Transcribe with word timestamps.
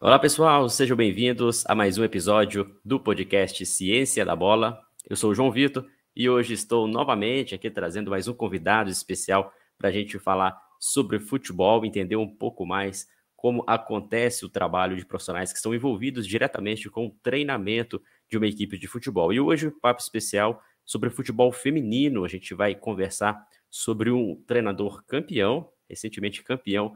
Olá, 0.00 0.18
pessoal, 0.18 0.68
sejam 0.68 0.96
bem-vindos 0.96 1.64
a 1.66 1.74
mais 1.74 1.96
um 1.96 2.04
episódio 2.04 2.78
do 2.84 3.00
podcast 3.00 3.64
Ciência 3.64 4.24
da 4.24 4.36
Bola. 4.36 4.78
Eu 5.08 5.16
sou 5.16 5.30
o 5.30 5.34
João 5.34 5.50
Vitor 5.50 5.86
e 6.14 6.28
hoje 6.28 6.52
estou 6.52 6.86
novamente 6.86 7.54
aqui 7.54 7.70
trazendo 7.70 8.10
mais 8.10 8.28
um 8.28 8.34
convidado 8.34 8.90
especial 8.90 9.52
para 9.78 9.88
a 9.88 9.92
gente 9.92 10.18
falar 10.18 10.60
sobre 10.78 11.18
futebol, 11.18 11.84
entender 11.86 12.16
um 12.16 12.28
pouco 12.28 12.66
mais 12.66 13.06
como 13.36 13.64
acontece 13.66 14.44
o 14.44 14.48
trabalho 14.48 14.96
de 14.96 15.06
profissionais 15.06 15.52
que 15.52 15.58
estão 15.58 15.74
envolvidos 15.74 16.26
diretamente 16.26 16.90
com 16.90 17.06
o 17.06 17.16
treinamento 17.22 18.02
de 18.28 18.36
uma 18.36 18.46
equipe 18.46 18.76
de 18.76 18.86
futebol. 18.86 19.32
E 19.32 19.40
hoje, 19.40 19.68
um 19.68 19.80
papo 19.80 20.02
especial 20.02 20.60
sobre 20.84 21.08
futebol 21.08 21.50
feminino. 21.52 22.24
A 22.24 22.28
gente 22.28 22.52
vai 22.52 22.74
conversar 22.74 23.42
sobre 23.70 24.10
um 24.10 24.42
treinador 24.46 25.02
campeão, 25.06 25.70
recentemente 25.88 26.42
campeão 26.42 26.94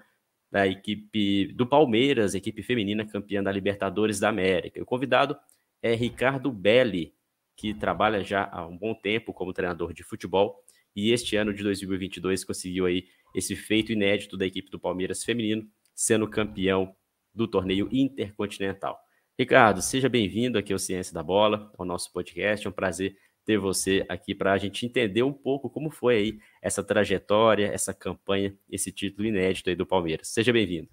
da 0.51 0.67
equipe 0.67 1.53
do 1.53 1.67
Palmeiras, 1.67 2.35
equipe 2.35 2.63
feminina 2.63 3.07
campeã 3.07 3.43
da 3.43 3.53
Libertadores 3.53 4.19
da 4.19 4.29
América. 4.29 4.83
O 4.83 4.87
convidado 4.87 5.37
é 5.83 5.95
Ricardo 5.95 6.51
Belli, 6.51 7.15
que 7.57 7.75
trabalha 7.75 8.23
já 8.23 8.49
há 8.51 8.67
um 8.67 8.77
bom 8.77 8.95
tempo 8.95 9.33
como 9.33 9.53
treinador 9.53 9.93
de 9.93 10.03
futebol 10.03 10.63
e 10.95 11.13
este 11.13 11.37
ano 11.37 11.53
de 11.53 11.63
2022 11.63 12.45
conseguiu 12.45 12.87
aí 12.87 13.07
esse 13.35 13.55
feito 13.55 13.93
inédito 13.93 14.37
da 14.37 14.47
equipe 14.47 14.71
do 14.71 14.81
Palmeiras 14.81 15.23
feminino, 15.23 15.69
sendo 15.95 16.29
campeão 16.29 16.95
do 17.35 17.47
torneio 17.47 17.89
intercontinental. 17.93 18.99
Ricardo, 19.39 19.81
seja 19.81 20.09
bem-vindo 20.09 20.59
aqui 20.59 20.73
ao 20.73 20.79
Ciência 20.79 21.15
da 21.15 21.23
Bola, 21.23 21.71
ao 21.79 21.87
nosso 21.87 22.13
podcast. 22.13 22.67
É 22.67 22.71
um 22.71 22.73
prazer 22.73 23.17
ter 23.49 23.57
você 23.57 24.05
aqui 24.11 24.35
para 24.35 24.53
a 24.53 24.59
gente 24.59 24.85
entender 24.85 25.23
um 25.23 25.33
pouco 25.33 25.71
como 25.71 25.89
foi 25.89 26.17
aí 26.17 26.39
essa 26.61 26.85
trajetória, 26.85 27.73
essa 27.73 27.95
campanha, 27.95 28.53
esse 28.71 28.93
título 28.93 29.27
inédito 29.27 29.71
aí 29.71 29.75
do 29.75 29.87
Palmeiras. 29.87 30.29
Seja 30.29 30.53
bem-vindo. 30.53 30.87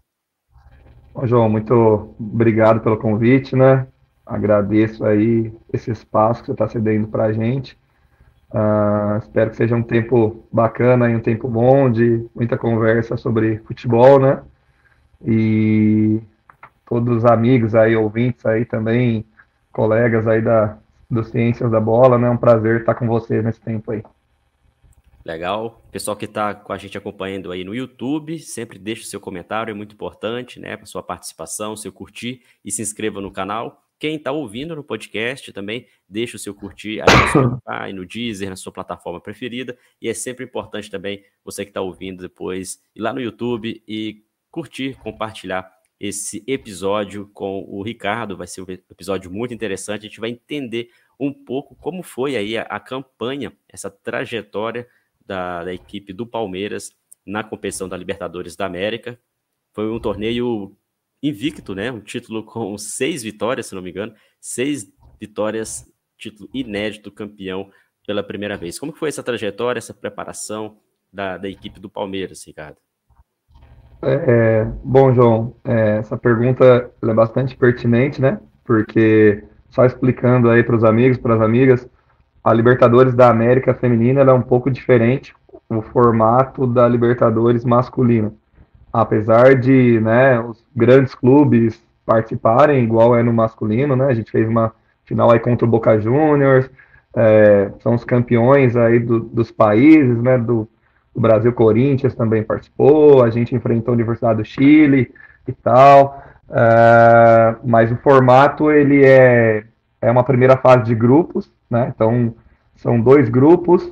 Bom, 1.14 1.28
João, 1.28 1.50
muito 1.50 2.16
obrigado 2.18 2.80
pelo 2.80 2.98
convite, 2.98 3.58
né? 3.58 3.86
Agradeço 4.26 5.04
aí 5.04 5.52
esse 5.74 5.92
espaço 5.92 6.40
que 6.40 6.46
você 6.46 6.52
está 6.54 6.70
cedendo 6.70 7.10
para 7.10 7.26
a 7.26 7.34
gente. 7.34 7.78
Uh, 8.50 9.18
espero 9.18 9.50
que 9.50 9.58
seja 9.58 9.76
um 9.76 9.84
tempo 9.84 10.48
bacana 10.50 11.12
e 11.12 11.16
um 11.16 11.20
tempo 11.20 11.50
bom 11.50 11.92
de 11.92 12.26
muita 12.34 12.58
conversa 12.58 13.18
sobre 13.18 13.58
futebol, 13.66 14.18
né? 14.18 14.42
E 15.26 16.22
todos 16.86 17.18
os 17.18 17.26
amigos 17.26 17.76
aí, 17.76 17.98
ouvintes 17.98 18.46
aí 18.46 18.64
também, 18.64 19.26
colegas 19.74 20.26
aí 20.26 20.42
da, 20.42 20.78
do 21.16 21.24
Ciências 21.24 21.72
da 21.72 21.80
Bola, 21.80 22.18
né? 22.18 22.28
É 22.28 22.32
um 22.32 22.38
prazer 22.38 22.82
estar 22.82 22.94
com 22.94 23.08
vocês 23.08 23.44
nesse 23.44 23.62
tempo 23.62 23.92
aí. 23.92 24.04
Legal. 25.26 25.82
Pessoal 25.92 26.16
que 26.16 26.26
está 26.26 26.54
com 26.54 26.72
a 26.72 26.78
gente 26.78 26.96
acompanhando 26.96 27.52
aí 27.52 27.64
no 27.64 27.74
YouTube, 27.74 28.38
sempre 28.38 28.78
deixe 28.78 29.02
o 29.02 29.06
seu 29.06 29.20
comentário, 29.20 29.72
é 29.72 29.74
muito 29.74 29.96
importante, 29.96 30.60
né? 30.60 30.78
Para 30.78 30.86
sua 30.86 31.02
participação, 31.02 31.76
seu 31.76 31.92
curtir 31.92 32.44
e 32.64 32.72
se 32.72 32.84
inscreva 32.84 33.20
no 33.20 33.32
canal. 33.32 33.82
Quem 33.98 34.18
está 34.18 34.32
ouvindo 34.32 34.76
no 34.76 34.84
podcast 34.84 35.52
também, 35.52 35.88
deixe 36.08 36.36
o 36.36 36.40
seu 36.40 36.54
curtir 36.54 37.02
aí 37.02 37.08
no 37.08 37.28
Spotify, 37.30 37.94
no 37.94 38.06
Deezer, 38.06 38.50
na 38.50 38.56
sua 38.56 38.72
plataforma 38.72 39.20
preferida. 39.20 39.76
E 40.00 40.08
é 40.08 40.14
sempre 40.14 40.46
importante 40.46 40.92
também 40.92 41.24
você 41.44 41.64
que 41.64 41.72
está 41.72 41.82
ouvindo 41.82 42.22
depois 42.22 42.80
ir 42.94 43.02
lá 43.02 43.12
no 43.12 43.22
YouTube 43.22 43.82
e 43.88 44.22
curtir, 44.52 44.96
compartilhar 45.02 45.74
esse 46.00 46.44
episódio 46.46 47.30
com 47.34 47.66
o 47.68 47.82
Ricardo. 47.82 48.38
Vai 48.38 48.48
ser 48.48 48.62
um 48.62 48.66
episódio 48.70 49.32
muito 49.32 49.54
interessante. 49.54 50.06
A 50.06 50.10
gente 50.10 50.20
vai 50.20 50.30
entender 50.30 50.90
um 51.20 51.34
pouco 51.34 51.76
como 51.76 52.04
foi 52.04 52.36
aí 52.36 52.58
a, 52.58 52.64
a 52.64 52.80
campanha, 52.80 53.54
essa 53.70 53.90
trajetória 53.90 54.88
da, 55.26 55.64
da, 55.64 55.74
equipe 55.74 56.14
do 56.14 56.26
Palmeiras 56.26 56.92
na 57.26 57.44
competição 57.44 57.90
da 57.90 57.98
Libertadores 57.98 58.56
da 58.56 58.66
América. 58.66 59.20
Foi 59.74 59.90
um 59.90 60.00
torneio 60.00 60.76
invicto, 61.22 61.74
né? 61.74 61.92
Um 61.92 62.00
título 62.00 62.44
com 62.44 62.78
seis 62.78 63.24
vitórias, 63.24 63.68
se 63.68 63.76
não 63.76 63.82
me 63.82 63.90
engano, 63.90 64.14
seis 64.40 64.92
vitórias, 65.20 65.92
título 66.18 66.50
inédito, 66.54 67.12
campeão 67.12 67.72
pela 68.06 68.24
primeira 68.24 68.58
vez. 68.58 68.78
Como 68.78 68.94
foi 68.94 69.10
essa 69.10 69.24
trajetória, 69.24 69.80
essa 69.80 69.94
preparação 69.94 70.78
da, 71.12 71.38
da 71.38 71.50
equipe 71.50 71.80
do 71.80 71.90
Palmeiras, 71.90 72.46
Ricardo? 72.46 72.78
É, 74.02 74.14
é, 74.14 74.66
bom, 74.84 75.14
João, 75.14 75.56
é, 75.64 75.98
essa 75.98 76.18
pergunta 76.18 76.92
é 77.02 77.14
bastante 77.14 77.58
pertinente, 77.58 78.22
né? 78.22 78.40
Porque, 78.64 79.44
só 79.76 79.86
explicando 79.86 80.50
aí 80.50 80.64
para 80.64 80.76
os 80.76 80.86
amigos, 80.86 81.18
para 81.18 81.36
as 81.36 81.42
amigas, 81.42 81.88
a 82.42 82.54
Libertadores 82.54 83.14
da 83.14 83.30
América 83.30 83.74
Feminina 83.74 84.22
é 84.22 84.32
um 84.32 84.42
pouco 84.42 84.72
diferente 84.72 85.36
o 85.68 85.82
formato 85.82 86.66
da 86.66 86.88
Libertadores 86.88 87.66
masculina. 87.66 88.32
Apesar 88.94 89.56
de 89.56 90.00
né, 90.00 90.40
os 90.40 90.64
grandes 90.74 91.14
clubes 91.14 91.84
participarem, 92.06 92.84
igual 92.84 93.16
é 93.18 93.22
no 93.22 93.34
masculino, 93.34 93.96
né? 93.96 94.06
A 94.06 94.14
gente 94.14 94.32
fez 94.32 94.48
uma 94.48 94.72
final 95.04 95.32
aí 95.32 95.40
contra 95.40 95.66
o 95.66 95.70
Boca 95.70 96.00
Juniors, 96.00 96.70
é, 97.14 97.72
são 97.80 97.96
os 97.96 98.06
campeões 98.06 98.78
aí 98.78 99.00
do, 99.00 99.20
dos 99.20 99.52
países, 99.52 100.22
né? 100.22 100.38
Do, 100.38 100.70
o 101.14 101.20
Brasil 101.20 101.52
Corinthians 101.52 102.16
também 102.16 102.44
participou, 102.44 103.24
a 103.24 103.30
gente 103.30 103.56
enfrentou 103.56 103.92
a 103.92 103.96
Universidade 103.96 104.38
do 104.38 104.46
Chile 104.46 105.12
e 105.48 105.52
tal. 105.52 106.24
Uh, 106.50 107.58
mas 107.64 107.92
o 107.92 107.98
formato 107.98 108.72
ele 108.72 109.04
é, 109.04 109.66
é 110.02 110.12
uma 110.12 110.24
primeira 110.24 110.56
fase 110.58 110.84
de 110.84 110.96
grupos, 110.96 111.52
né? 111.70 111.92
Então 111.94 112.36
são 112.76 113.00
dois 113.00 113.30
grupos 113.30 113.92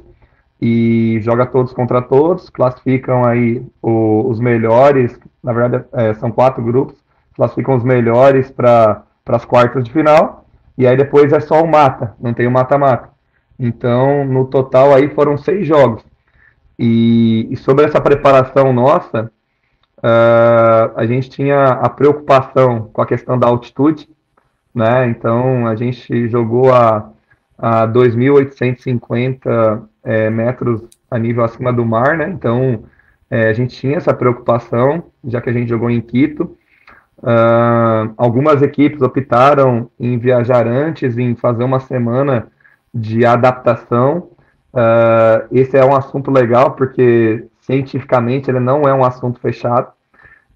e 0.61 1.19
joga 1.21 1.45
todos 1.45 1.73
contra 1.73 2.01
todos, 2.01 2.49
classificam 2.49 3.25
aí 3.25 3.65
o, 3.81 4.27
os 4.29 4.39
melhores, 4.39 5.19
na 5.43 5.51
verdade 5.51 5.85
é, 5.93 6.13
são 6.13 6.31
quatro 6.31 6.63
grupos, 6.63 6.95
classificam 7.35 7.75
os 7.75 7.83
melhores 7.83 8.51
para 8.51 9.03
as 9.27 9.45
quartas 9.45 9.83
de 9.83 9.91
final 9.91 10.45
e 10.77 10.85
aí 10.85 10.95
depois 10.95 11.33
é 11.33 11.39
só 11.39 11.61
o 11.61 11.67
mata, 11.67 12.15
não 12.19 12.33
tem 12.33 12.45
o 12.47 12.51
mata-mata. 12.51 13.09
Então 13.59 14.23
no 14.25 14.45
total 14.45 14.93
aí 14.93 15.09
foram 15.09 15.37
seis 15.37 15.67
jogos. 15.67 16.05
E, 16.77 17.47
e 17.51 17.57
sobre 17.57 17.85
essa 17.85 17.99
preparação 17.99 18.71
nossa, 18.71 19.31
uh, 20.03 20.93
a 20.95 21.05
gente 21.05 21.29
tinha 21.29 21.65
a 21.65 21.89
preocupação 21.89 22.89
com 22.91 23.01
a 23.01 23.05
questão 23.05 23.39
da 23.39 23.47
altitude, 23.47 24.09
né? 24.73 25.07
Então 25.07 25.67
a 25.67 25.75
gente 25.75 26.27
jogou 26.27 26.73
a, 26.73 27.09
a 27.57 27.87
2.850 27.87 29.83
é, 30.03 30.29
metros 30.29 30.81
a 31.09 31.17
nível 31.17 31.43
acima 31.43 31.71
do 31.71 31.85
mar, 31.85 32.17
né? 32.17 32.29
Então 32.29 32.83
é, 33.29 33.49
a 33.49 33.53
gente 33.53 33.75
tinha 33.75 33.97
essa 33.97 34.13
preocupação, 34.13 35.05
já 35.23 35.39
que 35.41 35.49
a 35.49 35.53
gente 35.53 35.69
jogou 35.69 35.89
em 35.89 36.01
Quito. 36.01 36.57
Uh, 37.19 38.13
algumas 38.17 38.61
equipes 38.61 39.01
optaram 39.01 39.89
em 39.97 40.17
viajar 40.17 40.67
antes, 40.67 41.17
em 41.17 41.35
fazer 41.35 41.63
uma 41.63 41.79
semana 41.79 42.47
de 42.93 43.25
adaptação 43.25 44.29
Uh, 44.73 45.45
esse 45.51 45.77
é 45.77 45.85
um 45.85 45.95
assunto 45.95 46.31
legal 46.31 46.71
porque 46.71 47.45
cientificamente 47.65 48.49
ele 48.49 48.59
não 48.59 48.83
é 48.83 48.93
um 48.93 49.03
assunto 49.03 49.39
fechado. 49.39 49.91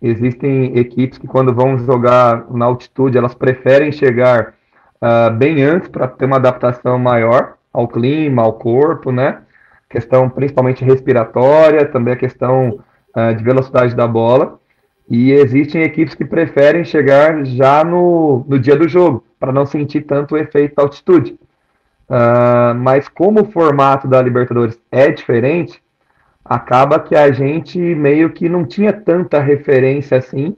Existem 0.02 0.78
equipes 0.78 1.18
que 1.18 1.28
quando 1.28 1.54
vão 1.54 1.78
jogar 1.80 2.46
na 2.52 2.66
altitude 2.66 3.18
elas 3.18 3.34
preferem 3.34 3.92
chegar 3.92 4.54
uh, 5.02 5.32
bem 5.34 5.64
antes 5.64 5.90
para 5.90 6.08
ter 6.08 6.26
uma 6.26 6.36
adaptação 6.36 7.00
maior 7.00 7.56
ao 7.74 7.88
clima, 7.88 8.44
ao 8.44 8.54
corpo, 8.54 9.12
né? 9.12 9.40
Questão 9.90 10.30
principalmente 10.30 10.84
respiratória, 10.84 11.86
também 11.86 12.14
a 12.14 12.18
questão 12.18 12.80
uh, 13.16 13.36
de 13.36 13.44
velocidade 13.44 13.96
da 13.96 14.08
bola. 14.08 14.60
E 15.10 15.32
existem 15.32 15.84
equipes 15.84 16.14
que 16.14 16.26
preferem 16.26 16.84
chegar 16.84 17.46
já 17.46 17.84
no, 17.84 18.46
no 18.48 18.60
dia 18.60 18.76
do 18.76 18.90
jogo, 18.90 19.24
para 19.40 19.54
não 19.54 19.66
sentir 19.66 20.02
tanto 20.02 20.36
o 20.36 20.38
efeito 20.38 20.76
da 20.76 20.84
altitude. 20.84 21.40
Uh, 22.10 22.76
mas 22.76 23.08
como 23.08 23.42
o 23.42 23.52
formato 23.52 24.08
da 24.08 24.22
Libertadores 24.22 24.78
é 24.92 25.10
diferente, 25.10 25.82
acaba 26.48 27.00
que 27.00 27.16
a 27.16 27.32
gente 27.32 27.78
meio 27.78 28.30
que 28.30 28.48
não 28.48 28.66
tinha 28.66 28.94
tanta 28.94 29.40
referência 29.40 30.18
assim, 30.18 30.56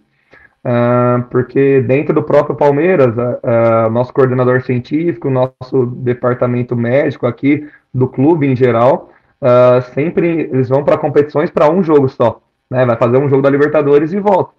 uh, 0.63 1.23
porque 1.29 1.81
dentro 1.81 2.13
do 2.13 2.23
próprio 2.23 2.56
Palmeiras, 2.56 3.15
uh, 3.15 3.89
nosso 3.89 4.13
coordenador 4.13 4.62
científico, 4.62 5.30
nosso 5.30 5.86
departamento 5.86 6.75
médico 6.75 7.25
aqui 7.25 7.68
do 7.94 8.07
clube 8.07 8.47
em 8.47 8.56
geral, 8.56 9.12
sempre 9.94 10.50
eles 10.51 10.68
vão 10.68 10.83
para 10.83 10.97
competições 10.97 11.50
para 11.50 11.71
um 11.71 11.81
jogo 11.81 12.09
só, 12.09 12.41
né? 12.69 12.86
Vai 12.86 12.97
fazer 12.97 13.18
um 13.18 13.30
jogo 13.30 13.41
da 13.41 13.50
Libertadores 13.50 14.12
e 14.12 14.19
volta. 14.19 14.51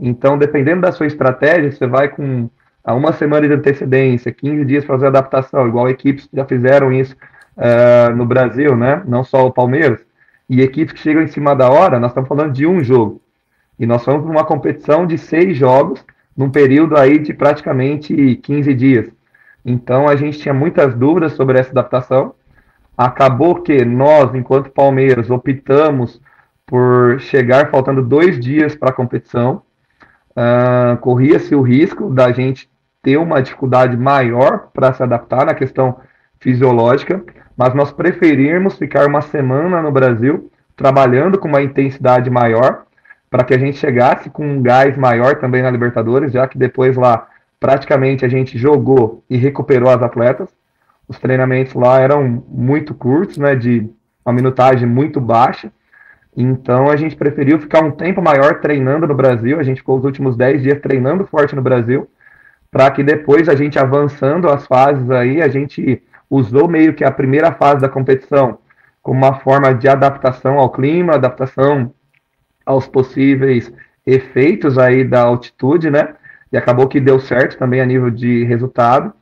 Então, 0.00 0.38
dependendo 0.38 0.80
da 0.80 0.92
sua 0.92 1.06
estratégia, 1.06 1.70
você 1.70 1.86
vai 1.86 2.08
com 2.08 2.48
a 2.82 2.94
uma 2.94 3.12
semana 3.12 3.46
de 3.46 3.54
antecedência, 3.54 4.32
15 4.32 4.64
dias 4.64 4.84
para 4.84 4.96
fazer 4.96 5.06
adaptação, 5.06 5.66
igual 5.66 5.88
equipes 5.88 6.28
já 6.32 6.44
fizeram 6.44 6.92
isso 6.92 7.16
uh, 7.56 8.14
no 8.14 8.26
Brasil, 8.26 8.76
né? 8.76 9.02
Não 9.06 9.24
só 9.24 9.46
o 9.46 9.52
Palmeiras. 9.52 10.04
E 10.48 10.60
equipes 10.60 10.92
que 10.92 11.00
chegam 11.00 11.22
em 11.22 11.28
cima 11.28 11.54
da 11.54 11.70
hora, 11.70 11.98
nós 11.98 12.10
estamos 12.10 12.28
falando 12.28 12.52
de 12.52 12.66
um 12.66 12.82
jogo. 12.82 13.20
E 13.78 13.86
nós 13.86 14.04
fomos 14.04 14.24
uma 14.24 14.44
competição 14.44 15.06
de 15.06 15.18
seis 15.18 15.56
jogos, 15.56 16.04
num 16.36 16.50
período 16.50 16.96
aí 16.96 17.18
de 17.18 17.32
praticamente 17.32 18.36
15 18.42 18.74
dias. 18.74 19.10
Então 19.64 20.08
a 20.08 20.16
gente 20.16 20.38
tinha 20.38 20.54
muitas 20.54 20.94
dúvidas 20.94 21.32
sobre 21.32 21.58
essa 21.58 21.70
adaptação. 21.70 22.34
Acabou 22.96 23.62
que 23.62 23.84
nós, 23.84 24.34
enquanto 24.34 24.70
Palmeiras, 24.70 25.30
optamos 25.30 26.20
por 26.66 27.18
chegar 27.20 27.70
faltando 27.70 28.02
dois 28.02 28.38
dias 28.38 28.74
para 28.74 28.90
a 28.90 28.92
competição 28.92 29.62
uh, 30.34 30.96
corria-se 30.98 31.54
o 31.54 31.62
risco 31.62 32.10
da 32.10 32.32
gente 32.32 32.68
ter 33.02 33.16
uma 33.16 33.42
dificuldade 33.42 33.96
maior 33.96 34.68
para 34.72 34.92
se 34.92 35.02
adaptar 35.02 35.46
na 35.46 35.54
questão 35.54 35.98
fisiológica, 36.40 37.22
mas 37.56 37.74
nós 37.74 37.92
preferirmos 37.92 38.78
ficar 38.78 39.06
uma 39.06 39.20
semana 39.20 39.80
no 39.80 39.92
Brasil 39.92 40.50
trabalhando 40.76 41.38
com 41.38 41.48
uma 41.48 41.62
intensidade 41.62 42.28
maior 42.28 42.84
para 43.30 43.44
que 43.44 43.54
a 43.54 43.58
gente 43.58 43.78
chegasse 43.78 44.30
com 44.30 44.46
um 44.46 44.62
gás 44.62 44.96
maior 44.96 45.36
também 45.36 45.62
na 45.62 45.70
Libertadores, 45.70 46.32
já 46.32 46.46
que 46.46 46.58
depois 46.58 46.96
lá 46.96 47.26
praticamente 47.58 48.24
a 48.24 48.28
gente 48.28 48.58
jogou 48.58 49.24
e 49.28 49.36
recuperou 49.36 49.88
as 49.88 50.02
atletas. 50.02 50.48
Os 51.08 51.18
treinamentos 51.18 51.74
lá 51.74 52.00
eram 52.00 52.44
muito 52.48 52.94
curtos, 52.94 53.36
né, 53.38 53.54
de 53.54 53.88
uma 54.24 54.32
minutagem 54.32 54.88
muito 54.88 55.20
baixa. 55.20 55.72
Então 56.36 56.88
a 56.88 56.96
gente 56.96 57.16
preferiu 57.16 57.58
ficar 57.58 57.82
um 57.82 57.90
tempo 57.90 58.20
maior 58.20 58.60
treinando 58.60 59.06
no 59.06 59.14
Brasil. 59.14 59.58
A 59.58 59.62
gente 59.62 59.78
ficou 59.78 59.98
os 59.98 60.04
últimos 60.04 60.36
10 60.36 60.62
dias 60.62 60.80
treinando 60.80 61.26
forte 61.26 61.54
no 61.54 61.62
Brasil, 61.62 62.08
para 62.70 62.90
que 62.90 63.02
depois 63.02 63.48
a 63.48 63.54
gente 63.54 63.78
avançando 63.78 64.48
as 64.48 64.66
fases 64.66 65.10
aí, 65.10 65.40
a 65.40 65.48
gente 65.48 66.02
usou 66.28 66.68
meio 66.68 66.94
que 66.94 67.04
a 67.04 67.10
primeira 67.10 67.52
fase 67.52 67.80
da 67.80 67.88
competição 67.88 68.58
como 69.02 69.18
uma 69.18 69.34
forma 69.40 69.74
de 69.74 69.86
adaptação 69.86 70.58
ao 70.58 70.70
clima, 70.70 71.14
adaptação 71.14 71.92
aos 72.64 72.88
possíveis 72.88 73.70
efeitos 74.06 74.78
aí 74.78 75.04
da 75.04 75.22
altitude, 75.22 75.90
né? 75.90 76.14
E 76.50 76.56
acabou 76.56 76.88
que 76.88 76.98
deu 76.98 77.20
certo 77.20 77.58
também 77.58 77.80
a 77.82 77.86
nível 77.86 78.10
de 78.10 78.44
resultado. 78.44 79.12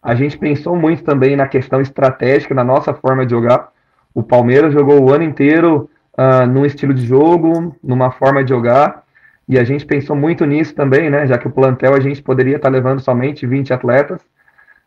A 0.00 0.14
gente 0.14 0.38
pensou 0.38 0.76
muito 0.76 1.02
também 1.02 1.34
na 1.34 1.48
questão 1.48 1.80
estratégica, 1.80 2.54
na 2.54 2.62
nossa 2.62 2.94
forma 2.94 3.26
de 3.26 3.32
jogar. 3.32 3.70
O 4.14 4.22
Palmeiras 4.22 4.72
jogou 4.72 5.02
o 5.02 5.12
ano 5.12 5.24
inteiro 5.24 5.90
uh, 6.18 6.46
num 6.46 6.66
estilo 6.66 6.94
de 6.94 7.04
jogo, 7.04 7.74
numa 7.82 8.10
forma 8.10 8.44
de 8.44 8.50
jogar, 8.50 9.02
e 9.48 9.58
a 9.58 9.64
gente 9.64 9.84
pensou 9.84 10.14
muito 10.14 10.44
nisso 10.44 10.74
também, 10.74 11.10
né? 11.10 11.26
Já 11.26 11.36
que 11.36 11.48
o 11.48 11.50
plantel 11.50 11.94
a 11.94 12.00
gente 12.00 12.22
poderia 12.22 12.56
estar 12.56 12.68
levando 12.68 13.00
somente 13.00 13.46
20 13.46 13.72
atletas, 13.72 14.20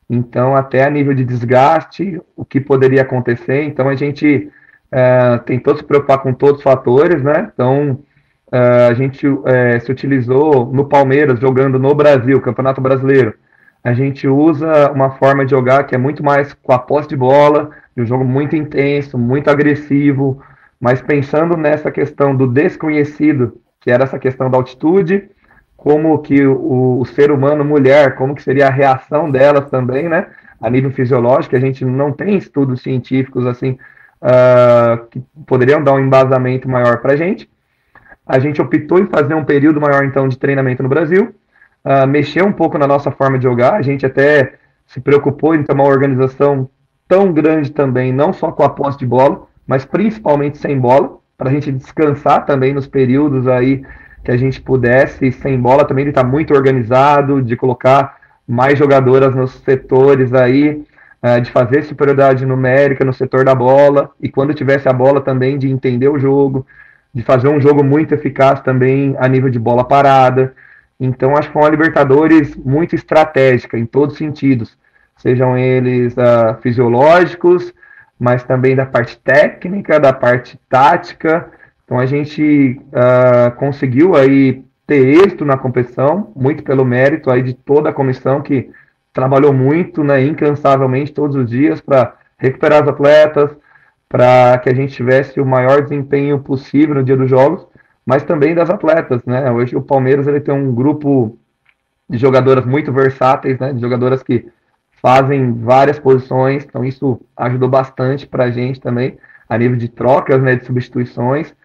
então 0.09 0.55
até 0.55 0.83
a 0.83 0.89
nível 0.89 1.13
de 1.13 1.25
desgaste, 1.25 2.21
o 2.35 2.45
que 2.45 2.59
poderia 2.59 3.01
acontecer. 3.01 3.63
Então 3.63 3.89
a 3.89 3.95
gente 3.95 4.51
uh, 4.91 5.43
tentou 5.45 5.75
se 5.75 5.83
preocupar 5.83 6.19
com 6.19 6.33
todos 6.33 6.57
os 6.57 6.63
fatores, 6.63 7.23
né? 7.23 7.49
Então 7.53 7.99
uh, 8.51 8.89
a 8.89 8.93
gente 8.93 9.27
uh, 9.27 9.45
se 9.81 9.91
utilizou 9.91 10.71
no 10.71 10.85
Palmeiras 10.85 11.39
jogando 11.39 11.79
no 11.79 11.93
Brasil, 11.95 12.41
Campeonato 12.41 12.81
Brasileiro. 12.81 13.33
A 13.83 13.93
gente 13.93 14.27
usa 14.27 14.91
uma 14.91 15.11
forma 15.11 15.45
de 15.45 15.51
jogar 15.51 15.83
que 15.83 15.93
é 15.93 15.97
muito 15.97 16.23
mais 16.23 16.53
com 16.53 16.73
a 16.73 16.79
posse 16.79 17.09
de 17.09 17.15
bola, 17.15 17.69
de 17.95 18.01
um 18.01 18.05
jogo 18.05 18.25
muito 18.25 18.55
intenso, 18.55 19.17
muito 19.17 19.47
agressivo, 19.49 20.41
mas 20.79 21.01
pensando 21.01 21.55
nessa 21.55 21.91
questão 21.91 22.35
do 22.35 22.47
desconhecido, 22.47 23.61
que 23.79 23.91
era 23.91 24.03
essa 24.03 24.17
questão 24.17 24.49
da 24.49 24.57
altitude, 24.57 25.29
como 25.85 26.17
que 26.17 26.43
o, 26.43 26.99
o, 26.99 27.05
ser 27.05 27.29
humano 27.29 27.63
mulher, 27.63 28.15
como 28.15 28.33
que 28.33 28.41
seria 28.41 28.65
a 28.65 28.71
reação 28.71 29.29
delas 29.29 29.69
também, 29.69 30.09
né? 30.09 30.25
A 30.59 30.67
nível 30.67 30.89
fisiológico, 30.89 31.55
a 31.55 31.59
gente 31.59 31.85
não 31.85 32.11
tem 32.11 32.35
estudos 32.35 32.81
científicos 32.81 33.45
assim 33.45 33.77
uh, 34.19 35.05
que 35.11 35.21
poderiam 35.45 35.83
dar 35.83 35.93
um 35.93 35.99
embasamento 35.99 36.67
maior 36.67 37.01
para 37.01 37.13
a 37.13 37.15
gente. 37.15 37.47
A 38.25 38.39
gente 38.39 38.59
optou 38.59 38.97
em 38.97 39.05
fazer 39.05 39.35
um 39.35 39.45
período 39.45 39.79
maior 39.79 40.03
então 40.03 40.27
de 40.27 40.39
treinamento 40.39 40.81
no 40.81 40.89
Brasil, 40.89 41.35
uh, 41.85 42.07
mexer 42.07 42.43
um 42.43 42.51
pouco 42.51 42.79
na 42.79 42.87
nossa 42.87 43.11
forma 43.11 43.37
de 43.37 43.43
jogar. 43.43 43.75
A 43.75 43.83
gente 43.83 44.07
até 44.07 44.55
se 44.87 44.99
preocupou 44.99 45.53
em 45.53 45.61
ter 45.61 45.73
uma 45.73 45.83
organização 45.83 46.67
tão 47.07 47.31
grande 47.31 47.69
também, 47.69 48.11
não 48.11 48.33
só 48.33 48.51
com 48.51 48.63
a 48.63 48.69
posse 48.69 48.97
de 48.97 49.05
bola, 49.05 49.43
mas 49.67 49.85
principalmente 49.85 50.57
sem 50.57 50.79
bola, 50.79 51.19
para 51.37 51.51
a 51.51 51.53
gente 51.53 51.71
descansar 51.71 52.43
também 52.43 52.73
nos 52.73 52.87
períodos 52.87 53.47
aí 53.47 53.83
que 54.25 54.31
a 54.31 54.37
gente 54.37 54.59
pudesse, 54.59 55.31
sem 55.31 55.57
bola 55.57 55.85
também, 55.85 56.01
ele 56.01 56.09
está 56.09 56.23
muito 56.23 56.51
organizado, 56.51 57.43
de 57.43 57.55
colocar 57.55 58.17
mais 58.47 58.77
jogadoras 58.77 59.35
nos 59.35 59.51
setores 59.51 60.33
aí, 60.33 60.83
uh, 61.23 61.39
de 61.39 61.51
fazer 61.51 61.83
superioridade 61.83 62.43
numérica 62.43 63.05
no 63.05 63.13
setor 63.13 63.45
da 63.45 63.53
bola, 63.53 64.09
e 64.19 64.27
quando 64.27 64.53
tivesse 64.53 64.89
a 64.89 64.93
bola 64.93 65.21
também 65.21 65.59
de 65.59 65.69
entender 65.69 66.09
o 66.09 66.17
jogo, 66.17 66.65
de 67.13 67.21
fazer 67.21 67.49
um 67.49 67.61
jogo 67.61 67.83
muito 67.83 68.15
eficaz 68.15 68.61
também 68.61 69.15
a 69.19 69.27
nível 69.27 69.49
de 69.49 69.59
bola 69.59 69.85
parada. 69.85 70.55
Então, 70.99 71.37
acho 71.37 71.51
que 71.51 71.57
uma 71.57 71.69
Libertadores 71.69 72.55
muito 72.55 72.95
estratégica 72.95 73.77
em 73.77 73.85
todos 73.85 74.13
os 74.13 74.17
sentidos, 74.17 74.75
sejam 75.17 75.55
eles 75.55 76.15
uh, 76.17 76.59
fisiológicos, 76.61 77.71
mas 78.19 78.43
também 78.43 78.75
da 78.75 78.87
parte 78.87 79.19
técnica, 79.19 79.99
da 79.99 80.11
parte 80.11 80.59
tática. 80.67 81.47
Então 81.85 81.99
a 81.99 82.05
gente 82.05 82.81
uh, 82.87 83.55
conseguiu 83.57 84.15
aí 84.15 84.63
ter 84.87 85.23
êxito 85.23 85.45
na 85.45 85.57
competição, 85.57 86.31
muito 86.35 86.63
pelo 86.63 86.83
mérito 86.83 87.31
aí 87.31 87.41
de 87.41 87.53
toda 87.53 87.89
a 87.89 87.93
comissão 87.93 88.41
que 88.41 88.69
trabalhou 89.13 89.53
muito, 89.53 90.03
né, 90.03 90.23
incansavelmente 90.23 91.13
todos 91.13 91.35
os 91.35 91.49
dias 91.49 91.79
para 91.79 92.15
recuperar 92.37 92.83
os 92.83 92.89
atletas, 92.89 93.55
para 94.09 94.57
que 94.59 94.69
a 94.69 94.73
gente 94.73 94.93
tivesse 94.93 95.39
o 95.39 95.45
maior 95.45 95.81
desempenho 95.81 96.39
possível 96.39 96.95
no 96.95 97.03
dia 97.03 97.15
dos 97.15 97.29
jogos, 97.29 97.65
mas 98.05 98.23
também 98.23 98.53
das 98.53 98.69
atletas, 98.69 99.23
né? 99.25 99.49
Hoje 99.51 99.75
o 99.75 99.81
Palmeiras 99.81 100.27
ele 100.27 100.39
tem 100.39 100.53
um 100.53 100.73
grupo 100.73 101.37
de 102.07 102.17
jogadoras 102.17 102.65
muito 102.65 102.91
versáteis, 102.91 103.57
né, 103.57 103.73
de 103.73 103.81
jogadoras 103.81 104.21
que 104.21 104.47
fazem 105.01 105.53
várias 105.53 105.97
posições, 105.97 106.63
então 106.63 106.83
isso 106.83 107.19
ajudou 107.37 107.69
bastante 107.69 108.27
para 108.27 108.45
a 108.45 108.51
gente 108.51 108.79
também, 108.79 109.17
a 109.49 109.57
nível 109.57 109.77
de 109.77 109.87
trocas, 109.87 110.41
né, 110.41 110.55
de 110.55 110.65
substituições. 110.65 111.55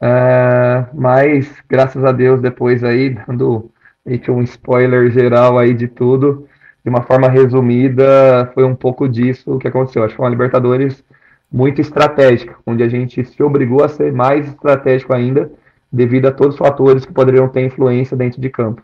Uh, 0.00 0.88
mas, 0.94 1.52
graças 1.68 2.04
a 2.04 2.12
Deus, 2.12 2.40
depois 2.40 2.84
aí, 2.84 3.10
dando 3.26 3.70
um 4.28 4.42
spoiler 4.42 5.10
geral 5.10 5.58
aí 5.58 5.74
de 5.74 5.88
tudo, 5.88 6.48
de 6.84 6.90
uma 6.90 7.02
forma 7.02 7.28
resumida, 7.28 8.50
foi 8.54 8.64
um 8.64 8.76
pouco 8.76 9.08
disso 9.08 9.58
que 9.58 9.68
aconteceu. 9.68 10.04
Acho 10.04 10.12
que 10.12 10.16
foi 10.16 10.24
uma 10.24 10.30
Libertadores 10.30 11.04
muito 11.50 11.80
estratégica, 11.80 12.56
onde 12.66 12.82
a 12.82 12.88
gente 12.88 13.24
se 13.24 13.42
obrigou 13.42 13.82
a 13.82 13.88
ser 13.88 14.12
mais 14.12 14.46
estratégico 14.46 15.14
ainda, 15.14 15.50
devido 15.90 16.26
a 16.26 16.32
todos 16.32 16.54
os 16.54 16.58
fatores 16.58 17.04
que 17.04 17.12
poderiam 17.12 17.48
ter 17.48 17.64
influência 17.64 18.16
dentro 18.16 18.40
de 18.40 18.50
campo. 18.50 18.82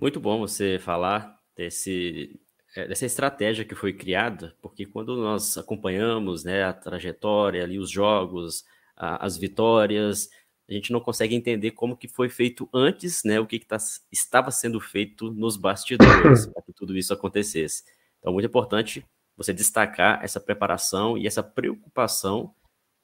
Muito 0.00 0.18
bom 0.18 0.38
você 0.38 0.78
falar 0.78 1.38
desse, 1.56 2.40
é, 2.74 2.88
dessa 2.88 3.04
estratégia 3.04 3.64
que 3.64 3.74
foi 3.74 3.92
criada, 3.92 4.54
porque 4.62 4.86
quando 4.86 5.16
nós 5.16 5.58
acompanhamos 5.58 6.44
né, 6.44 6.64
a 6.64 6.72
trajetória, 6.72 7.62
ali, 7.62 7.78
os 7.78 7.90
jogos, 7.90 8.64
a, 9.00 9.24
as 9.24 9.36
vitórias, 9.36 10.28
a 10.68 10.72
gente 10.74 10.92
não 10.92 11.00
consegue 11.00 11.34
entender 11.34 11.72
como 11.72 11.96
que 11.96 12.06
foi 12.06 12.28
feito 12.28 12.68
antes, 12.72 13.24
né, 13.24 13.40
o 13.40 13.46
que, 13.46 13.58
que 13.58 13.66
tá, 13.66 13.78
estava 14.12 14.50
sendo 14.50 14.78
feito 14.78 15.32
nos 15.32 15.56
bastidores 15.56 16.46
para 16.52 16.62
que 16.62 16.72
tudo 16.72 16.96
isso 16.96 17.12
acontecesse. 17.12 17.82
Então, 18.18 18.32
muito 18.32 18.46
importante 18.46 19.04
você 19.36 19.54
destacar 19.54 20.22
essa 20.22 20.38
preparação 20.38 21.16
e 21.16 21.26
essa 21.26 21.42
preocupação 21.42 22.54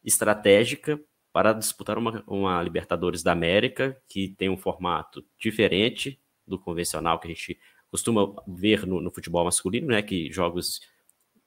estratégica 0.04 1.00
para 1.32 1.52
disputar 1.52 1.99
uma, 1.99 2.23
uma 2.26 2.62
Libertadores 2.62 3.23
da 3.23 3.32
América, 3.32 4.00
que 4.09 4.28
tem 4.28 4.49
um 4.49 4.56
formato 4.56 5.25
diferente 5.38 6.20
do 6.47 6.59
convencional 6.59 7.18
que 7.18 7.26
a 7.26 7.30
gente 7.30 7.59
costuma 7.90 8.35
ver 8.47 8.87
no, 8.87 9.00
no, 9.00 9.11
futebol 9.11 9.44
masculino, 9.44 9.88
né? 9.88 10.02
Que 10.02 10.30
jogos 10.30 10.80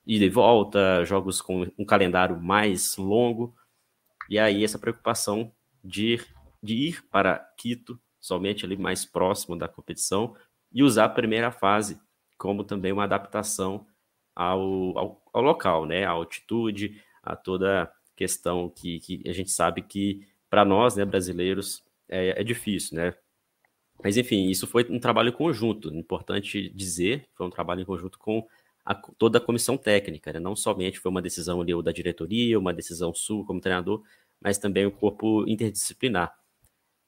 ida 0.06 0.26
e 0.26 0.30
volta, 0.30 1.06
jogos 1.06 1.42
com 1.42 1.72
um 1.78 1.86
calendário 1.86 2.40
mais 2.42 2.98
longo. 2.98 3.56
E 4.30 4.38
aí 4.38 4.64
essa 4.64 4.78
preocupação 4.78 5.52
de 5.84 6.14
ir, 6.14 6.28
de 6.62 6.76
ir 6.76 7.04
para 7.10 7.40
Quito, 7.58 8.00
somente 8.20 8.66
ali 8.66 8.78
mais 8.78 9.06
próximo 9.06 9.58
da 9.58 9.68
competição, 9.68 10.36
e 10.72 10.84
usar 10.84 11.06
a 11.06 11.10
primeira 11.10 11.52
fase 11.52 12.00
como 12.38 12.64
também 12.64 12.92
uma 12.92 13.04
adaptação 13.04 13.86
ao, 14.36 14.98
ao, 14.98 15.24
ao 15.34 15.42
local, 15.42 15.86
né? 15.86 16.06
A 16.06 16.12
altitude, 16.12 17.02
a 17.22 17.36
toda 17.36 17.92
questão 18.16 18.70
que, 18.70 19.00
que 19.00 19.22
a 19.28 19.34
gente 19.34 19.52
sabe 19.52 19.82
que 19.82 20.26
para 20.50 20.64
nós, 20.64 20.96
né, 20.96 21.06
brasileiros, 21.06 21.84
é, 22.08 22.42
é 22.42 22.44
difícil, 22.44 22.98
né? 22.98 23.14
Mas, 24.02 24.16
enfim, 24.16 24.50
isso 24.50 24.66
foi 24.66 24.88
um 24.90 25.00
trabalho 25.00 25.34
conjunto, 25.34 25.94
importante 25.94 26.70
dizer, 26.70 27.28
foi 27.36 27.46
um 27.46 27.50
trabalho 27.50 27.82
em 27.82 27.86
conjunto 27.86 28.18
com 28.18 28.48
a, 28.90 28.96
toda 28.96 29.38
a 29.38 29.42
comissão 29.42 29.78
técnica, 29.78 30.34
né? 30.34 30.40
não 30.40 30.56
somente 30.56 31.00
foi 31.00 31.12
uma 31.12 31.22
decisão 31.22 31.62
ali, 31.62 31.72
da 31.84 31.92
diretoria, 31.92 32.58
uma 32.58 32.74
decisão 32.74 33.14
sua 33.14 33.46
como 33.46 33.62
treinador, 33.62 34.02
mas 34.42 34.58
também 34.58 34.84
o 34.88 34.92
corpo 34.92 35.48
interdisciplinar. 35.48 36.36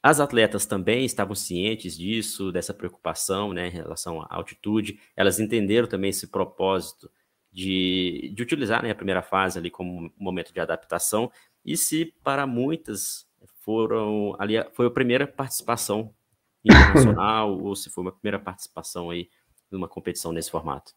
As 0.03 0.19
atletas 0.19 0.67
também 0.67 1.03
estavam 1.05 1.33
cientes 1.33 1.97
disso, 1.97 2.51
dessa 2.51 2.71
preocupação 2.71 3.51
né, 3.51 3.67
em 3.67 3.71
relação 3.71 4.21
à 4.21 4.27
altitude, 4.29 4.99
elas 5.15 5.39
entenderam 5.39 5.87
também 5.87 6.11
esse 6.11 6.27
propósito 6.27 7.09
de, 7.51 8.31
de 8.35 8.43
utilizar 8.43 8.83
né, 8.83 8.91
a 8.91 8.95
primeira 8.95 9.23
fase 9.23 9.57
ali 9.57 9.71
como 9.71 10.05
um 10.05 10.11
momento 10.19 10.53
de 10.53 10.59
adaptação, 10.59 11.31
e 11.65 11.75
se 11.75 12.13
para 12.23 12.45
muitas 12.45 13.27
foram 13.61 14.35
ali 14.37 14.53
foi 14.73 14.85
a 14.85 14.91
primeira 14.91 15.25
participação 15.25 16.13
internacional 16.63 17.59
ou 17.59 17.75
se 17.75 17.89
foi 17.89 18.03
uma 18.03 18.11
primeira 18.11 18.37
participação 18.37 19.09
aí 19.09 19.29
numa 19.71 19.87
competição 19.87 20.31
nesse 20.31 20.51
formato? 20.51 20.93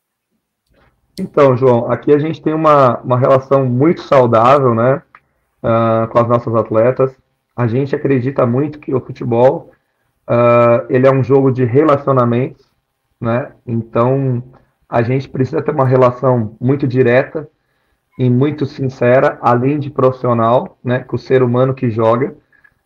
Então, 1.18 1.56
João, 1.56 1.90
aqui 1.90 2.12
a 2.12 2.18
gente 2.18 2.42
tem 2.42 2.52
uma, 2.52 2.98
uma 2.98 3.18
relação 3.18 3.64
muito 3.64 4.02
saudável, 4.02 4.74
né, 4.74 5.02
uh, 5.62 6.08
com 6.08 6.18
as 6.18 6.28
nossas 6.28 6.54
atletas. 6.54 7.16
A 7.56 7.66
gente 7.68 7.94
acredita 7.94 8.44
muito 8.44 8.80
que 8.80 8.92
o 8.92 9.00
futebol 9.00 9.70
uh, 10.28 10.86
ele 10.88 11.06
é 11.06 11.12
um 11.12 11.22
jogo 11.22 11.52
de 11.52 11.64
relacionamentos, 11.64 12.66
né? 13.20 13.52
Então 13.64 14.42
a 14.88 15.02
gente 15.02 15.28
precisa 15.28 15.62
ter 15.62 15.70
uma 15.70 15.86
relação 15.86 16.56
muito 16.60 16.86
direta 16.86 17.48
e 18.18 18.28
muito 18.28 18.66
sincera, 18.66 19.38
além 19.40 19.78
de 19.78 19.90
profissional, 19.90 20.78
né? 20.82 21.00
Com 21.00 21.16
o 21.16 21.18
ser 21.18 21.42
humano 21.42 21.74
que 21.74 21.90
joga. 21.90 22.36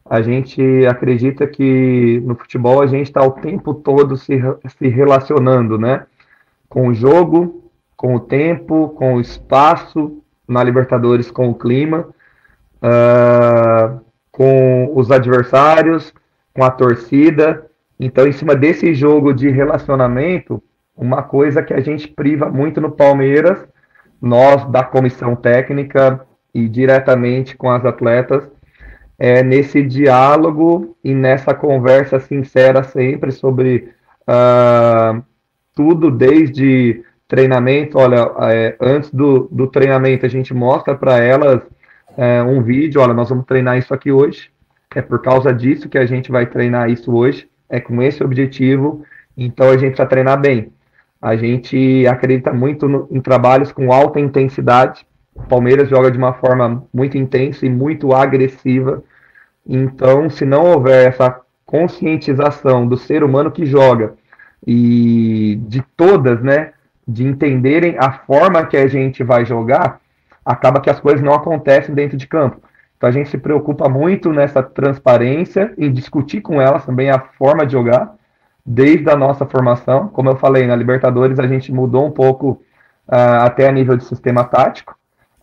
A 0.04 0.22
gente 0.22 0.62
acredita 0.86 1.46
que 1.46 2.20
no 2.24 2.34
futebol 2.34 2.82
a 2.82 2.86
gente 2.86 3.06
está 3.06 3.22
o 3.22 3.32
tempo 3.32 3.74
todo 3.74 4.16
se, 4.16 4.38
se 4.78 4.88
relacionando, 4.88 5.78
né? 5.78 6.06
Com 6.68 6.88
o 6.88 6.94
jogo, 6.94 7.67
com 7.98 8.14
o 8.14 8.20
tempo, 8.20 8.90
com 8.90 9.14
o 9.14 9.20
espaço, 9.20 10.22
na 10.46 10.62
Libertadores 10.62 11.32
com 11.32 11.50
o 11.50 11.54
clima, 11.54 12.08
uh, 12.76 14.00
com 14.30 14.92
os 14.94 15.10
adversários, 15.10 16.14
com 16.54 16.62
a 16.62 16.70
torcida. 16.70 17.66
Então, 17.98 18.26
em 18.26 18.32
cima 18.32 18.54
desse 18.54 18.94
jogo 18.94 19.34
de 19.34 19.50
relacionamento, 19.50 20.62
uma 20.96 21.24
coisa 21.24 21.60
que 21.60 21.74
a 21.74 21.80
gente 21.80 22.06
priva 22.06 22.48
muito 22.48 22.80
no 22.80 22.92
Palmeiras, 22.92 23.66
nós 24.22 24.64
da 24.70 24.84
comissão 24.84 25.34
técnica 25.34 26.24
e 26.54 26.68
diretamente 26.68 27.56
com 27.56 27.68
as 27.68 27.84
atletas, 27.84 28.48
é 29.18 29.42
nesse 29.42 29.82
diálogo 29.82 30.96
e 31.02 31.12
nessa 31.12 31.52
conversa 31.52 32.20
sincera 32.20 32.84
sempre 32.84 33.32
sobre 33.32 33.92
uh, 34.22 35.20
tudo, 35.74 36.12
desde 36.12 37.02
treinamento. 37.28 37.98
Olha, 37.98 38.32
é, 38.50 38.76
antes 38.80 39.10
do, 39.10 39.48
do 39.52 39.66
treinamento, 39.66 40.24
a 40.24 40.28
gente 40.28 40.52
mostra 40.54 40.96
para 40.96 41.18
elas 41.18 41.60
é, 42.16 42.42
um 42.42 42.62
vídeo. 42.62 43.00
Olha, 43.00 43.12
nós 43.12 43.28
vamos 43.28 43.44
treinar 43.44 43.78
isso 43.78 43.92
aqui 43.92 44.10
hoje. 44.10 44.50
É 44.94 45.02
por 45.02 45.20
causa 45.20 45.52
disso 45.52 45.88
que 45.88 45.98
a 45.98 46.06
gente 46.06 46.32
vai 46.32 46.46
treinar 46.46 46.90
isso 46.90 47.14
hoje. 47.14 47.46
É 47.68 47.78
com 47.78 48.02
esse 48.02 48.24
objetivo. 48.24 49.04
Então 49.36 49.68
a 49.68 49.76
gente 49.76 49.90
precisa 49.90 50.08
treinar 50.08 50.40
bem. 50.40 50.72
A 51.20 51.36
gente 51.36 52.06
acredita 52.06 52.52
muito 52.52 52.88
no, 52.88 53.06
em 53.10 53.20
trabalhos 53.20 53.70
com 53.70 53.92
alta 53.92 54.18
intensidade. 54.18 55.06
O 55.34 55.42
Palmeiras 55.42 55.88
joga 55.88 56.10
de 56.10 56.18
uma 56.18 56.32
forma 56.32 56.84
muito 56.92 57.18
intensa 57.18 57.66
e 57.66 57.68
muito 57.68 58.12
agressiva. 58.14 59.02
Então, 59.66 60.30
se 60.30 60.44
não 60.44 60.64
houver 60.64 61.06
essa 61.08 61.40
conscientização 61.66 62.86
do 62.86 62.96
ser 62.96 63.22
humano 63.22 63.50
que 63.50 63.66
joga 63.66 64.14
e 64.66 65.60
de 65.66 65.82
todas, 65.96 66.42
né, 66.42 66.72
de 67.08 67.26
entenderem 67.26 67.96
a 67.98 68.12
forma 68.12 68.66
que 68.66 68.76
a 68.76 68.86
gente 68.86 69.24
vai 69.24 69.46
jogar, 69.46 69.98
acaba 70.44 70.80
que 70.80 70.90
as 70.90 71.00
coisas 71.00 71.22
não 71.22 71.32
acontecem 71.32 71.94
dentro 71.94 72.18
de 72.18 72.26
campo. 72.26 72.60
Então 72.98 73.08
a 73.08 73.12
gente 73.12 73.30
se 73.30 73.38
preocupa 73.38 73.88
muito 73.88 74.30
nessa 74.30 74.62
transparência 74.62 75.72
e 75.78 75.88
discutir 75.88 76.42
com 76.42 76.60
elas 76.60 76.84
também 76.84 77.08
a 77.08 77.18
forma 77.18 77.64
de 77.64 77.72
jogar, 77.72 78.14
desde 78.66 79.08
a 79.08 79.16
nossa 79.16 79.46
formação. 79.46 80.08
Como 80.08 80.28
eu 80.28 80.36
falei, 80.36 80.66
na 80.66 80.76
Libertadores 80.76 81.38
a 81.38 81.46
gente 81.46 81.72
mudou 81.72 82.04
um 82.04 82.10
pouco 82.10 82.60
uh, 83.08 83.40
até 83.40 83.68
a 83.68 83.72
nível 83.72 83.96
de 83.96 84.04
sistema 84.04 84.44
tático. 84.44 84.94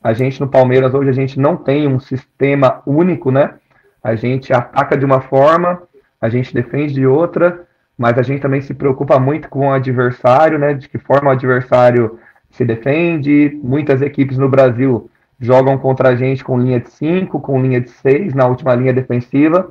A 0.04 0.14
gente 0.14 0.40
no 0.40 0.48
Palmeiras 0.48 0.94
hoje 0.94 1.10
a 1.10 1.14
gente 1.14 1.40
não 1.40 1.58
tem 1.58 1.88
um 1.88 2.00
sistema 2.00 2.84
único, 2.86 3.32
né? 3.32 3.56
A 4.04 4.14
gente 4.14 4.54
ataca 4.54 4.96
de 4.96 5.04
uma 5.04 5.22
forma, 5.22 5.82
a 6.22 6.30
gente 6.30 6.54
defende 6.54 6.94
de 6.94 7.08
outra, 7.08 7.66
mas 7.98 8.18
a 8.18 8.22
gente 8.22 8.42
também 8.42 8.62
se 8.62 8.74
preocupa 8.74 9.20
muito 9.20 9.50
com 9.50 9.68
o 9.68 9.72
adversário, 9.72 10.60
né? 10.60 10.74
De 10.74 10.90
que 10.90 10.98
forma 10.98 11.30
o 11.30 11.34
adversário 11.34 12.20
se 12.52 12.66
defende. 12.66 13.60
Muitas 13.64 14.02
equipes 14.02 14.38
no 14.38 14.50
Brasil 14.50 15.10
jogam 15.40 15.78
contra 15.78 16.10
a 16.10 16.16
gente 16.16 16.44
com 16.44 16.60
linha 16.60 16.80
de 16.80 16.90
5, 16.90 17.40
com 17.40 17.62
linha 17.62 17.82
de 17.82 17.90
6 17.90 18.34
na 18.34 18.48
última 18.48 18.76
linha 18.76 18.94
defensiva. 18.94 19.70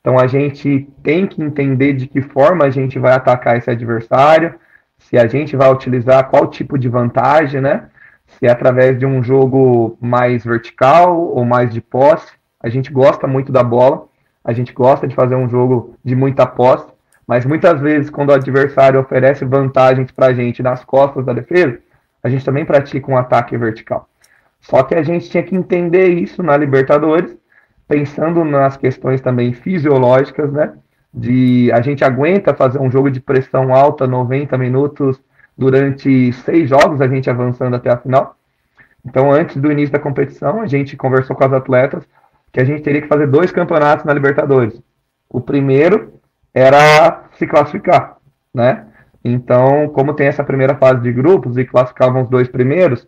Então 0.00 0.18
a 0.18 0.26
gente 0.26 0.88
tem 1.02 1.26
que 1.26 1.42
entender 1.42 1.94
de 1.94 2.06
que 2.06 2.20
forma 2.20 2.66
a 2.66 2.70
gente 2.70 2.98
vai 2.98 3.12
atacar 3.12 3.56
esse 3.56 3.70
adversário, 3.70 4.54
se 4.98 5.16
a 5.16 5.26
gente 5.26 5.56
vai 5.56 5.72
utilizar 5.72 6.28
qual 6.28 6.46
tipo 6.46 6.78
de 6.78 6.88
vantagem, 6.88 7.60
né? 7.60 7.88
Se 8.26 8.46
é 8.46 8.50
através 8.50 8.98
de 8.98 9.06
um 9.06 9.22
jogo 9.22 9.96
mais 10.00 10.44
vertical 10.44 11.18
ou 11.18 11.44
mais 11.44 11.72
de 11.72 11.80
posse. 11.80 12.32
A 12.62 12.68
gente 12.68 12.92
gosta 12.92 13.26
muito 13.26 13.52
da 13.52 13.62
bola, 13.62 14.06
a 14.42 14.52
gente 14.52 14.72
gosta 14.72 15.06
de 15.06 15.14
fazer 15.14 15.34
um 15.36 15.48
jogo 15.48 15.94
de 16.04 16.14
muita 16.14 16.46
posse. 16.46 16.93
Mas 17.26 17.46
muitas 17.46 17.80
vezes, 17.80 18.10
quando 18.10 18.30
o 18.30 18.34
adversário 18.34 19.00
oferece 19.00 19.44
vantagens 19.44 20.10
para 20.10 20.26
a 20.26 20.34
gente 20.34 20.62
nas 20.62 20.84
costas 20.84 21.24
da 21.24 21.32
defesa, 21.32 21.78
a 22.22 22.28
gente 22.28 22.44
também 22.44 22.64
pratica 22.64 23.10
um 23.10 23.16
ataque 23.16 23.56
vertical. 23.56 24.08
Só 24.60 24.82
que 24.82 24.94
a 24.94 25.02
gente 25.02 25.28
tinha 25.28 25.42
que 25.42 25.54
entender 25.54 26.08
isso 26.08 26.42
na 26.42 26.56
Libertadores, 26.56 27.36
pensando 27.86 28.44
nas 28.44 28.76
questões 28.76 29.20
também 29.20 29.52
fisiológicas, 29.52 30.50
né? 30.52 30.72
De 31.12 31.70
a 31.72 31.80
gente 31.80 32.02
aguenta 32.02 32.54
fazer 32.54 32.80
um 32.80 32.90
jogo 32.90 33.10
de 33.10 33.20
pressão 33.20 33.74
alta 33.74 34.06
90 34.06 34.56
minutos 34.58 35.22
durante 35.56 36.32
seis 36.32 36.68
jogos, 36.68 37.00
a 37.00 37.06
gente 37.06 37.30
avançando 37.30 37.76
até 37.76 37.90
a 37.90 37.96
final. 37.96 38.36
Então, 39.04 39.30
antes 39.30 39.56
do 39.56 39.70
início 39.70 39.92
da 39.92 39.98
competição, 39.98 40.62
a 40.62 40.66
gente 40.66 40.96
conversou 40.96 41.36
com 41.36 41.44
as 41.44 41.52
atletas 41.52 42.04
que 42.50 42.60
a 42.60 42.64
gente 42.64 42.82
teria 42.82 43.02
que 43.02 43.08
fazer 43.08 43.26
dois 43.26 43.52
campeonatos 43.52 44.04
na 44.04 44.14
Libertadores. 44.14 44.80
O 45.28 45.40
primeiro 45.40 46.14
era 46.54 47.24
se 47.36 47.46
classificar, 47.46 48.16
né? 48.54 48.86
Então, 49.24 49.88
como 49.88 50.14
tem 50.14 50.26
essa 50.26 50.44
primeira 50.44 50.76
fase 50.76 51.00
de 51.00 51.12
grupos 51.12 51.56
e 51.56 51.64
classificavam 51.64 52.22
os 52.22 52.28
dois 52.28 52.46
primeiros, 52.46 53.06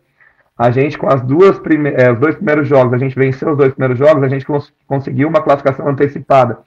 a 0.59 0.71
gente 0.71 0.97
com 0.97 1.07
as 1.07 1.21
duas 1.21 1.59
prime 1.59 1.91
é, 1.91 2.11
os 2.11 2.19
dois 2.19 2.35
primeiros 2.35 2.67
jogos, 2.67 2.95
a 2.95 2.99
gente 2.99 3.15
venceu 3.15 3.51
os 3.51 3.57
dois 3.57 3.73
primeiros 3.73 3.99
jogos, 3.99 4.23
a 4.23 4.29
gente 4.29 4.45
cons 4.45 4.73
conseguiu 4.87 5.29
uma 5.29 5.43
classificação 5.43 5.87
antecipada. 5.87 6.59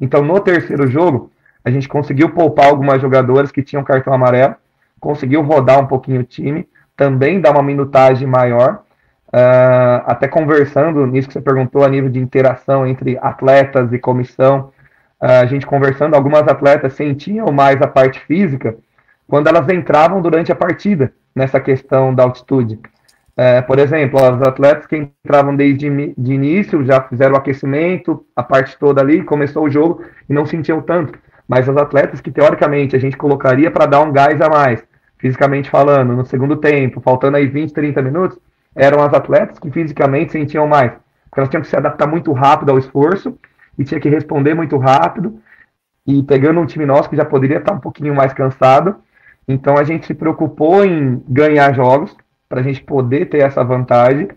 Então, 0.00 0.22
no 0.22 0.38
terceiro 0.40 0.86
jogo, 0.86 1.30
a 1.64 1.70
gente 1.70 1.88
conseguiu 1.88 2.30
poupar 2.30 2.66
algumas 2.66 3.00
jogadoras 3.02 3.50
que 3.50 3.62
tinham 3.62 3.84
cartão 3.84 4.12
amarelo, 4.14 4.54
conseguiu 5.00 5.42
rodar 5.42 5.80
um 5.80 5.86
pouquinho 5.86 6.20
o 6.20 6.24
time, 6.24 6.68
também 6.96 7.40
dar 7.40 7.50
uma 7.50 7.62
minutagem 7.62 8.26
maior, 8.26 8.82
uh, 9.28 10.02
até 10.06 10.28
conversando 10.28 11.04
nisso 11.06 11.28
que 11.28 11.34
você 11.34 11.40
perguntou 11.40 11.84
a 11.84 11.88
nível 11.88 12.08
de 12.08 12.20
interação 12.20 12.86
entre 12.86 13.18
atletas 13.20 13.92
e 13.92 13.98
comissão, 13.98 14.70
a 15.22 15.46
gente 15.46 15.64
conversando, 15.64 16.14
algumas 16.14 16.42
atletas 16.48 16.94
sentiam 16.94 17.52
mais 17.52 17.80
a 17.80 17.86
parte 17.86 18.18
física 18.26 18.76
quando 19.28 19.46
elas 19.46 19.68
entravam 19.68 20.20
durante 20.20 20.50
a 20.50 20.56
partida, 20.56 21.12
nessa 21.34 21.60
questão 21.60 22.12
da 22.12 22.24
altitude. 22.24 22.78
É, 23.36 23.62
por 23.62 23.78
exemplo, 23.78 24.22
as 24.22 24.42
atletas 24.42 24.84
que 24.86 24.96
entravam 24.96 25.56
desde 25.56 25.88
de 26.18 26.34
início 26.34 26.84
já 26.84 27.00
fizeram 27.02 27.34
o 27.34 27.38
aquecimento, 27.38 28.26
a 28.36 28.42
parte 28.42 28.76
toda 28.78 29.00
ali, 29.00 29.22
começou 29.22 29.64
o 29.64 29.70
jogo 29.70 30.04
e 30.28 30.34
não 30.34 30.44
sentiam 30.44 30.82
tanto. 30.82 31.18
Mas 31.48 31.68
as 31.68 31.76
atletas 31.76 32.20
que 32.20 32.30
teoricamente 32.30 32.96
a 32.96 32.98
gente 32.98 33.16
colocaria 33.16 33.70
para 33.70 33.86
dar 33.86 34.00
um 34.00 34.12
gás 34.12 34.40
a 34.40 34.48
mais, 34.48 34.84
fisicamente 35.18 35.70
falando, 35.70 36.14
no 36.14 36.26
segundo 36.26 36.56
tempo, 36.56 37.00
faltando 37.00 37.36
aí 37.36 37.46
20, 37.46 37.72
30 37.72 38.02
minutos, 38.02 38.38
eram 38.74 39.02
as 39.02 39.14
atletas 39.14 39.58
que 39.58 39.70
fisicamente 39.70 40.32
sentiam 40.32 40.66
mais. 40.66 40.92
Porque 41.30 41.40
elas 41.40 41.48
tinham 41.48 41.62
que 41.62 41.68
se 41.68 41.76
adaptar 41.76 42.06
muito 42.06 42.32
rápido 42.32 42.70
ao 42.70 42.78
esforço 42.78 43.38
e 43.78 43.84
tinha 43.84 44.00
que 44.00 44.08
responder 44.08 44.54
muito 44.54 44.76
rápido. 44.76 45.40
E 46.06 46.22
pegando 46.22 46.60
um 46.60 46.66
time 46.66 46.84
nosso 46.84 47.08
que 47.08 47.16
já 47.16 47.24
poderia 47.24 47.58
estar 47.58 47.72
um 47.72 47.80
pouquinho 47.80 48.14
mais 48.14 48.32
cansado, 48.32 48.96
então 49.46 49.76
a 49.76 49.84
gente 49.84 50.06
se 50.06 50.14
preocupou 50.14 50.84
em 50.84 51.22
ganhar 51.28 51.72
jogos 51.74 52.16
para 52.48 52.60
a 52.60 52.62
gente 52.62 52.82
poder 52.82 53.26
ter 53.26 53.38
essa 53.38 53.62
vantagem. 53.64 54.28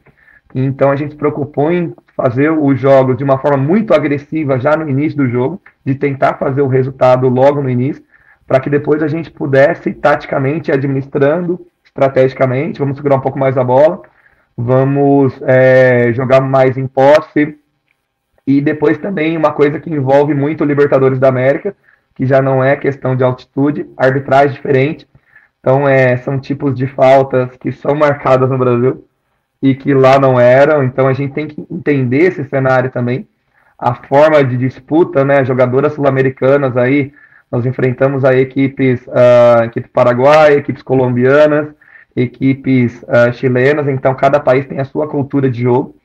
Então 0.54 0.92
a 0.92 0.96
gente 0.96 1.12
se 1.12 1.18
preocupou 1.18 1.72
em 1.72 1.94
fazer 2.16 2.50
os 2.50 2.80
jogos 2.80 3.18
de 3.18 3.24
uma 3.24 3.38
forma 3.38 3.58
muito 3.58 3.94
agressiva 3.94 4.58
já 4.60 4.76
no 4.78 4.90
início 4.90 5.18
do 5.18 5.28
jogo, 5.28 5.62
de 5.86 5.96
tentar 5.96 6.36
fazer 6.36 6.62
o 6.62 6.68
resultado 6.68 7.28
logo 7.28 7.62
no 7.62 7.70
início, 7.70 8.04
para 8.48 8.60
que 8.60 8.70
depois 8.70 9.04
a 9.04 9.08
gente 9.08 9.30
pudesse 9.30 9.94
taticamente 9.94 10.72
administrando, 10.72 11.68
estrategicamente, 11.84 12.80
vamos 12.80 12.96
segurar 12.96 13.18
um 13.18 13.22
pouco 13.22 13.38
mais 13.38 13.58
a 13.58 13.64
bola, 13.64 14.02
vamos 14.56 15.38
é, 15.44 16.14
jogar 16.14 16.40
mais 16.40 16.78
em 16.78 16.88
posse, 16.88 17.58
e 18.48 18.62
depois 18.62 18.98
também 18.98 19.36
uma 19.36 19.52
coisa 19.52 19.80
que 19.80 19.90
envolve 19.90 20.34
muito 20.34 20.64
o 20.64 20.68
Libertadores 20.68 21.20
da 21.20 21.30
América, 21.30 21.76
que 22.14 22.26
já 22.26 22.42
não 22.42 22.64
é 22.64 22.76
questão 22.76 23.16
de 23.16 23.24
altitude, 23.24 23.88
arbitragem 23.98 24.56
diferente. 24.56 25.08
Então, 25.60 25.88
é, 25.88 26.16
são 26.18 26.40
tipos 26.40 26.76
de 26.76 26.86
faltas 26.86 27.58
que 27.58 27.72
são 27.72 27.96
marcadas 27.96 28.50
no 28.50 28.58
Brasil 28.58 29.04
e 29.62 29.74
que 29.74 29.94
lá 29.96 30.20
não 30.20 30.40
eram. 30.40 30.84
Então, 30.84 31.08
a 31.08 31.14
gente 31.14 31.34
tem 31.34 31.48
que 31.48 31.66
entender 31.70 32.20
esse 32.20 32.44
cenário 32.46 32.92
também. 32.92 33.28
A 33.78 33.96
forma 33.96 34.44
de 34.44 34.56
disputa, 34.58 35.26
né? 35.26 35.44
Jogadoras 35.44 35.94
sul-americanas 35.94 36.78
aí, 36.78 37.12
nós 37.52 37.66
enfrentamos 37.66 38.24
aí 38.24 38.40
equipes, 38.40 39.06
uh, 39.08 39.64
equipe 39.64 39.90
paraguaia, 39.90 40.54
equipes 40.54 40.84
colombianas, 40.84 41.70
equipes 42.16 43.04
uh, 43.04 43.34
chilenas. 43.34 43.88
Então, 43.88 44.14
cada 44.14 44.40
país 44.40 44.68
tem 44.68 44.80
a 44.80 44.86
sua 44.86 45.08
cultura 45.08 45.50
de 45.50 45.64
jogo. 45.64 45.96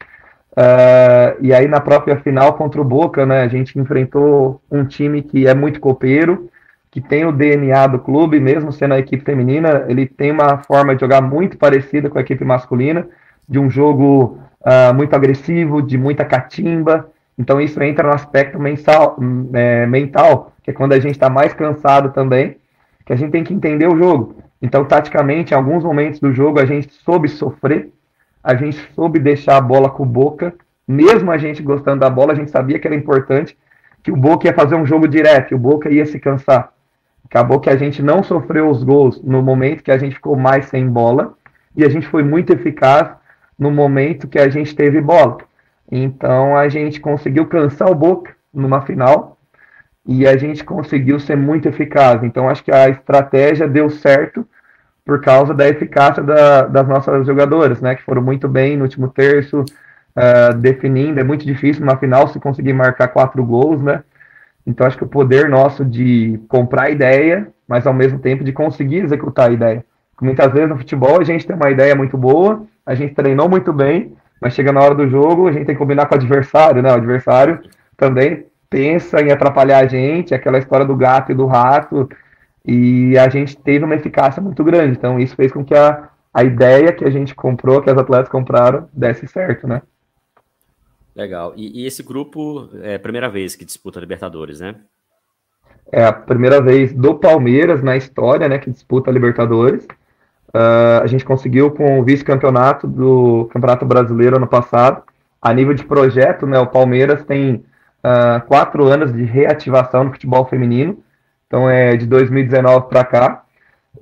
Uh, 0.52 1.38
e 1.40 1.54
aí 1.54 1.68
na 1.68 1.80
própria 1.80 2.16
final 2.16 2.54
contra 2.54 2.80
o 2.80 2.84
Boca, 2.84 3.24
né, 3.24 3.42
a 3.42 3.48
gente 3.48 3.78
enfrentou 3.78 4.60
um 4.70 4.84
time 4.84 5.22
que 5.22 5.46
é 5.46 5.54
muito 5.54 5.78
copeiro, 5.80 6.50
que 6.90 7.00
tem 7.00 7.24
o 7.24 7.32
DNA 7.32 7.86
do 7.86 8.00
clube, 8.00 8.40
mesmo 8.40 8.72
sendo 8.72 8.94
a 8.94 8.98
equipe 8.98 9.24
feminina, 9.24 9.84
ele 9.88 10.06
tem 10.06 10.32
uma 10.32 10.58
forma 10.58 10.94
de 10.94 11.00
jogar 11.00 11.20
muito 11.20 11.56
parecida 11.56 12.10
com 12.10 12.18
a 12.18 12.20
equipe 12.20 12.44
masculina, 12.44 13.06
de 13.48 13.58
um 13.58 13.70
jogo 13.70 14.38
uh, 14.60 14.92
muito 14.94 15.14
agressivo, 15.14 15.80
de 15.80 15.96
muita 15.96 16.24
catimba. 16.24 17.08
Então 17.38 17.60
isso 17.60 17.80
entra 17.82 18.08
no 18.08 18.14
aspecto 18.14 18.58
mensal, 18.58 19.16
é, 19.52 19.86
mental, 19.86 20.52
que 20.62 20.70
é 20.70 20.74
quando 20.74 20.92
a 20.92 21.00
gente 21.00 21.12
está 21.12 21.30
mais 21.30 21.54
cansado 21.54 22.12
também, 22.12 22.56
que 23.06 23.12
a 23.12 23.16
gente 23.16 23.30
tem 23.30 23.44
que 23.44 23.54
entender 23.54 23.86
o 23.86 23.96
jogo. 23.96 24.36
Então, 24.60 24.84
taticamente, 24.84 25.52
em 25.52 25.56
alguns 25.56 25.82
momentos 25.82 26.20
do 26.20 26.32
jogo, 26.32 26.60
a 26.60 26.66
gente 26.66 26.92
soube 26.92 27.28
sofrer, 27.28 27.90
a 28.42 28.54
gente 28.54 28.78
soube 28.94 29.18
deixar 29.18 29.56
a 29.56 29.60
bola 29.60 29.90
com 29.90 30.02
o 30.02 30.06
Boca, 30.06 30.54
mesmo 30.86 31.30
a 31.30 31.38
gente 31.38 31.62
gostando 31.62 32.00
da 32.00 32.10
bola, 32.10 32.32
a 32.32 32.36
gente 32.36 32.50
sabia 32.50 32.78
que 32.78 32.86
era 32.86 32.96
importante, 32.96 33.56
que 34.02 34.10
o 34.10 34.16
Boca 34.16 34.46
ia 34.46 34.54
fazer 34.54 34.74
um 34.74 34.86
jogo 34.86 35.06
direto, 35.06 35.54
o 35.54 35.58
Boca 35.58 35.90
ia 35.90 36.06
se 36.06 36.18
cansar. 36.18 36.72
Acabou 37.24 37.60
que 37.60 37.70
a 37.70 37.76
gente 37.76 38.02
não 38.02 38.22
sofreu 38.22 38.68
os 38.68 38.82
gols 38.82 39.22
no 39.22 39.40
momento 39.42 39.84
que 39.84 39.92
a 39.92 39.98
gente 39.98 40.14
ficou 40.14 40.36
mais 40.36 40.66
sem 40.66 40.88
bola, 40.88 41.34
e 41.76 41.84
a 41.84 41.88
gente 41.88 42.08
foi 42.08 42.24
muito 42.24 42.52
eficaz 42.52 43.08
no 43.58 43.70
momento 43.70 44.26
que 44.26 44.38
a 44.38 44.48
gente 44.48 44.74
teve 44.74 45.00
bola. 45.00 45.38
Então 45.90 46.56
a 46.56 46.68
gente 46.68 47.00
conseguiu 47.00 47.46
cansar 47.46 47.90
o 47.90 47.94
Boca 47.94 48.34
numa 48.52 48.80
final 48.82 49.38
e 50.06 50.26
a 50.26 50.36
gente 50.36 50.64
conseguiu 50.64 51.20
ser 51.20 51.36
muito 51.36 51.68
eficaz. 51.68 52.22
Então 52.24 52.48
acho 52.48 52.64
que 52.64 52.72
a 52.72 52.88
estratégia 52.88 53.68
deu 53.68 53.90
certo 53.90 54.46
por 55.04 55.20
causa 55.20 55.54
da 55.54 55.68
eficácia 55.68 56.22
da, 56.22 56.62
das 56.62 56.86
nossas 56.86 57.26
jogadoras, 57.26 57.80
né? 57.80 57.94
Que 57.94 58.02
foram 58.02 58.22
muito 58.22 58.48
bem 58.48 58.76
no 58.76 58.84
último 58.84 59.08
terço, 59.08 59.60
uh, 59.60 60.54
definindo. 60.56 61.20
É 61.20 61.24
muito 61.24 61.44
difícil 61.44 61.84
numa 61.84 61.96
final 61.96 62.28
se 62.28 62.38
conseguir 62.38 62.72
marcar 62.72 63.08
quatro 63.08 63.44
gols, 63.44 63.82
né? 63.82 64.02
Então 64.66 64.86
acho 64.86 64.96
que 64.96 65.04
o 65.04 65.08
poder 65.08 65.48
nosso 65.48 65.84
de 65.84 66.40
comprar 66.48 66.84
a 66.84 66.90
ideia, 66.90 67.48
mas 67.66 67.86
ao 67.86 67.94
mesmo 67.94 68.18
tempo 68.18 68.44
de 68.44 68.52
conseguir 68.52 68.98
executar 68.98 69.50
a 69.50 69.52
ideia. 69.52 69.84
Muitas 70.20 70.52
vezes 70.52 70.68
no 70.68 70.76
futebol 70.76 71.18
a 71.20 71.24
gente 71.24 71.46
tem 71.46 71.56
uma 71.56 71.70
ideia 71.70 71.96
muito 71.96 72.16
boa, 72.16 72.62
a 72.84 72.94
gente 72.94 73.14
treinou 73.14 73.48
muito 73.48 73.72
bem, 73.72 74.14
mas 74.40 74.52
chega 74.52 74.70
na 74.70 74.80
hora 74.80 74.94
do 74.94 75.08
jogo, 75.08 75.48
a 75.48 75.52
gente 75.52 75.64
tem 75.64 75.74
que 75.74 75.78
combinar 75.78 76.06
com 76.06 76.14
o 76.14 76.18
adversário, 76.18 76.82
né? 76.82 76.90
O 76.90 76.96
adversário 76.96 77.60
também 77.96 78.46
pensa 78.68 79.20
em 79.20 79.32
atrapalhar 79.32 79.78
a 79.78 79.86
gente, 79.86 80.34
aquela 80.34 80.58
história 80.58 80.86
do 80.86 80.94
gato 80.94 81.32
e 81.32 81.34
do 81.34 81.46
rato, 81.46 82.08
e 82.64 83.16
a 83.18 83.28
gente 83.28 83.56
teve 83.56 83.84
uma 83.84 83.94
eficácia 83.94 84.42
muito 84.42 84.62
grande. 84.62 84.96
Então 84.96 85.18
isso 85.18 85.34
fez 85.34 85.52
com 85.52 85.64
que 85.64 85.74
a, 85.74 86.08
a 86.32 86.44
ideia 86.44 86.92
que 86.92 87.04
a 87.04 87.10
gente 87.10 87.34
comprou, 87.34 87.80
que 87.80 87.90
as 87.90 87.98
atletas 87.98 88.28
compraram, 88.28 88.88
desse 88.92 89.26
certo, 89.26 89.66
né? 89.66 89.82
Legal. 91.14 91.52
E, 91.56 91.82
e 91.82 91.86
esse 91.86 92.02
grupo 92.02 92.68
é 92.82 92.94
a 92.94 93.00
primeira 93.00 93.28
vez 93.28 93.56
que 93.56 93.64
disputa 93.64 93.98
a 93.98 94.00
Libertadores, 94.00 94.60
né? 94.60 94.76
É 95.92 96.04
a 96.04 96.12
primeira 96.12 96.60
vez 96.60 96.92
do 96.92 97.16
Palmeiras 97.16 97.82
na 97.82 97.96
história, 97.96 98.48
né, 98.48 98.58
que 98.58 98.70
disputa 98.70 99.10
a 99.10 99.12
Libertadores. 99.12 99.84
Uh, 100.54 101.02
a 101.02 101.06
gente 101.06 101.24
conseguiu 101.24 101.70
com 101.72 101.98
o 101.98 102.04
vice-campeonato 102.04 102.86
do 102.86 103.48
Campeonato 103.52 103.84
Brasileiro 103.84 104.36
ano 104.36 104.46
passado. 104.46 105.02
A 105.42 105.52
nível 105.52 105.74
de 105.74 105.84
projeto, 105.84 106.46
né, 106.46 106.58
o 106.60 106.66
Palmeiras 106.66 107.24
tem 107.24 107.64
uh, 108.04 108.46
quatro 108.46 108.86
anos 108.86 109.12
de 109.12 109.24
reativação 109.24 110.04
no 110.04 110.12
futebol 110.12 110.44
feminino. 110.46 111.02
Então 111.50 111.68
é 111.68 111.96
de 111.96 112.06
2019 112.06 112.86
para 112.88 113.04
cá. 113.04 113.42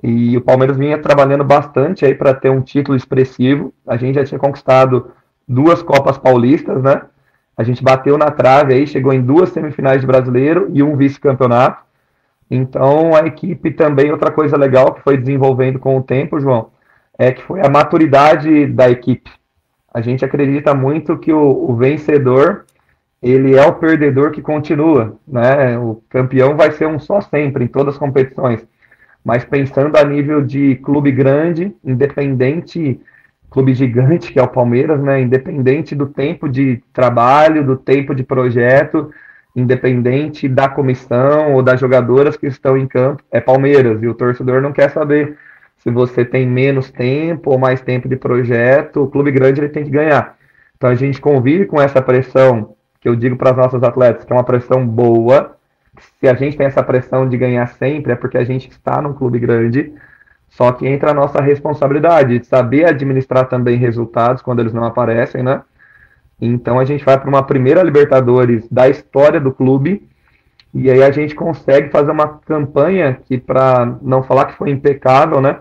E 0.03 0.37
o 0.37 0.41
Palmeiras 0.41 0.77
vinha 0.77 0.99
trabalhando 0.99 1.43
bastante 1.43 2.05
aí 2.05 2.13
para 2.13 2.31
ter 2.31 2.51
um 2.51 2.61
título 2.61 2.95
expressivo. 2.95 3.73
A 3.87 3.97
gente 3.97 4.15
já 4.15 4.23
tinha 4.23 4.37
conquistado 4.37 5.09
duas 5.47 5.81
Copas 5.81 6.15
Paulistas, 6.15 6.83
né? 6.83 7.01
A 7.57 7.63
gente 7.63 7.83
bateu 7.83 8.19
na 8.19 8.29
trave 8.29 8.75
aí, 8.75 8.85
chegou 8.85 9.11
em 9.11 9.21
duas 9.21 9.49
semifinais 9.49 9.99
de 9.99 10.05
brasileiro 10.05 10.69
e 10.71 10.83
um 10.83 10.95
vice-campeonato. 10.95 11.81
Então, 12.51 13.15
a 13.15 13.25
equipe 13.25 13.71
também, 13.71 14.11
outra 14.11 14.29
coisa 14.31 14.55
legal 14.55 14.93
que 14.93 15.01
foi 15.01 15.17
desenvolvendo 15.17 15.79
com 15.79 15.97
o 15.97 16.03
tempo, 16.03 16.39
João, 16.39 16.69
é 17.17 17.31
que 17.31 17.41
foi 17.41 17.65
a 17.65 17.69
maturidade 17.69 18.67
da 18.67 18.91
equipe. 18.91 19.31
A 19.91 20.01
gente 20.01 20.23
acredita 20.23 20.75
muito 20.75 21.17
que 21.17 21.33
o, 21.33 21.71
o 21.71 21.75
vencedor, 21.75 22.65
ele 23.21 23.55
é 23.55 23.65
o 23.65 23.73
perdedor 23.73 24.31
que 24.31 24.41
continua, 24.41 25.17
né? 25.27 25.77
O 25.77 26.01
campeão 26.09 26.55
vai 26.55 26.71
ser 26.71 26.87
um 26.87 26.99
só 26.99 27.19
sempre, 27.21 27.65
em 27.65 27.67
todas 27.67 27.95
as 27.95 27.99
competições. 27.99 28.65
Mas 29.23 29.43
pensando 29.43 29.97
a 29.97 30.03
nível 30.03 30.41
de 30.41 30.75
clube 30.77 31.11
grande, 31.11 31.75
independente, 31.83 32.99
clube 33.49 33.73
gigante 33.73 34.31
que 34.31 34.39
é 34.39 34.43
o 34.43 34.47
Palmeiras, 34.47 35.01
né? 35.01 35.21
Independente 35.21 35.93
do 35.93 36.07
tempo 36.07 36.47
de 36.47 36.81
trabalho, 36.93 37.65
do 37.65 37.75
tempo 37.75 38.15
de 38.15 38.23
projeto, 38.23 39.11
independente 39.55 40.47
da 40.47 40.69
comissão 40.69 41.53
ou 41.53 41.61
das 41.61 41.79
jogadoras 41.79 42.37
que 42.37 42.47
estão 42.47 42.77
em 42.77 42.87
campo, 42.87 43.21
é 43.31 43.41
Palmeiras. 43.41 44.01
E 44.01 44.07
o 44.07 44.13
torcedor 44.13 44.61
não 44.61 44.71
quer 44.71 44.89
saber 44.91 45.37
se 45.77 45.89
você 45.89 46.23
tem 46.23 46.47
menos 46.47 46.89
tempo 46.89 47.51
ou 47.51 47.59
mais 47.59 47.81
tempo 47.81 48.07
de 48.07 48.15
projeto. 48.15 49.03
O 49.03 49.09
clube 49.09 49.31
grande 49.31 49.59
ele 49.59 49.69
tem 49.69 49.83
que 49.83 49.89
ganhar. 49.89 50.37
Então 50.77 50.89
a 50.89 50.95
gente 50.95 51.19
convive 51.19 51.65
com 51.65 51.81
essa 51.81 52.01
pressão, 52.01 52.75
que 52.99 53.07
eu 53.07 53.15
digo 53.15 53.35
para 53.35 53.51
as 53.51 53.57
nossas 53.57 53.81
atletas, 53.83 54.25
que 54.25 54.31
é 54.31 54.35
uma 54.35 54.43
pressão 54.43 54.85
boa. 54.85 55.55
Se 56.19 56.27
a 56.27 56.33
gente 56.33 56.57
tem 56.57 56.67
essa 56.67 56.83
pressão 56.83 57.27
de 57.27 57.37
ganhar 57.37 57.67
sempre, 57.67 58.11
é 58.11 58.15
porque 58.15 58.37
a 58.37 58.43
gente 58.43 58.69
está 58.69 59.01
num 59.01 59.13
clube 59.13 59.39
grande. 59.39 59.93
Só 60.49 60.71
que 60.71 60.87
entra 60.87 61.11
a 61.11 61.13
nossa 61.13 61.41
responsabilidade 61.41 62.39
de 62.39 62.45
saber 62.45 62.85
administrar 62.85 63.47
também 63.47 63.77
resultados 63.77 64.41
quando 64.41 64.59
eles 64.59 64.73
não 64.73 64.83
aparecem, 64.83 65.43
né? 65.43 65.61
Então 66.41 66.79
a 66.79 66.85
gente 66.85 67.03
vai 67.03 67.19
para 67.19 67.29
uma 67.29 67.43
primeira 67.43 67.83
Libertadores 67.83 68.67
da 68.69 68.89
história 68.89 69.39
do 69.39 69.51
clube 69.51 70.07
e 70.73 70.89
aí 70.89 71.03
a 71.03 71.11
gente 71.11 71.35
consegue 71.35 71.89
fazer 71.89 72.11
uma 72.11 72.27
campanha 72.27 73.19
que, 73.25 73.37
para 73.37 73.97
não 74.01 74.23
falar 74.23 74.45
que 74.45 74.57
foi 74.57 74.69
impecável, 74.69 75.41
né? 75.41 75.59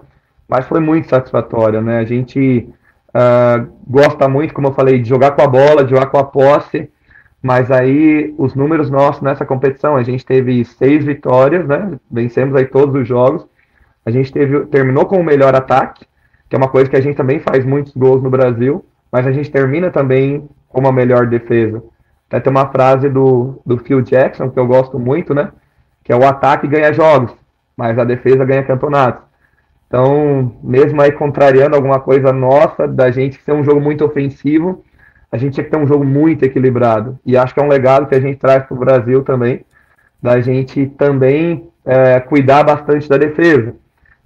Mas 0.49 0.67
foi 0.67 0.81
muito 0.81 1.09
satisfatória, 1.09 1.81
né? 1.81 1.99
A 1.99 2.05
gente 2.05 2.69
uh, 3.09 3.69
gosta 3.87 4.29
muito, 4.29 4.55
como 4.55 4.69
eu 4.69 4.73
falei, 4.73 5.01
de 5.01 5.09
jogar 5.09 5.33
com 5.33 5.43
a 5.43 5.47
bola, 5.47 5.85
de 5.85 5.91
jogar 5.91 6.07
com 6.07 6.19
a 6.19 6.25
posse, 6.25 6.91
mas 7.43 7.71
aí 7.71 8.35
os 8.37 8.55
números 8.55 8.91
nossos 8.91 9.23
nessa 9.23 9.47
competição, 9.47 9.97
a 9.97 10.03
gente 10.03 10.27
teve 10.27 10.65
seis 10.65 11.05
vitórias, 11.05 11.67
né? 11.67 11.99
Vencemos 12.11 12.55
aí 12.57 12.67
todos 12.67 12.95
os 13.01 13.07
jogos. 13.07 13.47
A 14.05 14.11
gente 14.11 14.33
teve, 14.33 14.67
terminou 14.67 15.07
com 15.07 15.21
o 15.21 15.25
melhor 15.25 15.55
ataque, 15.55 16.05
que 16.49 16.57
é 16.57 16.59
uma 16.59 16.69
coisa 16.69 16.91
que 16.91 16.97
a 16.97 17.01
gente 17.01 17.17
também 17.17 17.39
faz 17.39 17.65
muitos 17.65 17.95
gols 17.95 18.23
no 18.23 18.31
Brasil, 18.31 18.85
mas 19.13 19.27
a 19.27 19.33
gente 19.33 19.51
termina 19.51 19.91
também 19.91 20.49
como 20.69 20.89
a 20.89 20.93
melhor 20.93 21.27
defesa. 21.27 21.83
Até 22.27 22.41
tem 22.41 22.51
uma 22.51 22.69
frase 22.71 23.09
do, 23.09 23.61
do 23.65 23.79
Phil 23.79 24.03
Jackson, 24.03 24.51
que 24.51 24.59
eu 24.59 24.67
gosto 24.67 24.99
muito, 24.99 25.35
né? 25.35 25.53
Que 26.03 26.13
é 26.13 26.17
o 26.17 26.27
ataque 26.27 26.67
ganha 26.67 26.93
jogos, 26.93 27.35
mas 27.77 27.99
a 27.99 28.05
defesa 28.05 28.45
ganha 28.45 28.63
campeonatos. 28.65 29.23
Então, 29.87 30.55
mesmo 30.63 31.01
aí 31.01 31.13
contrariando 31.13 31.75
alguma 31.75 32.01
coisa 32.01 32.33
nossa, 32.33 32.87
da 32.87 33.11
gente 33.11 33.41
ser 33.43 33.53
um 33.53 33.65
jogo 33.65 33.81
muito 33.81 34.05
ofensivo, 34.05 34.85
a 35.31 35.37
gente 35.37 35.55
tinha 35.55 35.65
que 35.65 35.71
ter 35.71 35.77
um 35.77 35.87
jogo 35.87 36.05
muito 36.05 36.45
equilibrado. 36.45 37.19
E 37.25 37.37
acho 37.37 37.55
que 37.55 37.61
é 37.61 37.63
um 37.63 37.69
legado 37.69 38.07
que 38.07 38.15
a 38.15 38.21
gente 38.21 38.39
traz 38.39 38.65
para 38.65 38.75
o 38.75 38.81
Brasil 38.81 39.23
também, 39.23 39.65
da 40.23 40.41
gente 40.41 40.87
também 40.99 41.69
é, 41.85 42.19
cuidar 42.21 42.65
bastante 42.65 43.09
da 43.09 43.17
defesa. 43.17 43.75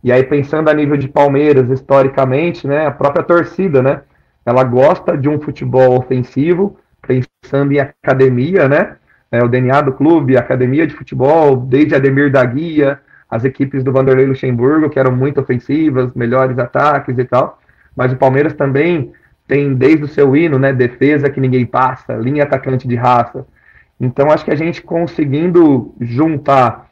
E 0.03 0.11
aí, 0.11 0.25
pensando 0.25 0.69
a 0.69 0.75
nível 0.75 0.97
de 0.97 1.09
Palmeiras, 1.09 1.71
historicamente, 1.71 2.67
né, 2.67 2.87
a 2.87 2.91
própria 2.91 3.23
torcida, 3.23 3.83
né? 3.83 4.01
ela 4.45 4.65
gosta 4.65 5.17
de 5.17 5.29
um 5.29 5.41
futebol 5.41 5.97
ofensivo, 5.97 6.77
pensando 7.07 7.73
em 7.73 7.79
academia, 7.79 8.69
né? 8.69 8.97
É, 9.31 9.43
o 9.43 9.49
DNA 9.49 9.81
do 9.81 9.93
clube, 9.93 10.37
academia 10.37 10.87
de 10.87 10.95
futebol, 10.95 11.57
desde 11.57 11.95
Ademir 11.95 12.31
da 12.31 12.45
Guia, 12.45 13.01
as 13.31 13.45
equipes 13.45 13.83
do 13.83 13.93
Vanderlei 13.93 14.27
Luxemburgo, 14.27 14.91
que 14.91 14.99
eram 14.99 15.12
muito 15.12 15.41
ofensivas, 15.41 16.12
melhores 16.15 16.59
ataques 16.59 17.17
e 17.17 17.25
tal. 17.25 17.59
Mas 17.97 18.12
o 18.12 18.17
Palmeiras 18.17 18.53
também 18.53 19.12
tem, 19.47 19.75
desde 19.75 20.05
o 20.05 20.09
seu 20.09 20.37
hino, 20.37 20.59
né? 20.59 20.73
Defesa 20.73 21.31
que 21.31 21.41
ninguém 21.41 21.67
passa, 21.67 22.15
linha 22.15 22.45
atacante 22.45 22.87
de 22.87 22.95
raça. 22.95 23.47
Então, 24.01 24.31
acho 24.31 24.45
que 24.45 24.51
a 24.51 24.57
gente 24.57 24.83
conseguindo 24.83 25.95
juntar 26.01 26.91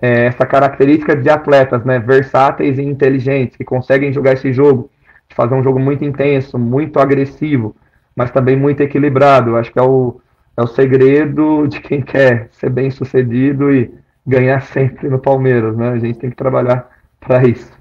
é, 0.00 0.26
essa 0.26 0.46
característica 0.46 1.14
de 1.16 1.28
atletas, 1.28 1.84
né? 1.84 1.98
Versáteis 1.98 2.78
e 2.78 2.82
inteligentes, 2.82 3.56
que 3.56 3.64
conseguem 3.64 4.12
jogar 4.12 4.32
esse 4.32 4.52
jogo 4.52 4.90
de 5.28 5.34
fazer 5.34 5.54
um 5.54 5.62
jogo 5.62 5.78
muito 5.78 6.04
intenso, 6.04 6.58
muito 6.58 6.98
agressivo, 6.98 7.76
mas 8.16 8.30
também 8.30 8.56
muito 8.56 8.82
equilibrado. 8.82 9.56
Acho 9.56 9.72
que 9.72 9.78
é 9.78 9.82
o, 9.82 10.20
é 10.56 10.62
o 10.62 10.66
segredo 10.66 11.66
de 11.68 11.80
quem 11.80 12.00
quer 12.00 12.48
ser 12.52 12.70
bem 12.70 12.90
sucedido 12.90 13.72
e 13.72 13.92
ganhar 14.26 14.60
sempre 14.72 15.08
no 15.08 15.18
Palmeiras, 15.18 15.76
né? 15.76 15.90
A 15.90 15.98
gente 15.98 16.18
tem 16.18 16.30
que 16.30 16.36
trabalhar 16.36 16.88
para 17.20 17.46
isso. 17.46 17.77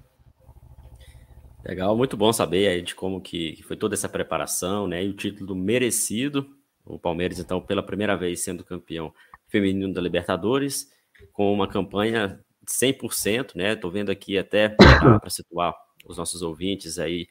Legal, 1.68 1.98
muito 1.98 2.16
bom 2.16 2.32
saber 2.32 2.70
aí 2.70 2.82
de 2.82 2.96
como 2.96 3.20
que 3.20 3.62
foi 3.64 3.76
toda 3.76 3.94
essa 3.94 4.08
preparação, 4.08 4.88
né? 4.88 5.04
E 5.04 5.10
o 5.10 5.14
título 5.14 5.54
merecido. 5.54 6.56
O 6.86 6.98
Palmeiras, 6.98 7.40
então, 7.40 7.60
pela 7.60 7.84
primeira 7.84 8.16
vez 8.16 8.40
sendo 8.40 8.64
campeão 8.64 9.14
feminino 9.50 9.94
da 9.94 10.00
Libertadores, 10.00 10.90
com 11.34 11.52
uma 11.54 11.68
campanha 11.68 12.40
100%, 12.66 13.54
né? 13.54 13.76
Tô 13.76 13.90
vendo 13.92 14.10
aqui 14.10 14.38
até 14.38 14.70
para 15.20 15.30
situar 15.30 15.76
os 16.06 16.18
nossos 16.18 16.42
ouvintes 16.42 16.98
aí 16.98 17.28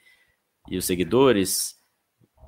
e 0.68 0.77
os 0.77 0.85
seguidores, 0.85 1.75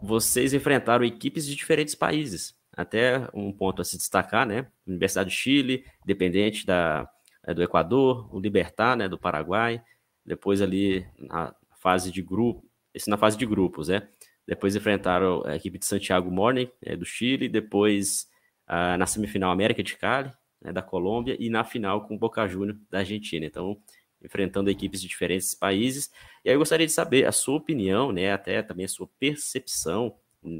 vocês 0.02 0.52
enfrentaram 0.52 1.06
equipes 1.06 1.46
de 1.46 1.56
diferentes 1.56 1.94
países. 1.94 2.54
Até 2.76 3.30
um 3.32 3.50
ponto 3.50 3.80
a 3.80 3.84
se 3.84 3.96
destacar, 3.96 4.46
né? 4.46 4.66
Universidade 4.86 5.30
do 5.30 5.32
Chile, 5.34 5.86
Independente 6.04 6.66
da, 6.66 7.08
é, 7.46 7.54
do 7.54 7.62
Equador, 7.62 8.28
o 8.30 8.38
Libertar, 8.38 8.94
né, 8.94 9.08
do 9.08 9.18
Paraguai, 9.18 9.82
depois 10.22 10.60
ali 10.60 11.06
na 11.16 11.54
fase 11.88 12.12
de 12.12 12.20
grupo, 12.20 12.62
esse 12.92 13.08
na 13.08 13.16
fase 13.16 13.38
de 13.38 13.46
grupos, 13.46 13.88
né? 13.88 14.06
Depois 14.46 14.76
enfrentaram 14.76 15.42
a 15.46 15.56
equipe 15.56 15.78
de 15.78 15.86
Santiago 15.86 16.30
Morning, 16.30 16.70
é, 16.82 16.94
do 16.94 17.06
Chile, 17.06 17.48
depois 17.48 18.26
uh, 18.68 18.98
na 18.98 19.06
semifinal 19.06 19.50
América 19.50 19.82
de 19.82 19.96
Cali, 19.96 20.30
né, 20.60 20.70
da 20.70 20.82
Colômbia, 20.82 21.34
e 21.40 21.48
na 21.48 21.64
final 21.64 22.06
com 22.06 22.18
Boca 22.18 22.46
Juniors 22.46 22.78
da 22.90 22.98
Argentina. 22.98 23.46
Então, 23.46 23.80
enfrentando 24.22 24.68
equipes 24.68 25.00
de 25.00 25.08
diferentes 25.08 25.54
países. 25.54 26.10
E 26.44 26.50
aí 26.50 26.54
eu 26.54 26.58
gostaria 26.58 26.86
de 26.86 26.92
saber 26.92 27.26
a 27.26 27.32
sua 27.32 27.56
opinião, 27.56 28.12
né, 28.12 28.32
até 28.32 28.62
também 28.62 28.84
a 28.84 28.88
sua 28.88 29.08
percepção 29.18 30.14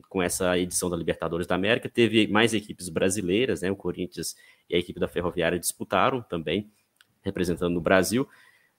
com 0.09 0.23
essa 0.23 0.59
edição 0.59 0.88
da 0.88 0.97
Libertadores 0.97 1.47
da 1.47 1.57
América. 1.57 1.91
Teve 1.91 2.27
mais 2.27 2.55
equipes 2.55 2.88
brasileiras, 2.88 3.61
né, 3.61 3.71
o 3.71 3.77
Corinthians 3.77 4.35
e 4.71 4.75
a 4.75 4.79
equipe 4.79 4.99
da 4.99 5.09
Ferroviária 5.09 5.59
disputaram 5.59 6.23
também, 6.23 6.71
representando 7.23 7.77
o 7.77 7.83
Brasil. 7.83 8.27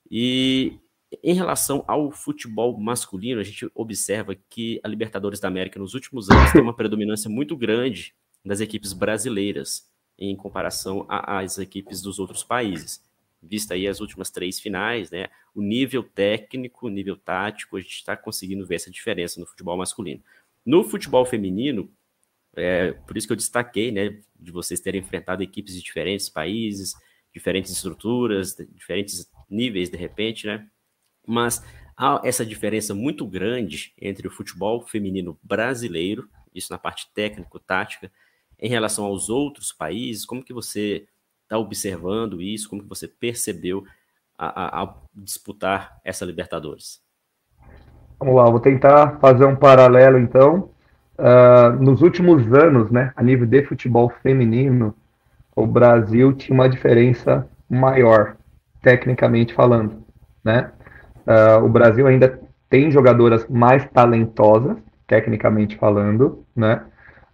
E 0.09 0.79
em 1.23 1.33
relação 1.33 1.83
ao 1.87 2.11
futebol 2.11 2.77
masculino, 2.79 3.39
a 3.39 3.43
gente 3.43 3.69
observa 3.73 4.35
que 4.49 4.79
a 4.83 4.87
Libertadores 4.87 5.39
da 5.39 5.47
América 5.47 5.79
nos 5.79 5.93
últimos 5.93 6.29
anos 6.29 6.51
tem 6.51 6.61
uma 6.61 6.75
predominância 6.75 7.29
muito 7.29 7.57
grande 7.57 8.13
das 8.45 8.59
equipes 8.59 8.93
brasileiras 8.93 9.89
em 10.17 10.35
comparação 10.35 11.05
às 11.09 11.57
equipes 11.57 12.01
dos 12.01 12.19
outros 12.19 12.43
países 12.43 13.01
vista 13.41 13.73
aí 13.73 13.87
as 13.87 13.99
últimas 13.99 14.29
três 14.29 14.59
finais, 14.59 15.09
né? 15.09 15.27
O 15.55 15.61
nível 15.61 16.03
técnico, 16.03 16.87
o 16.87 16.89
nível 16.89 17.15
tático, 17.15 17.77
a 17.77 17.81
gente 17.81 17.95
está 17.95 18.15
conseguindo 18.15 18.65
ver 18.65 18.75
essa 18.75 18.91
diferença 18.91 19.39
no 19.39 19.45
futebol 19.45 19.77
masculino. 19.77 20.21
No 20.65 20.83
futebol 20.83 21.25
feminino, 21.25 21.89
é, 22.55 22.91
por 22.91 23.17
isso 23.17 23.27
que 23.27 23.33
eu 23.33 23.37
destaquei, 23.37 23.91
né, 23.91 24.19
de 24.37 24.51
vocês 24.51 24.79
terem 24.79 25.01
enfrentado 25.01 25.41
equipes 25.41 25.73
de 25.73 25.81
diferentes 25.81 26.29
países, 26.29 26.93
diferentes 27.33 27.71
estruturas, 27.71 28.55
diferentes 28.71 29.29
níveis 29.49 29.89
de 29.89 29.97
repente, 29.97 30.45
né? 30.47 30.67
Mas 31.29 31.63
há 31.95 32.21
essa 32.23 32.45
diferença 32.45 32.95
muito 32.95 33.25
grande 33.27 33.93
entre 34.01 34.27
o 34.27 34.31
futebol 34.31 34.81
feminino 34.81 35.37
brasileiro, 35.43 36.27
isso 36.53 36.73
na 36.73 36.79
parte 36.79 37.07
técnico-tática, 37.13 38.11
em 38.59 38.67
relação 38.67 39.05
aos 39.05 39.29
outros 39.29 39.71
países. 39.71 40.25
Como 40.25 40.43
que 40.43 40.53
você 40.53 41.05
está 41.43 41.57
observando 41.57 42.41
isso? 42.41 42.69
Como 42.69 42.81
que 42.81 42.89
você 42.89 43.07
percebeu 43.07 43.83
a, 44.37 44.81
a, 44.81 44.83
a, 44.83 44.95
disputar 45.13 45.99
essa 46.03 46.25
Libertadores? 46.25 46.99
Vamos 48.19 48.35
lá, 48.35 48.49
vou 48.49 48.59
tentar 48.59 49.19
fazer 49.19 49.45
um 49.45 49.55
paralelo 49.55 50.17
então. 50.17 50.71
Uh, 51.17 51.81
nos 51.81 52.01
últimos 52.01 52.51
anos, 52.53 52.89
né, 52.89 53.13
a 53.15 53.21
nível 53.21 53.45
de 53.45 53.63
futebol 53.65 54.09
feminino, 54.23 54.95
o 55.55 55.67
Brasil 55.67 56.33
tinha 56.33 56.55
uma 56.55 56.69
diferença 56.69 57.47
maior, 57.69 58.37
tecnicamente 58.81 59.53
falando, 59.53 60.03
né? 60.43 60.71
Uh, 61.29 61.63
o 61.63 61.69
Brasil 61.69 62.07
ainda 62.07 62.39
tem 62.67 62.89
jogadoras 62.89 63.47
mais 63.47 63.85
talentosas, 63.91 64.77
tecnicamente 65.05 65.77
falando, 65.77 66.43
né? 66.55 66.81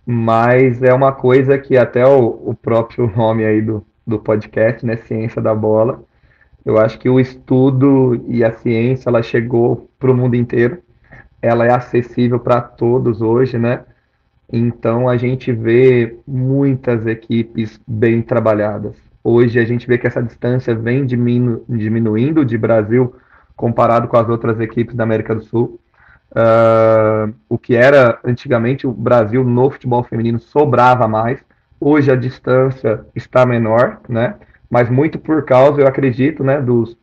Mas 0.06 0.84
é 0.84 0.94
uma 0.94 1.14
coisa 1.14 1.58
que 1.58 1.78
até 1.78 2.06
o, 2.06 2.42
o 2.46 2.54
próprio 2.54 3.10
nome 3.16 3.46
aí 3.46 3.62
do, 3.62 3.86
do 4.06 4.20
podcast, 4.20 4.86
né, 4.86 4.98
Ciência 4.98 5.42
da 5.42 5.56
Bola. 5.56 6.04
Eu 6.66 6.78
acho 6.78 7.00
que 7.00 7.08
o 7.08 7.20
estudo 7.22 8.22
e 8.28 8.44
a 8.44 8.52
ciência 8.52 9.08
ela 9.08 9.24
chegou 9.24 9.90
para 9.98 10.12
o 10.12 10.16
mundo 10.16 10.36
inteiro. 10.36 10.80
Ela 11.42 11.66
é 11.66 11.72
acessível 11.72 12.40
para 12.40 12.60
todos 12.60 13.22
hoje, 13.22 13.58
né? 13.58 13.86
Então 14.52 15.08
a 15.08 15.16
gente 15.16 15.54
vê 15.54 16.18
muitas 16.28 17.08
equipes 17.08 17.80
bem 17.88 18.22
trabalhadas. 18.22 18.96
Hoje 19.24 19.58
a 19.58 19.66
gente 19.66 19.88
vê 19.88 19.98
que 19.98 20.06
essa 20.06 20.22
distância 20.22 20.76
vem 20.76 21.06
diminu 21.06 21.64
diminuindo 21.70 22.44
de 22.44 22.58
Brasil 22.58 23.16
comparado 23.56 24.08
com 24.08 24.18
as 24.18 24.28
outras 24.28 24.60
equipes 24.60 24.96
da 24.96 25.04
América 25.04 25.34
do 25.34 25.42
Sul. 25.42 25.80
Uh, 26.32 27.34
o 27.48 27.58
que 27.58 27.76
era 27.76 28.20
antigamente 28.24 28.86
o 28.86 28.92
Brasil 28.92 29.44
no 29.44 29.70
futebol 29.70 30.04
feminino 30.04 30.40
sobrava 30.40 31.08
mais. 31.08 31.40
Hoje 31.80 32.12
a 32.12 32.16
distância 32.16 33.06
está 33.16 33.46
menor, 33.46 34.00
né? 34.10 34.36
Mas 34.70 34.90
muito 34.90 35.18
por 35.18 35.46
causa, 35.46 35.82
eu 35.82 35.88
acredito, 35.88 36.44
né, 36.44 36.60
dos 36.60 36.98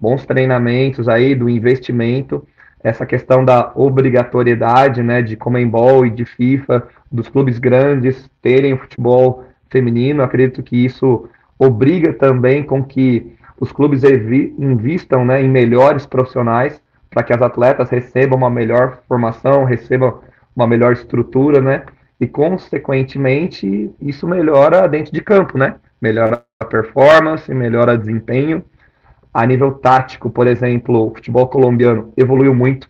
bons 0.00 0.26
treinamentos 0.26 1.08
aí, 1.08 1.34
do 1.34 1.48
investimento, 1.48 2.44
essa 2.82 3.06
questão 3.06 3.44
da 3.44 3.70
obrigatoriedade, 3.76 5.02
né, 5.02 5.22
de 5.22 5.36
Comembol 5.36 6.04
e 6.04 6.10
de 6.10 6.24
FIFA, 6.24 6.88
dos 7.10 7.28
clubes 7.28 7.58
grandes 7.58 8.28
terem 8.40 8.72
o 8.72 8.78
futebol 8.78 9.44
feminino, 9.70 10.22
acredito 10.22 10.62
que 10.62 10.84
isso 10.84 11.28
obriga 11.58 12.12
também 12.12 12.64
com 12.64 12.82
que 12.82 13.36
os 13.62 13.70
clubes 13.70 14.02
invistam, 14.02 15.24
né, 15.24 15.40
em 15.40 15.48
melhores 15.48 16.04
profissionais 16.04 16.82
para 17.08 17.22
que 17.22 17.32
as 17.32 17.40
atletas 17.40 17.90
recebam 17.90 18.36
uma 18.36 18.50
melhor 18.50 18.98
formação, 19.06 19.64
recebam 19.64 20.20
uma 20.56 20.66
melhor 20.66 20.92
estrutura, 20.92 21.60
né? 21.60 21.84
e, 22.22 22.26
consequentemente, 22.28 23.90
isso 24.00 24.28
melhora 24.28 24.88
dentro 24.88 25.12
de 25.12 25.20
campo, 25.20 25.58
né? 25.58 25.74
Melhora 26.00 26.44
a 26.60 26.64
performance, 26.64 27.52
melhora 27.52 27.94
o 27.94 27.98
desempenho. 27.98 28.64
A 29.34 29.44
nível 29.44 29.72
tático, 29.72 30.30
por 30.30 30.46
exemplo, 30.46 31.08
o 31.08 31.12
futebol 31.12 31.48
colombiano 31.48 32.12
evoluiu 32.16 32.54
muito. 32.54 32.88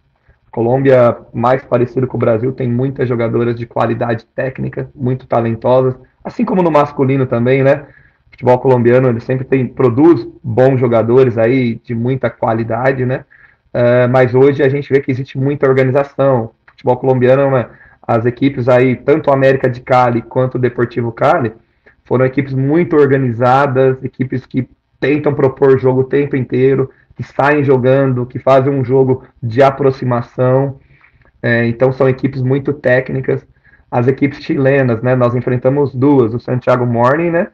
Colômbia, 0.50 1.16
mais 1.32 1.64
parecido 1.64 2.06
com 2.06 2.18
o 2.18 2.20
Brasil, 2.20 2.52
tem 2.52 2.68
muitas 2.68 3.08
jogadoras 3.08 3.56
de 3.56 3.64
qualidade 3.64 4.26
técnica, 4.34 4.90
muito 4.94 5.26
talentosas, 5.26 5.94
assim 6.22 6.44
como 6.44 6.62
no 6.62 6.70
masculino 6.70 7.24
também, 7.24 7.62
né? 7.62 7.86
Futebol 8.32 8.58
colombiano 8.58 9.08
ele 9.08 9.20
sempre 9.20 9.44
tem, 9.44 9.66
produz 9.66 10.26
bons 10.42 10.80
jogadores 10.80 11.38
aí 11.38 11.76
de 11.76 11.94
muita 11.94 12.28
qualidade, 12.28 13.06
né? 13.06 13.24
Uh, 13.72 14.08
mas 14.10 14.34
hoje 14.34 14.62
a 14.62 14.68
gente 14.68 14.92
vê 14.92 15.00
que 15.00 15.10
existe 15.10 15.38
muita 15.38 15.66
organização. 15.66 16.44
O 16.44 16.70
futebol 16.72 16.96
colombiano 16.96 17.42
é 17.42 17.44
uma, 17.46 17.70
as 18.06 18.26
equipes 18.26 18.68
aí, 18.68 18.96
tanto 18.96 19.30
América 19.30 19.68
de 19.68 19.80
Cali 19.80 20.22
quanto 20.22 20.56
o 20.56 20.58
Deportivo 20.58 21.12
Cali, 21.12 21.52
foram 22.04 22.24
equipes 22.24 22.52
muito 22.52 22.96
organizadas, 22.96 24.02
equipes 24.02 24.44
que 24.44 24.68
tentam 24.98 25.34
propor 25.34 25.78
jogo 25.78 26.00
o 26.00 26.04
tempo 26.04 26.36
inteiro, 26.36 26.90
que 27.16 27.22
saem 27.22 27.62
jogando, 27.62 28.26
que 28.26 28.38
fazem 28.38 28.72
um 28.72 28.84
jogo 28.84 29.24
de 29.42 29.62
aproximação. 29.62 30.78
É, 31.42 31.66
então 31.66 31.92
são 31.92 32.08
equipes 32.08 32.42
muito 32.42 32.72
técnicas. 32.72 33.46
As 33.90 34.06
equipes 34.06 34.42
chilenas, 34.42 35.02
né? 35.02 35.14
Nós 35.14 35.34
enfrentamos 35.34 35.94
duas, 35.94 36.32
o 36.34 36.40
Santiago 36.40 36.86
Morning, 36.86 37.30
né? 37.30 37.48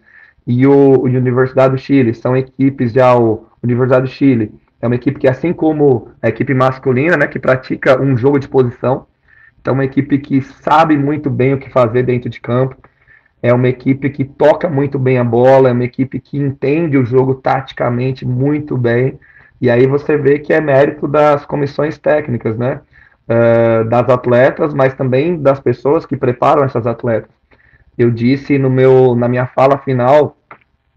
E 0.49 0.67
o, 0.67 1.03
Universidade 1.03 1.75
do 1.75 1.81
Chile. 1.81 2.13
São 2.13 2.37
equipes 2.37 2.93
já 2.93 3.17
o 3.17 3.47
Universidade 3.63 4.07
do 4.07 4.13
Chile. 4.13 4.53
É 4.81 4.87
uma 4.89 4.97
equipe 4.97 5.21
que, 5.21 5.29
assim 5.29 5.53
como 5.53 6.09
a 6.21 6.29
equipe 6.29 6.53
masculina, 6.55 7.17
né? 7.17 7.29
Que 7.29 7.39
pratica 7.39 8.01
um 8.01 8.17
jogo 8.17 8.41
de 8.41 8.49
posição, 8.49 9.07
então, 9.61 9.75
uma 9.75 9.85
equipe 9.85 10.19
que 10.19 10.41
sabe 10.41 10.97
muito 10.97 11.29
bem 11.29 11.53
o 11.53 11.59
que 11.59 11.69
fazer 11.69 12.03
dentro 12.03 12.31
de 12.31 12.41
campo, 12.41 12.75
é 13.43 13.53
uma 13.53 13.69
equipe 13.69 14.09
que 14.09 14.25
toca 14.25 14.67
muito 14.67 14.99
bem 14.99 15.19
a 15.19 15.25
bola, 15.25 15.69
é 15.69 15.73
uma 15.73 15.85
equipe 15.85 16.19
que 16.19 16.39
entende 16.39 16.97
o 16.97 17.05
jogo 17.05 17.35
taticamente 17.35 18.25
muito 18.25 18.79
bem. 18.79 19.21
E 19.61 19.69
aí 19.69 19.87
você 19.87 20.17
vê 20.17 20.39
que 20.39 20.55
é 20.55 20.61
mérito 20.63 21.07
das 21.07 21.45
comissões 21.45 21.99
técnicas, 21.99 22.57
né? 22.57 22.81
Uh, 23.29 23.85
das 23.91 24.09
atletas, 24.09 24.73
mas 24.73 24.95
também 24.95 25.39
das 25.39 25.61
pessoas 25.61 26.07
que 26.07 26.17
preparam 26.17 26.65
essas 26.65 26.87
atletas. 26.87 27.31
Eu 27.99 28.11
disse 28.11 28.59
no 28.59 28.71
meu, 28.71 29.15
na 29.15 29.29
minha 29.29 29.47
fala 29.47 29.77
final, 29.77 30.38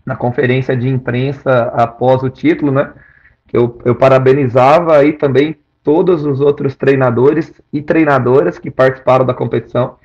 na 0.06 0.16
conferência 0.16 0.76
de 0.76 0.88
imprensa 0.88 1.72
após 1.76 2.24
o 2.24 2.30
título, 2.30 2.72
né? 2.72 2.92
Eu, 3.52 3.80
eu 3.84 3.96
parabenizava 3.96 4.98
aí 4.98 5.14
também 5.14 5.56
todos 5.84 6.26
os 6.26 6.40
outros 6.40 6.76
treinadores 6.76 7.52
e 7.72 7.82
treinadoras 7.82 8.58
que 8.58 8.72
participaram 8.72 9.26
da 9.26 9.34
competição, 9.34 9.98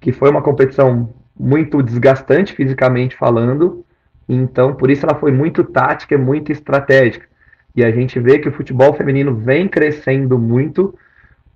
que 0.00 0.12
foi 0.12 0.30
uma 0.30 0.42
competição 0.42 1.10
muito 1.38 1.82
desgastante 1.82 2.52
fisicamente 2.52 3.16
falando, 3.16 3.84
então 4.28 4.74
por 4.74 4.90
isso 4.90 5.06
ela 5.06 5.14
foi 5.14 5.32
muito 5.32 5.64
tática, 5.64 6.16
muito 6.18 6.50
estratégica. 6.50 7.26
E 7.74 7.84
a 7.84 7.90
gente 7.90 8.18
vê 8.18 8.38
que 8.38 8.48
o 8.48 8.52
futebol 8.52 8.92
feminino 8.94 9.34
vem 9.34 9.68
crescendo 9.68 10.38
muito 10.38 10.94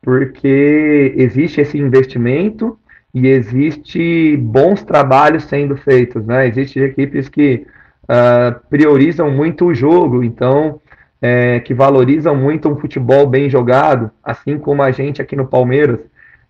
porque 0.01 1.15
existe 1.17 1.61
esse 1.61 1.77
investimento 1.77 2.79
e 3.17 3.29
existe 3.29 4.37
bons 4.37 4.83
trabalhos 4.83 5.45
sendo 5.45 5.75
feitos, 5.75 6.23
né? 6.27 6.49
Existem 6.49 6.83
equipes 6.83 7.31
que 7.31 7.67
uh, 8.03 8.61
priorizam 8.69 9.31
muito 9.31 9.65
o 9.65 9.75
jogo, 9.75 10.23
então 10.23 10.83
é, 11.23 11.61
que 11.61 11.73
valorizam 11.73 12.37
muito 12.37 12.69
um 12.69 12.77
futebol 12.77 13.27
bem 13.27 13.49
jogado, 13.49 14.11
assim 14.23 14.59
como 14.59 14.83
a 14.83 14.91
gente 14.91 15.23
aqui 15.23 15.35
no 15.35 15.47
Palmeiras. 15.47 16.01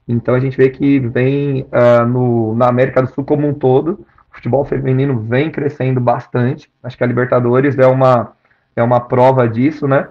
Então 0.08 0.34
a 0.34 0.40
gente 0.40 0.56
vê 0.56 0.68
que 0.68 0.98
vem 0.98 1.68
uh, 1.70 2.04
no, 2.04 2.56
na 2.56 2.66
América 2.66 3.00
do 3.00 3.10
Sul 3.10 3.24
como 3.24 3.46
um 3.46 3.54
todo, 3.54 4.04
o 4.28 4.34
futebol 4.34 4.64
feminino 4.64 5.20
vem 5.20 5.52
crescendo 5.52 6.00
bastante. 6.00 6.68
Acho 6.82 6.98
que 6.98 7.04
a 7.04 7.06
Libertadores 7.06 7.78
é 7.78 7.86
uma, 7.86 8.32
é 8.74 8.82
uma 8.82 8.98
prova 8.98 9.48
disso, 9.48 9.86
né? 9.86 10.08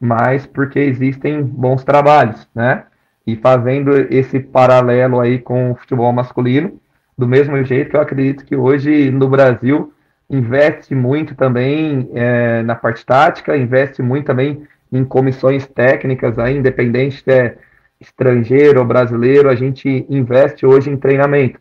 Mas 0.00 0.46
porque 0.46 0.78
existem 0.78 1.42
bons 1.42 1.84
trabalhos, 1.84 2.48
né? 2.54 2.84
E 3.28 3.36
fazendo 3.36 3.94
esse 4.10 4.40
paralelo 4.40 5.20
aí 5.20 5.38
com 5.38 5.72
o 5.72 5.74
futebol 5.74 6.10
masculino, 6.14 6.80
do 7.16 7.28
mesmo 7.28 7.62
jeito 7.62 7.90
que 7.90 7.96
eu 7.96 8.00
acredito 8.00 8.42
que 8.42 8.56
hoje 8.56 9.10
no 9.10 9.28
Brasil 9.28 9.92
investe 10.30 10.94
muito 10.94 11.34
também 11.34 12.08
é, 12.14 12.62
na 12.62 12.74
parte 12.74 13.04
tática, 13.04 13.54
investe 13.54 14.00
muito 14.00 14.24
também 14.24 14.62
em 14.90 15.04
comissões 15.04 15.66
técnicas, 15.66 16.38
aí, 16.38 16.56
independente 16.56 17.22
se 17.22 17.30
é 17.30 17.58
estrangeiro 18.00 18.80
ou 18.80 18.86
brasileiro, 18.86 19.50
a 19.50 19.54
gente 19.54 20.06
investe 20.08 20.64
hoje 20.64 20.88
em 20.88 20.96
treinamento. 20.96 21.60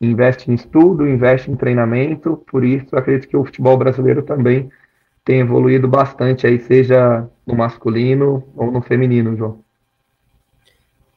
investe 0.00 0.48
em 0.52 0.54
estudo, 0.54 1.08
investe 1.08 1.50
em 1.50 1.56
treinamento, 1.56 2.36
por 2.48 2.62
isso 2.64 2.94
acredito 2.94 3.26
que 3.26 3.36
o 3.36 3.44
futebol 3.44 3.76
brasileiro 3.76 4.22
também 4.22 4.70
tem 5.24 5.40
evoluído 5.40 5.88
bastante 5.88 6.46
aí, 6.46 6.60
seja 6.60 7.28
no 7.44 7.56
masculino 7.56 8.44
ou 8.54 8.70
no 8.70 8.80
feminino, 8.80 9.36
João. 9.36 9.67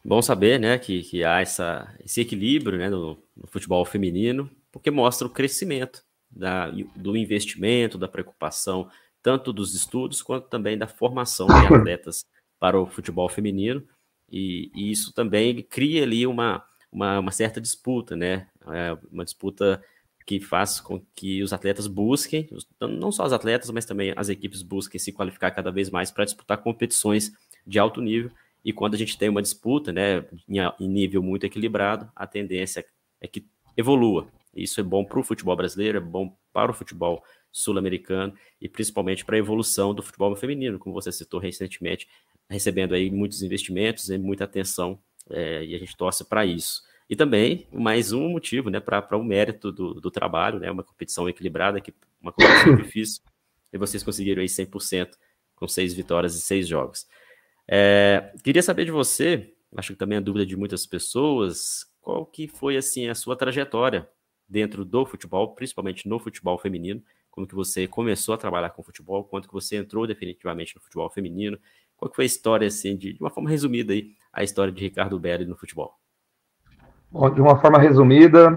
Bom 0.03 0.21
saber, 0.21 0.59
né, 0.59 0.77
que, 0.79 1.03
que 1.03 1.23
há 1.23 1.41
essa, 1.41 1.95
esse 2.03 2.21
equilíbrio, 2.21 2.79
né, 2.79 2.89
no, 2.89 3.17
no 3.35 3.47
futebol 3.47 3.85
feminino, 3.85 4.49
porque 4.71 4.89
mostra 4.89 5.27
o 5.27 5.29
crescimento 5.29 6.03
da, 6.29 6.71
do 6.95 7.15
investimento, 7.15 7.97
da 7.97 8.07
preocupação, 8.07 8.89
tanto 9.21 9.53
dos 9.53 9.75
estudos 9.75 10.21
quanto 10.21 10.47
também 10.47 10.77
da 10.77 10.87
formação 10.87 11.45
de 11.45 11.53
atletas 11.73 12.25
para 12.59 12.79
o 12.79 12.87
futebol 12.87 13.29
feminino, 13.29 13.83
e, 14.31 14.71
e 14.73 14.91
isso 14.91 15.13
também 15.13 15.61
cria 15.61 16.03
ali 16.03 16.25
uma, 16.25 16.63
uma, 16.91 17.19
uma 17.19 17.31
certa 17.31 17.61
disputa, 17.61 18.15
né, 18.15 18.47
é 18.67 18.97
uma 19.11 19.23
disputa 19.23 19.83
que 20.25 20.39
faz 20.39 20.79
com 20.79 21.03
que 21.13 21.43
os 21.43 21.53
atletas 21.53 21.87
busquem, 21.87 22.49
não 22.79 23.11
só 23.11 23.25
os 23.25 23.33
atletas, 23.33 23.69
mas 23.69 23.85
também 23.85 24.13
as 24.15 24.29
equipes 24.29 24.61
busquem 24.61 24.99
se 24.99 25.11
qualificar 25.11 25.51
cada 25.51 25.71
vez 25.71 25.89
mais 25.89 26.09
para 26.09 26.25
disputar 26.25 26.57
competições 26.57 27.31
de 27.65 27.77
alto 27.77 28.01
nível. 28.01 28.31
E 28.63 28.71
quando 28.71 28.93
a 28.93 28.97
gente 28.97 29.17
tem 29.17 29.29
uma 29.29 29.41
disputa, 29.41 29.91
né, 29.91 30.25
em 30.79 30.87
nível 30.87 31.23
muito 31.23 31.45
equilibrado, 31.45 32.11
a 32.15 32.27
tendência 32.27 32.85
é 33.19 33.27
que 33.27 33.45
evolua. 33.75 34.27
Isso 34.55 34.79
é 34.79 34.83
bom 34.83 35.03
para 35.03 35.19
o 35.19 35.23
futebol 35.23 35.55
brasileiro, 35.55 35.97
é 35.97 36.01
bom 36.01 36.35
para 36.53 36.71
o 36.71 36.73
futebol 36.73 37.23
sul-americano 37.51 38.33
e 38.59 38.69
principalmente 38.69 39.25
para 39.25 39.35
a 39.35 39.39
evolução 39.39 39.93
do 39.93 40.03
futebol 40.03 40.35
feminino, 40.35 40.79
como 40.79 40.93
você 40.93 41.11
citou 41.11 41.39
recentemente, 41.39 42.07
recebendo 42.49 42.93
aí 42.93 43.09
muitos 43.09 43.41
investimentos 43.41 44.09
e 44.09 44.17
muita 44.17 44.43
atenção, 44.43 44.99
é, 45.29 45.63
e 45.63 45.75
a 45.75 45.79
gente 45.79 45.95
torce 45.95 46.23
para 46.23 46.45
isso. 46.45 46.83
E 47.09 47.15
também 47.15 47.67
mais 47.71 48.11
um 48.11 48.29
motivo 48.29 48.69
né, 48.69 48.79
para 48.79 49.17
o 49.17 49.23
mérito 49.23 49.71
do, 49.71 49.95
do 49.95 50.11
trabalho, 50.11 50.59
né, 50.59 50.71
uma 50.71 50.83
competição 50.83 51.27
equilibrada, 51.27 51.81
que, 51.81 51.93
uma 52.21 52.31
competição 52.31 52.75
difícil, 52.77 53.21
e 53.73 53.77
vocês 53.77 54.03
conseguiram 54.03 54.41
aí 54.41 54.47
100% 54.47 55.11
com 55.55 55.67
seis 55.67 55.93
vitórias 55.93 56.35
e 56.35 56.41
seis 56.41 56.67
jogos. 56.67 57.07
É, 57.73 58.33
queria 58.43 58.61
saber 58.61 58.83
de 58.83 58.91
você, 58.91 59.53
acho 59.77 59.93
que 59.93 59.99
também 59.99 60.17
é 60.17 60.21
dúvida 60.21 60.45
de 60.45 60.57
muitas 60.57 60.85
pessoas, 60.85 61.85
qual 62.01 62.25
que 62.25 62.45
foi 62.45 62.75
assim 62.75 63.07
a 63.07 63.15
sua 63.15 63.33
trajetória 63.33 64.09
dentro 64.45 64.83
do 64.83 65.05
futebol, 65.05 65.55
principalmente 65.55 66.09
no 66.09 66.19
futebol 66.19 66.57
feminino, 66.57 67.01
como 67.29 67.47
que 67.47 67.55
você 67.55 67.87
começou 67.87 68.35
a 68.35 68.37
trabalhar 68.37 68.71
com 68.71 68.83
futebol, 68.83 69.23
quanto 69.23 69.47
que 69.47 69.53
você 69.53 69.77
entrou 69.77 70.05
definitivamente 70.05 70.75
no 70.75 70.81
futebol 70.81 71.09
feminino, 71.09 71.57
qual 71.95 72.09
que 72.09 72.15
foi 72.17 72.25
a 72.25 72.27
história, 72.27 72.67
assim, 72.67 72.97
de, 72.97 73.13
de 73.13 73.21
uma 73.21 73.29
forma 73.29 73.49
resumida 73.49 73.93
aí, 73.93 74.11
a 74.33 74.43
história 74.43 74.73
de 74.73 74.81
Ricardo 74.81 75.17
Belli 75.17 75.45
no 75.45 75.55
futebol? 75.55 75.97
Bom, 77.09 77.29
de 77.29 77.39
uma 77.39 77.57
forma 77.61 77.79
resumida, 77.79 78.55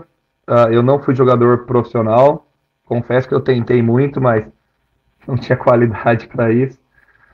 uh, 0.49 0.73
eu 0.73 0.83
não 0.83 1.01
fui 1.01 1.15
jogador 1.15 1.67
profissional. 1.67 2.49
Confesso 2.85 3.29
que 3.29 3.35
eu 3.35 3.41
tentei 3.41 3.81
muito, 3.81 4.21
mas 4.21 4.45
não 5.29 5.37
tinha 5.37 5.57
qualidade 5.57 6.27
para 6.27 6.53
isso. 6.53 6.79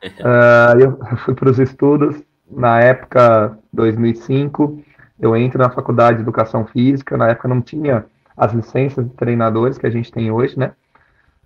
Uh, 0.04 0.78
eu 1.10 1.16
fui 1.18 1.34
para 1.34 1.50
os 1.50 1.58
estudos. 1.58 2.16
Na 2.50 2.80
época, 2.80 3.56
2005, 3.72 4.82
eu 5.20 5.36
entro 5.36 5.58
na 5.58 5.70
faculdade 5.70 6.16
de 6.16 6.22
Educação 6.22 6.66
Física. 6.66 7.16
Na 7.16 7.28
época 7.28 7.48
não 7.48 7.60
tinha 7.60 8.04
as 8.36 8.52
licenças 8.52 9.04
de 9.04 9.14
treinadores 9.14 9.78
que 9.78 9.86
a 9.86 9.90
gente 9.90 10.10
tem 10.10 10.30
hoje, 10.30 10.58
né? 10.58 10.72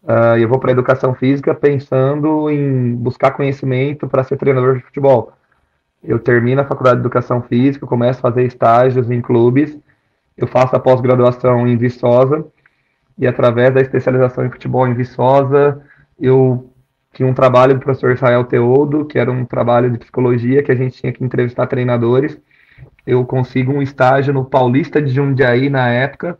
Uh, 0.03 0.37
eu 0.39 0.49
vou 0.49 0.59
para 0.59 0.71
a 0.71 0.73
Educação 0.73 1.15
Física 1.15 1.55
pensando 1.55 2.51
em 2.51 2.95
buscar 2.95 3.33
conhecimento 3.33 4.07
para 4.07 4.23
ser 4.23 4.37
treinador 4.37 4.77
de 4.77 4.83
futebol 4.83 5.33
eu 6.05 6.19
termino 6.19 6.61
a 6.61 6.65
faculdade 6.65 6.97
de 6.97 7.03
educação 7.03 7.43
física, 7.43 7.87
começo 7.87 8.19
a 8.19 8.23
fazer 8.23 8.45
estágios 8.45 9.11
em 9.11 9.21
clubes, 9.21 9.77
eu 10.37 10.47
faço 10.47 10.77
a 10.77 10.81
pós-graduação 10.81 11.67
em 11.67 11.77
Viçosa, 11.77 12.45
e 13.17 13.27
através 13.27 13.73
da 13.73 13.81
especialização 13.81 14.45
em 14.45 14.51
futebol 14.51 14.87
em 14.87 14.95
Viçosa, 14.95 15.81
eu 16.21 16.71
tinha 17.15 17.29
um 17.29 17.33
trabalho 17.33 17.75
do 17.75 17.81
professor 17.81 18.13
Israel 18.13 18.45
Teodo, 18.45 19.05
que 19.07 19.19
era 19.19 19.31
um 19.31 19.45
trabalho 19.45 19.91
de 19.91 19.99
psicologia, 19.99 20.63
que 20.63 20.73
a 20.73 20.75
gente 20.75 21.01
tinha 21.01 21.13
que 21.13 21.25
entrevistar 21.25 21.67
treinadores. 21.69 22.39
Eu 23.07 23.25
consigo 23.25 23.73
um 23.73 23.81
estágio 23.81 24.35
no 24.35 24.45
Paulista 24.45 25.01
de 25.01 25.11
Jundiaí 25.11 25.71
na 25.71 25.89
época, 25.89 26.37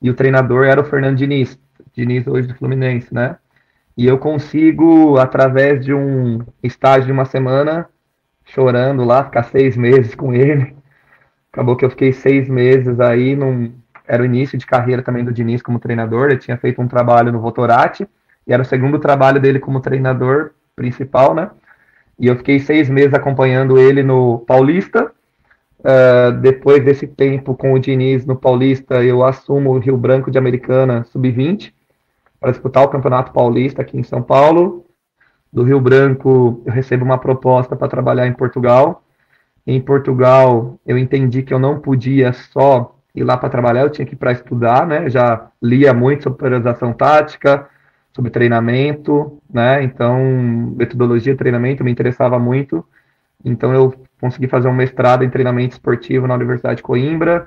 e 0.00 0.08
o 0.08 0.14
treinador 0.14 0.64
era 0.64 0.80
o 0.80 0.84
Fernando 0.84 1.16
Diniz, 1.16 1.58
Diniz 1.92 2.26
hoje 2.26 2.46
do 2.46 2.54
Fluminense, 2.54 3.12
né? 3.12 3.36
E 3.96 4.06
eu 4.06 4.18
consigo, 4.18 5.18
através 5.18 5.84
de 5.84 5.92
um 5.92 6.38
estágio 6.62 7.06
de 7.06 7.12
uma 7.12 7.24
semana, 7.24 7.88
chorando 8.44 9.04
lá, 9.04 9.24
ficar 9.24 9.42
seis 9.44 9.76
meses 9.76 10.14
com 10.14 10.32
ele. 10.32 10.76
Acabou 11.52 11.74
que 11.74 11.84
eu 11.84 11.90
fiquei 11.90 12.12
seis 12.12 12.48
meses 12.48 13.00
aí, 13.00 13.34
num, 13.34 13.72
era 14.06 14.22
o 14.22 14.26
início 14.26 14.56
de 14.56 14.66
carreira 14.66 15.02
também 15.02 15.24
do 15.24 15.32
Diniz 15.32 15.62
como 15.62 15.80
treinador, 15.80 16.26
ele 16.28 16.38
tinha 16.38 16.56
feito 16.56 16.80
um 16.80 16.86
trabalho 16.86 17.32
no 17.32 17.40
Votorati, 17.40 18.06
e 18.46 18.52
era 18.52 18.62
o 18.62 18.66
segundo 18.66 18.98
trabalho 18.98 19.40
dele 19.40 19.58
como 19.58 19.80
treinador 19.80 20.52
principal, 20.74 21.34
né? 21.34 21.50
E 22.18 22.26
eu 22.28 22.36
fiquei 22.36 22.60
seis 22.60 22.88
meses 22.88 23.12
acompanhando 23.12 23.78
ele 23.78 24.02
no 24.02 24.38
Paulista. 24.40 25.12
Uh, 25.80 26.32
depois 26.40 26.84
desse 26.84 27.06
tempo 27.06 27.54
com 27.54 27.72
o 27.72 27.78
Diniz 27.78 28.24
no 28.24 28.34
Paulista, 28.34 29.04
eu 29.04 29.24
assumo 29.24 29.70
o 29.70 29.78
Rio 29.78 29.96
Branco 29.96 30.30
de 30.30 30.38
Americana 30.38 31.04
Sub-20 31.04 31.72
para 32.40 32.50
disputar 32.50 32.84
o 32.84 32.88
Campeonato 32.88 33.32
Paulista 33.32 33.82
aqui 33.82 33.98
em 33.98 34.02
São 34.02 34.22
Paulo 34.22 34.86
do 35.52 35.62
Rio 35.62 35.80
Branco, 35.80 36.62
eu 36.66 36.72
recebo 36.72 37.02
uma 37.02 37.16
proposta 37.16 37.74
para 37.74 37.88
trabalhar 37.88 38.26
em 38.26 38.32
Portugal. 38.32 39.02
Em 39.66 39.80
Portugal, 39.80 40.78
eu 40.86 40.98
entendi 40.98 41.42
que 41.42 41.52
eu 41.52 41.58
não 41.58 41.80
podia 41.80 42.32
só 42.32 42.94
ir 43.14 43.24
lá 43.24 43.38
para 43.38 43.48
trabalhar, 43.48 43.80
eu 43.80 43.90
tinha 43.90 44.04
que 44.04 44.12
ir 44.12 44.18
para 44.18 44.32
estudar, 44.32 44.86
né? 44.86 45.08
Já 45.08 45.48
lia 45.62 45.94
muito 45.94 46.24
sobre 46.24 46.38
priorização 46.38 46.92
tática, 46.92 47.68
sobre 48.16 48.30
treinamento, 48.30 49.38
né? 49.52 49.82
Então, 49.82 50.24
metodologia 50.74 51.34
de 51.34 51.38
treinamento 51.38 51.84
me 51.84 51.92
interessava 51.92 52.38
muito. 52.38 52.82
Então, 53.44 53.74
eu 53.74 53.94
consegui 54.18 54.48
fazer 54.48 54.68
um 54.68 54.74
mestrado 54.74 55.22
em 55.22 55.28
treinamento 55.28 55.74
esportivo 55.74 56.26
na 56.26 56.34
Universidade 56.34 56.78
de 56.78 56.82
Coimbra. 56.82 57.46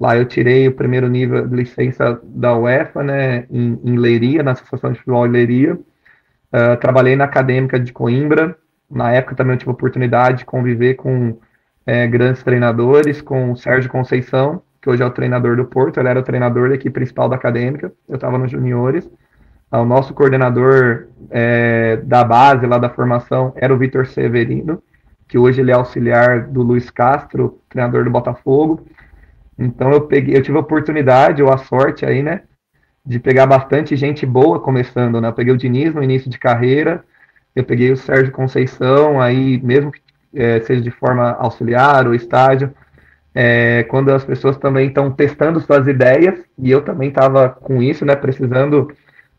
Lá 0.00 0.16
eu 0.16 0.24
tirei 0.24 0.66
o 0.66 0.72
primeiro 0.72 1.08
nível 1.08 1.46
de 1.46 1.54
licença 1.54 2.20
da 2.24 2.56
UEFA, 2.56 3.04
né, 3.04 3.46
em, 3.48 3.78
em 3.84 3.96
Leiria, 3.96 4.42
na 4.42 4.50
Associação 4.50 4.90
de 4.90 4.98
Futebol 4.98 5.28
de 5.28 5.32
Leiria. 5.32 5.74
Uh, 5.74 6.76
trabalhei 6.80 7.14
na 7.14 7.24
Acadêmica 7.24 7.78
de 7.78 7.92
Coimbra. 7.92 8.56
Na 8.90 9.12
época 9.12 9.36
também 9.36 9.54
eu 9.54 9.58
tive 9.58 9.70
a 9.70 9.74
oportunidade 9.74 10.38
de 10.38 10.44
conviver 10.44 10.94
com 10.94 11.38
é, 11.86 12.08
grandes 12.08 12.42
treinadores, 12.42 13.22
com 13.22 13.52
o 13.52 13.56
Sérgio 13.56 13.88
Conceição, 13.88 14.60
que 14.82 14.90
hoje 14.90 15.04
é 15.04 15.06
o 15.06 15.10
treinador 15.10 15.56
do 15.56 15.66
Porto. 15.66 16.00
Ele 16.00 16.08
era 16.08 16.18
o 16.18 16.24
treinador 16.24 16.70
da 16.70 16.74
equipe 16.74 16.94
principal 16.94 17.28
da 17.28 17.36
Acadêmica. 17.36 17.92
Eu 18.08 18.16
estava 18.16 18.36
nos 18.36 18.50
juniores. 18.50 19.08
O 19.72 19.84
nosso 19.84 20.12
coordenador 20.12 21.06
é, 21.30 21.96
da 21.98 22.24
base, 22.24 22.66
lá 22.66 22.76
da 22.76 22.90
formação, 22.90 23.52
era 23.54 23.72
o 23.72 23.78
Vitor 23.78 24.06
Severino, 24.06 24.82
que 25.28 25.38
hoje 25.38 25.60
ele 25.60 25.70
é 25.70 25.74
auxiliar 25.74 26.48
do 26.48 26.60
Luiz 26.62 26.90
Castro, 26.90 27.60
treinador 27.68 28.02
do 28.02 28.10
Botafogo. 28.10 28.84
Então 29.56 29.92
eu 29.92 30.00
peguei, 30.02 30.36
eu 30.36 30.42
tive 30.42 30.56
a 30.56 30.60
oportunidade 30.60 31.40
ou 31.40 31.52
a 31.52 31.58
sorte 31.58 32.04
aí, 32.04 32.20
né, 32.20 32.42
de 33.06 33.20
pegar 33.20 33.46
bastante 33.46 33.94
gente 33.94 34.26
boa 34.26 34.58
começando, 34.58 35.20
né? 35.20 35.28
Eu 35.28 35.32
peguei 35.32 35.52
o 35.54 35.56
Diniz 35.56 35.94
no 35.94 36.02
início 36.02 36.28
de 36.28 36.38
carreira, 36.38 37.04
eu 37.54 37.62
peguei 37.62 37.92
o 37.92 37.96
Sérgio 37.96 38.32
Conceição, 38.32 39.20
aí 39.20 39.60
mesmo 39.62 39.92
que 39.92 40.00
é, 40.34 40.60
seja 40.60 40.80
de 40.80 40.90
forma 40.90 41.32
auxiliar 41.32 42.06
ou 42.08 42.14
estágio, 42.14 42.72
é, 43.32 43.84
quando 43.84 44.10
as 44.10 44.24
pessoas 44.24 44.56
também 44.58 44.88
estão 44.88 45.10
testando 45.12 45.60
suas 45.60 45.86
ideias, 45.86 46.38
e 46.58 46.70
eu 46.70 46.82
também 46.82 47.08
estava 47.08 47.48
com 47.48 47.80
isso, 47.80 48.04
né? 48.04 48.16
Precisando 48.16 48.90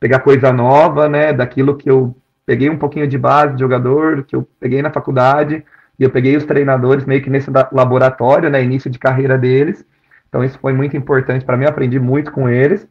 pegar 0.02 0.20
coisa 0.20 0.52
nova, 0.52 1.08
né? 1.08 1.32
Daquilo 1.32 1.78
que 1.78 1.90
eu 1.90 2.18
peguei 2.44 2.70
um 2.70 2.78
pouquinho 2.78 3.08
de 3.08 3.18
base 3.20 3.54
de 3.54 3.60
jogador, 3.60 4.24
que 4.24 4.36
eu 4.36 4.46
peguei 4.60 4.82
na 4.82 4.90
faculdade, 4.90 5.64
e 5.98 6.04
eu 6.04 6.10
peguei 6.10 6.36
os 6.36 6.44
treinadores 6.44 7.06
meio 7.06 7.22
que 7.22 7.30
nesse 7.30 7.52
laboratório, 7.72 8.50
né? 8.50 8.64
Início 8.64 8.90
de 8.90 8.98
carreira 8.98 9.38
deles. 9.38 9.86
Então 10.28 10.44
isso 10.44 10.58
foi 10.60 10.74
muito 10.74 10.98
importante 10.98 11.46
para 11.46 11.56
mim, 11.56 11.66
aprendi 11.66 12.00
muito 12.00 12.32
com 12.32 12.50
eles. 12.50 12.88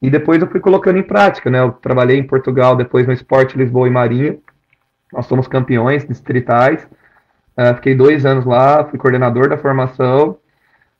E 0.00 0.08
depois 0.08 0.40
eu 0.40 0.48
fui 0.48 0.60
colocando 0.60 0.98
em 0.98 1.02
prática, 1.02 1.50
né? 1.50 1.58
Eu 1.58 1.72
trabalhei 1.72 2.16
em 2.16 2.26
Portugal, 2.26 2.76
depois 2.76 3.06
no 3.06 3.12
Esporte 3.12 3.58
Lisboa 3.58 3.88
e 3.88 3.90
Marinha. 3.90 4.38
Nós 5.12 5.26
somos 5.26 5.48
campeões 5.48 6.06
distritais. 6.06 6.88
Uh, 7.58 7.74
fiquei 7.74 7.94
dois 7.94 8.24
anos 8.24 8.44
lá, 8.44 8.84
fui 8.84 8.98
coordenador 8.98 9.48
da 9.48 9.58
formação. 9.58 10.38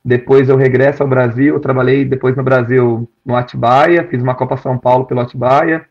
Depois 0.05 0.49
eu 0.49 0.57
regresso 0.57 1.03
ao 1.03 1.09
Brasil, 1.09 1.61
trabalhei 1.61 2.05
depois 2.05 2.35
no 2.37 2.43
Brasil 2.43 3.09
no 3.25 3.37
Atibaia, 3.37 4.07
fiz 4.09 4.21
uma 4.21 4.35
Copa 4.35 4.57
São 4.57 4.77
Paulo 4.77 5.05
pelo 5.05 5.21
Atibaia. 5.21 5.87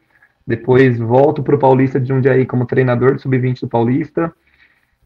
Depois 0.45 0.97
volto 0.99 1.41
para 1.41 1.55
o 1.55 1.59
Paulista 1.59 1.99
de 1.99 2.09
Jundiaí 2.09 2.45
como 2.45 2.65
treinador 2.65 3.15
de 3.15 3.21
sub-20 3.21 3.61
do 3.61 3.67
Paulista. 3.69 4.33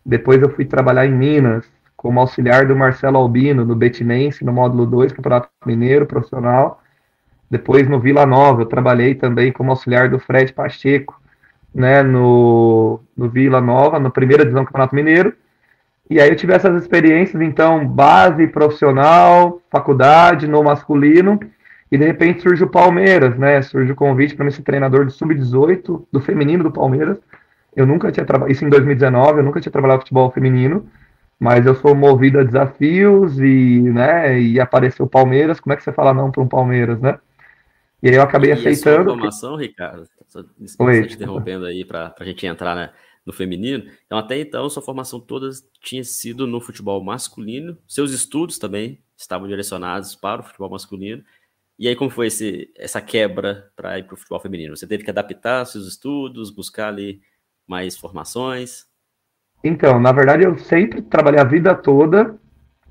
Depois 0.03 0.41
eu 0.41 0.49
fui 0.49 0.65
trabalhar 0.65 1.05
em 1.05 1.11
Minas 1.11 1.65
como 1.95 2.19
auxiliar 2.19 2.67
do 2.67 2.75
Marcelo 2.75 3.17
Albino 3.17 3.65
no 3.65 3.75
Betinense, 3.75 4.43
no 4.45 4.53
módulo 4.53 4.85
2, 4.85 5.11
Campeonato 5.11 5.49
Mineiro 5.65 6.05
Profissional. 6.05 6.81
Depois 7.49 7.87
no 7.87 7.99
Vila 7.99 8.25
Nova, 8.25 8.61
eu 8.61 8.65
trabalhei 8.65 9.15
também 9.15 9.51
como 9.51 9.71
auxiliar 9.71 10.09
do 10.09 10.19
Fred 10.19 10.51
Pacheco, 10.51 11.19
né, 11.73 12.01
no, 12.01 12.99
no 13.15 13.29
Vila 13.29 13.61
Nova, 13.61 13.99
na 13.99 14.09
primeira 14.09 14.43
divisão 14.43 14.63
do 14.63 14.67
Campeonato 14.67 14.95
Mineiro. 14.95 15.33
E 16.09 16.21
aí 16.21 16.29
eu 16.29 16.35
tive 16.35 16.53
essas 16.53 16.81
experiências, 16.81 17.41
então, 17.41 17.87
base, 17.87 18.47
profissional, 18.47 19.61
faculdade, 19.71 20.47
no 20.47 20.63
masculino, 20.63 21.39
e 21.91 21.97
de 21.97 22.05
repente 22.05 22.41
surge 22.41 22.63
o 22.63 22.69
Palmeiras, 22.69 23.37
né? 23.37 23.61
Surge 23.61 23.91
o 23.91 23.95
convite 23.95 24.35
para 24.35 24.45
me 24.45 24.51
ser 24.51 24.61
treinador 24.61 25.05
do 25.05 25.11
sub-18, 25.11 26.05
do 26.11 26.19
feminino 26.19 26.63
do 26.63 26.71
Palmeiras. 26.71 27.17
Eu 27.75 27.85
nunca 27.85 28.11
tinha 28.11 28.25
trabalhado, 28.25 28.51
isso 28.51 28.63
em 28.63 28.69
2019, 28.69 29.39
eu 29.39 29.43
nunca 29.43 29.59
tinha 29.59 29.71
trabalhado 29.71 30.01
futebol 30.01 30.31
feminino, 30.31 30.87
mas 31.39 31.65
eu 31.65 31.75
sou 31.75 31.95
movido 31.95 32.39
a 32.39 32.43
desafios 32.43 33.39
e, 33.39 33.81
né, 33.81 34.39
e 34.39 34.59
apareceu 34.59 35.05
o 35.05 35.09
Palmeiras, 35.09 35.59
como 35.59 35.73
é 35.73 35.75
que 35.75 35.83
você 35.83 35.91
fala 35.91 36.13
não 36.13 36.31
para 36.31 36.41
um 36.41 36.47
Palmeiras, 36.47 36.99
né? 37.01 37.17
E 38.01 38.09
aí 38.09 38.15
eu 38.15 38.21
acabei 38.21 38.51
e 38.51 38.53
aceitando. 38.53 39.01
A 39.01 39.03
sua 39.03 39.13
formação. 39.13 39.55
Ricardo, 39.55 40.03
só, 40.27 40.43
desculpa 40.59 41.01
te 41.01 41.15
interrompendo 41.15 41.65
aí 41.65 41.83
para 41.83 42.13
a 42.19 42.23
gente 42.23 42.45
entrar 42.45 42.75
né, 42.75 42.91
no 43.25 43.33
feminino. 43.33 43.89
Então, 44.05 44.17
até 44.17 44.39
então, 44.39 44.69
sua 44.69 44.83
formação 44.83 45.19
toda 45.19 45.49
tinha 45.81 46.03
sido 46.03 46.45
no 46.45 46.61
futebol 46.61 47.03
masculino, 47.03 47.77
seus 47.87 48.11
estudos 48.11 48.59
também 48.59 49.01
estavam 49.17 49.47
direcionados 49.47 50.15
para 50.15 50.41
o 50.41 50.43
futebol 50.43 50.69
masculino. 50.69 51.23
E 51.77 51.87
aí, 51.87 51.95
como 51.95 52.09
foi 52.09 52.27
esse, 52.27 52.71
essa 52.77 53.01
quebra 53.01 53.69
para 53.75 53.99
ir 53.99 54.03
para 54.03 54.13
o 54.13 54.17
futebol 54.17 54.39
feminino? 54.39 54.75
Você 54.75 54.87
teve 54.87 55.03
que 55.03 55.09
adaptar 55.09 55.65
seus 55.65 55.87
estudos, 55.87 56.49
buscar 56.49 56.87
ali 56.87 57.21
mais 57.67 57.97
formações? 57.97 58.85
Então, 59.63 59.99
na 59.99 60.11
verdade, 60.11 60.43
eu 60.43 60.57
sempre 60.57 61.01
trabalhei 61.01 61.39
a 61.39 61.43
vida 61.43 61.75
toda 61.75 62.31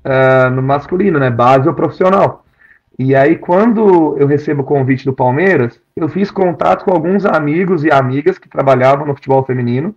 uh, 0.05 0.49
no 0.53 0.61
masculino, 0.61 1.17
né? 1.17 1.31
Base 1.31 1.67
ou 1.67 1.73
profissional. 1.73 2.45
E 2.97 3.15
aí, 3.15 3.37
quando 3.37 4.17
eu 4.17 4.27
recebo 4.27 4.61
o 4.61 4.65
convite 4.65 5.03
do 5.03 5.13
Palmeiras, 5.13 5.81
eu 5.95 6.07
fiz 6.07 6.29
contato 6.31 6.85
com 6.85 6.91
alguns 6.91 7.25
amigos 7.25 7.83
e 7.83 7.91
amigas 7.91 8.37
que 8.37 8.47
trabalhavam 8.47 9.05
no 9.05 9.15
futebol 9.15 9.43
feminino. 9.43 9.95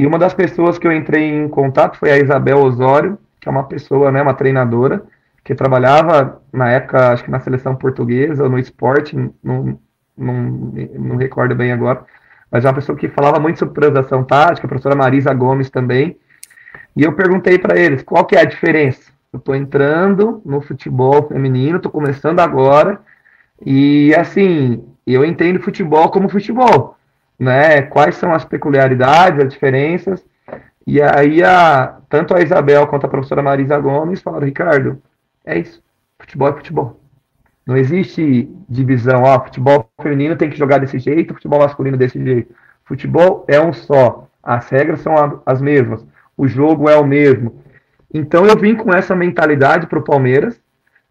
E 0.00 0.06
uma 0.06 0.18
das 0.18 0.32
pessoas 0.32 0.78
que 0.78 0.86
eu 0.86 0.92
entrei 0.92 1.24
em 1.24 1.48
contato 1.48 1.98
foi 1.98 2.10
a 2.10 2.18
Isabel 2.18 2.58
Osório, 2.58 3.18
que 3.40 3.48
é 3.48 3.52
uma 3.52 3.64
pessoa, 3.64 4.10
né, 4.10 4.22
uma 4.22 4.34
treinadora, 4.34 5.02
que 5.44 5.54
trabalhava 5.54 6.40
na 6.52 6.70
época, 6.70 7.12
acho 7.12 7.24
que 7.24 7.30
na 7.30 7.40
seleção 7.40 7.76
portuguesa 7.76 8.44
ou 8.44 8.50
no 8.50 8.58
esporte, 8.58 9.14
não, 9.42 9.78
não, 10.16 10.72
não 10.98 11.16
recordo 11.16 11.54
bem 11.54 11.72
agora 11.72 12.04
mas 12.50 12.64
é 12.64 12.68
uma 12.68 12.74
pessoa 12.74 12.98
que 12.98 13.08
falava 13.08 13.38
muito 13.38 13.58
sobre 13.58 13.80
transação 13.80 14.24
tática, 14.24 14.66
a 14.66 14.68
professora 14.68 14.96
Marisa 14.96 15.32
Gomes 15.32 15.70
também. 15.70 16.16
E 16.96 17.04
eu 17.04 17.12
perguntei 17.12 17.58
para 17.58 17.78
eles 17.78 18.02
qual 18.02 18.24
que 18.24 18.34
é 18.34 18.40
a 18.40 18.44
diferença. 18.44 19.12
Eu 19.32 19.38
estou 19.38 19.54
entrando 19.54 20.42
no 20.44 20.60
futebol 20.60 21.28
feminino, 21.28 21.76
estou 21.76 21.92
começando 21.92 22.40
agora, 22.40 23.00
e 23.64 24.12
assim, 24.16 24.84
eu 25.06 25.24
entendo 25.24 25.62
futebol 25.62 26.10
como 26.10 26.28
futebol, 26.28 26.96
né? 27.40 27.80
Quais 27.80 28.16
são 28.16 28.34
as 28.34 28.44
peculiaridades, 28.44 29.42
as 29.42 29.52
diferenças. 29.52 30.22
E 30.86 31.00
aí, 31.00 31.42
a, 31.42 31.96
tanto 32.08 32.36
a 32.36 32.42
Isabel 32.42 32.86
quanto 32.86 33.06
a 33.06 33.08
professora 33.08 33.42
Marisa 33.42 33.78
Gomes 33.78 34.20
falaram, 34.20 34.46
Ricardo, 34.46 35.02
é 35.44 35.58
isso, 35.58 35.82
futebol 36.18 36.48
é 36.48 36.52
futebol. 36.52 37.00
Não 37.66 37.76
existe 37.76 38.50
divisão, 38.68 39.22
ó, 39.22 39.40
futebol 39.44 39.88
feminino 40.02 40.36
tem 40.36 40.50
que 40.50 40.58
jogar 40.58 40.78
desse 40.78 40.98
jeito, 40.98 41.34
futebol 41.34 41.60
masculino 41.60 41.96
desse 41.96 42.22
jeito. 42.22 42.54
Futebol 42.84 43.44
é 43.48 43.60
um 43.60 43.72
só, 43.72 44.28
as 44.42 44.68
regras 44.68 45.00
são 45.00 45.42
as 45.46 45.62
mesmas, 45.62 46.04
o 46.36 46.48
jogo 46.48 46.90
é 46.90 46.96
o 46.96 47.06
mesmo. 47.06 47.62
Então 48.12 48.44
eu 48.44 48.56
vim 48.58 48.74
com 48.74 48.92
essa 48.92 49.14
mentalidade 49.14 49.86
para 49.86 49.98
o 49.98 50.04
Palmeiras, 50.04 50.60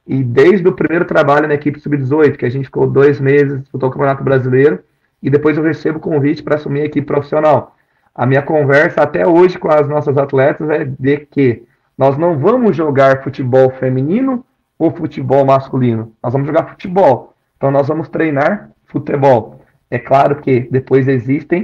e 0.06 0.24
desde 0.24 0.68
o 0.68 0.74
primeiro 0.74 1.06
trabalho 1.06 1.48
na 1.48 1.54
equipe 1.54 1.80
sub-18, 1.80 2.36
que 2.36 2.46
a 2.46 2.50
gente 2.50 2.66
ficou 2.66 2.88
dois 2.88 3.20
meses, 3.20 3.62
disputou 3.62 3.90
o 3.90 3.92
Campeonato 3.92 4.24
Brasileiro, 4.24 4.84
e 5.22 5.30
depois 5.30 5.58
eu 5.58 5.64
recebo 5.64 6.00
convite 6.00 6.44
para 6.44 6.56
assumir 6.56 6.82
a 6.82 6.86
equipe 6.86 7.06
profissional. 7.06 7.76
A 8.14 8.26
minha 8.26 8.42
conversa 8.42 9.02
até 9.02 9.26
hoje 9.26 9.58
com 9.58 9.70
as 9.70 9.88
nossas 9.88 10.18
atletas 10.18 10.70
é 10.70 10.86
de 10.86 11.18
que 11.18 11.64
nós 11.98 12.18
não 12.18 12.38
vamos 12.38 12.76
jogar 12.76 13.24
futebol 13.24 13.70
feminino 13.72 14.46
o 14.78 14.90
futebol 14.90 15.46
masculino. 15.46 16.14
Nós 16.24 16.32
vamos 16.32 16.48
jogar 16.48 16.70
futebol. 16.70 17.34
Então 17.58 17.70
nós 17.70 17.88
vamos 17.88 18.08
treinar 18.08 18.72
futebol. 18.86 19.62
É 19.92 20.00
claro 20.00 20.38
que 20.38 20.62
depois 20.72 21.08
existem 21.08 21.64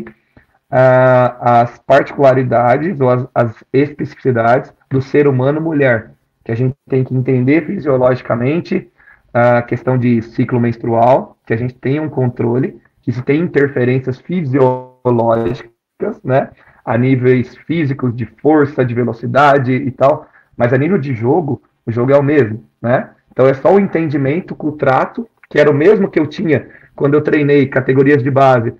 uh, 0.72 1.36
as 1.40 1.78
particularidades 1.80 3.00
ou 3.00 3.10
as, 3.10 3.28
as, 3.34 3.64
especificidades 3.72 4.74
do 4.90 5.02
ser 5.02 5.28
humano 5.28 5.62
mulher, 5.62 6.12
que 6.44 6.52
a 6.52 6.56
gente 6.56 6.76
tem 6.90 7.04
que 7.04 7.16
entender 7.16 7.66
fisiologicamente 7.66 8.92
a 9.34 9.62
questão 9.62 9.98
de 9.98 10.22
ciclo 10.22 10.60
menstrual, 10.60 11.38
que 11.46 11.54
a 11.54 11.58
gente 11.58 11.74
tem 11.76 12.00
um 12.00 12.10
controle, 12.10 12.80
que 13.06 13.12
se 13.12 13.22
tem 13.22 13.40
interferências 13.40 14.20
fisiológicas, 14.20 15.70
né, 16.24 16.50
a 16.84 16.98
níveis 16.98 17.56
físicos 17.56 18.16
de 18.16 18.26
força, 18.26 18.84
de 18.84 18.96
velocidade 18.96 19.72
e 19.72 19.92
tal, 19.92 20.28
mas 20.58 20.74
a 20.74 20.78
nível 20.78 20.98
de 20.98 21.14
jogo, 21.14 21.62
o 21.86 21.92
jogo 21.92 22.12
é 22.12 22.18
o 22.18 22.24
mesmo, 22.24 22.66
né? 22.82 23.12
Então 23.32 23.46
é 23.46 23.54
só 23.54 23.76
o 23.76 23.80
entendimento 23.80 24.56
com 24.56 24.70
o 24.70 24.72
trato, 24.72 25.30
que 25.50 25.60
era 25.60 25.70
o 25.70 25.74
mesmo 25.74 26.10
que 26.10 26.20
eu 26.20 26.26
tinha 26.26 26.68
quando 26.96 27.14
eu 27.14 27.22
treinei 27.22 27.68
categorias 27.68 28.24
de 28.24 28.32
base. 28.32 28.74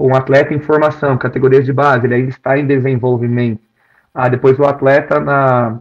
um 0.00 0.14
atleta 0.14 0.52
em 0.52 0.60
formação, 0.60 1.16
categorias 1.16 1.64
de 1.64 1.72
base, 1.72 2.06
ele 2.06 2.14
ainda 2.14 2.30
está 2.30 2.58
em 2.58 2.66
desenvolvimento. 2.66 3.60
Ah, 4.12 4.28
depois 4.28 4.58
o 4.58 4.64
atleta 4.64 5.20
na 5.20 5.78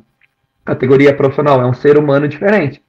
categoria 0.64 1.16
profissional 1.16 1.62
é 1.62 1.66
um 1.66 1.74
ser 1.74 1.98
humano 1.98 2.28
diferente. 2.28 2.84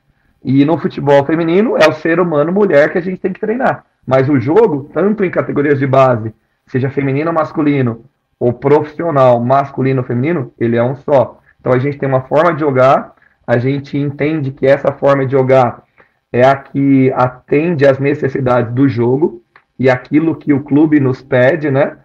E 0.45 0.65
no 0.65 0.77
futebol 0.77 1.25
feminino 1.25 1.77
é 1.79 1.89
o 1.89 1.93
ser 1.93 2.21
humano 2.21 2.53
mulher 2.53 2.93
que 2.93 2.99
a 2.99 3.01
gente 3.01 3.21
tem 3.21 3.33
que 3.33 3.41
treinar. 3.41 3.85
Mas 4.09 4.29
o 4.29 4.41
jogo, 4.41 4.91
tanto 4.93 5.23
em 5.23 5.31
categorias 5.31 5.79
de 5.79 5.87
base, 5.87 6.35
seja 6.67 6.89
feminino 6.89 7.29
ou 7.29 7.35
masculino, 7.35 8.05
ou 8.41 8.53
profissional, 8.53 9.39
masculino 9.41 10.01
ou 10.01 10.07
feminino, 10.07 10.51
ele 10.59 10.77
é 10.77 10.83
um 10.83 10.97
só. 10.97 11.39
Então 11.61 11.73
a 11.73 11.79
gente 11.79 11.99
tem 11.99 12.09
uma 12.09 12.23
forma 12.23 12.55
de 12.55 12.61
jogar 12.61 13.15
a 13.49 13.57
gente 13.57 13.97
entende 13.97 14.53
que 14.53 14.67
essa 14.67 14.93
forma 14.93 15.25
de 15.25 15.33
jogar 15.33 15.83
é 16.31 16.45
a 16.45 16.55
que 16.55 17.11
atende 17.17 17.87
às 17.87 17.99
necessidades 17.99 18.75
do 18.75 18.87
jogo 18.87 19.43
e 19.79 19.89
aquilo 19.89 20.37
que 20.37 20.53
o 20.53 20.63
clube 20.63 21.01
nos 21.01 21.23
pede, 21.23 21.71
né? 21.71 21.97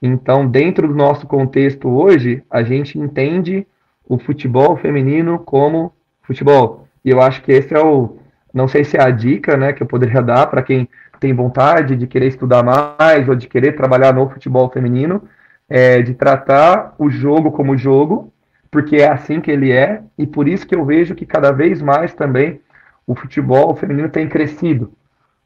Então, 0.00 0.46
dentro 0.46 0.86
do 0.86 0.94
nosso 0.94 1.26
contexto 1.26 1.88
hoje, 1.88 2.44
a 2.48 2.62
gente 2.62 3.00
entende 3.00 3.66
o 4.08 4.16
futebol 4.16 4.76
feminino 4.76 5.40
como 5.40 5.92
futebol. 6.22 6.86
E 7.04 7.10
eu 7.10 7.20
acho 7.20 7.42
que 7.42 7.50
esse 7.50 7.74
é 7.74 7.80
o, 7.80 8.18
não 8.54 8.68
sei 8.68 8.84
se 8.84 8.96
é 8.96 9.02
a 9.02 9.10
dica, 9.10 9.56
né, 9.56 9.72
que 9.72 9.82
eu 9.82 9.88
poderia 9.88 10.22
dar 10.22 10.46
para 10.46 10.62
quem 10.62 10.88
tem 11.22 11.32
vontade 11.32 11.94
de 11.96 12.06
querer 12.06 12.26
estudar 12.26 12.62
mais 12.64 13.28
ou 13.28 13.36
de 13.36 13.46
querer 13.46 13.76
trabalhar 13.76 14.12
no 14.12 14.28
futebol 14.28 14.68
feminino, 14.68 15.22
é 15.68 16.02
de 16.02 16.14
tratar 16.14 16.94
o 16.98 17.08
jogo 17.08 17.52
como 17.52 17.78
jogo 17.78 18.32
porque 18.72 18.96
é 18.96 19.08
assim 19.08 19.38
que 19.38 19.50
ele 19.50 19.70
é, 19.70 20.02
e 20.16 20.26
por 20.26 20.48
isso 20.48 20.66
que 20.66 20.74
eu 20.74 20.82
vejo 20.82 21.14
que 21.14 21.26
cada 21.26 21.52
vez 21.52 21.82
mais 21.82 22.14
também 22.14 22.58
o 23.06 23.14
futebol 23.14 23.76
feminino 23.76 24.08
tem 24.08 24.26
crescido, 24.26 24.90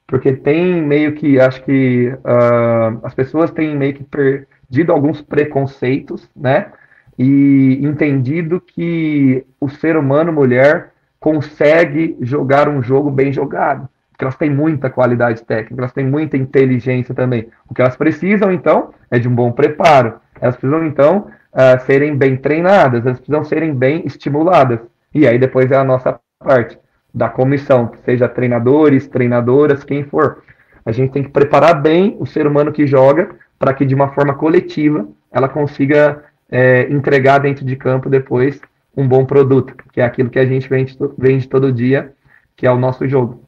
porque 0.07 0.33
tem 0.33 0.81
meio 0.81 1.13
que, 1.13 1.41
acho 1.41 1.63
que 1.65 2.07
uh, 2.09 3.01
as 3.03 3.13
pessoas 3.13 3.51
têm 3.51 3.77
meio 3.77 3.95
que 3.95 4.05
perdido 4.05 4.93
alguns 4.93 5.21
preconceitos, 5.21 6.31
né, 6.37 6.71
e 7.19 7.81
entendido 7.83 8.61
que 8.61 9.45
o 9.59 9.69
ser 9.69 9.97
humano, 9.97 10.33
mulher, 10.33 10.93
consegue 11.19 12.17
jogar 12.21 12.69
um 12.69 12.81
jogo 12.81 13.11
bem 13.11 13.33
jogado, 13.33 13.89
porque 14.17 14.25
elas 14.25 14.37
têm 14.37 14.49
muita 14.49 14.89
qualidade 14.89 15.43
técnica, 15.45 15.83
elas 15.83 15.93
têm 15.93 16.07
muita 16.07 16.39
inteligência 16.39 17.15
também. 17.15 17.49
O 17.69 17.75
que 17.75 17.83
elas 17.83 17.97
precisam, 17.97 18.51
então, 18.51 18.95
é 19.11 19.19
de 19.19 19.29
um 19.29 19.35
bom 19.35 19.53
preparo. 19.53 20.15
Elas 20.41 20.57
precisam, 20.57 20.87
então, 20.87 21.27
uh, 21.53 21.85
serem 21.85 22.17
bem 22.17 22.35
treinadas, 22.35 23.05
elas 23.05 23.19
precisam 23.19 23.45
serem 23.45 23.75
bem 23.75 24.07
estimuladas. 24.07 24.81
E 25.15 25.29
aí 25.29 25.39
depois 25.39 25.71
é 25.71 25.77
a 25.77 25.85
nossa 25.85 26.19
parte 26.39 26.79
da 27.13 27.29
comissão, 27.29 27.93
seja 28.07 28.27
treinadores, 28.27 29.07
treinadoras, 29.07 29.85
quem 29.85 30.03
for. 30.03 30.43
A 30.85 30.93
gente 30.93 31.13
tem 31.13 31.23
que 31.23 31.31
preparar 31.31 31.83
bem 31.83 32.17
o 32.19 32.25
ser 32.25 32.47
humano 32.47 32.73
que 32.73 32.87
joga 32.87 33.37
para 33.59 33.75
que 33.75 33.85
de 33.85 33.95
uma 33.95 34.09
forma 34.15 34.33
coletiva 34.33 35.07
ela 35.31 35.49
consiga 35.49 36.25
é, 36.51 36.89
entregar 36.91 37.39
dentro 37.39 37.67
de 37.67 37.77
campo 37.77 38.09
depois 38.09 38.59
um 38.97 39.07
bom 39.07 39.27
produto, 39.27 39.75
que 39.93 40.01
é 40.01 40.05
aquilo 40.05 40.31
que 40.31 40.39
a 40.39 40.47
gente 40.47 40.67
vende, 40.71 40.97
vende 41.19 41.47
todo 41.47 41.71
dia, 41.71 42.15
que 42.57 42.67
é 42.67 42.71
o 42.71 42.79
nosso 42.79 43.07
jogo. 43.07 43.46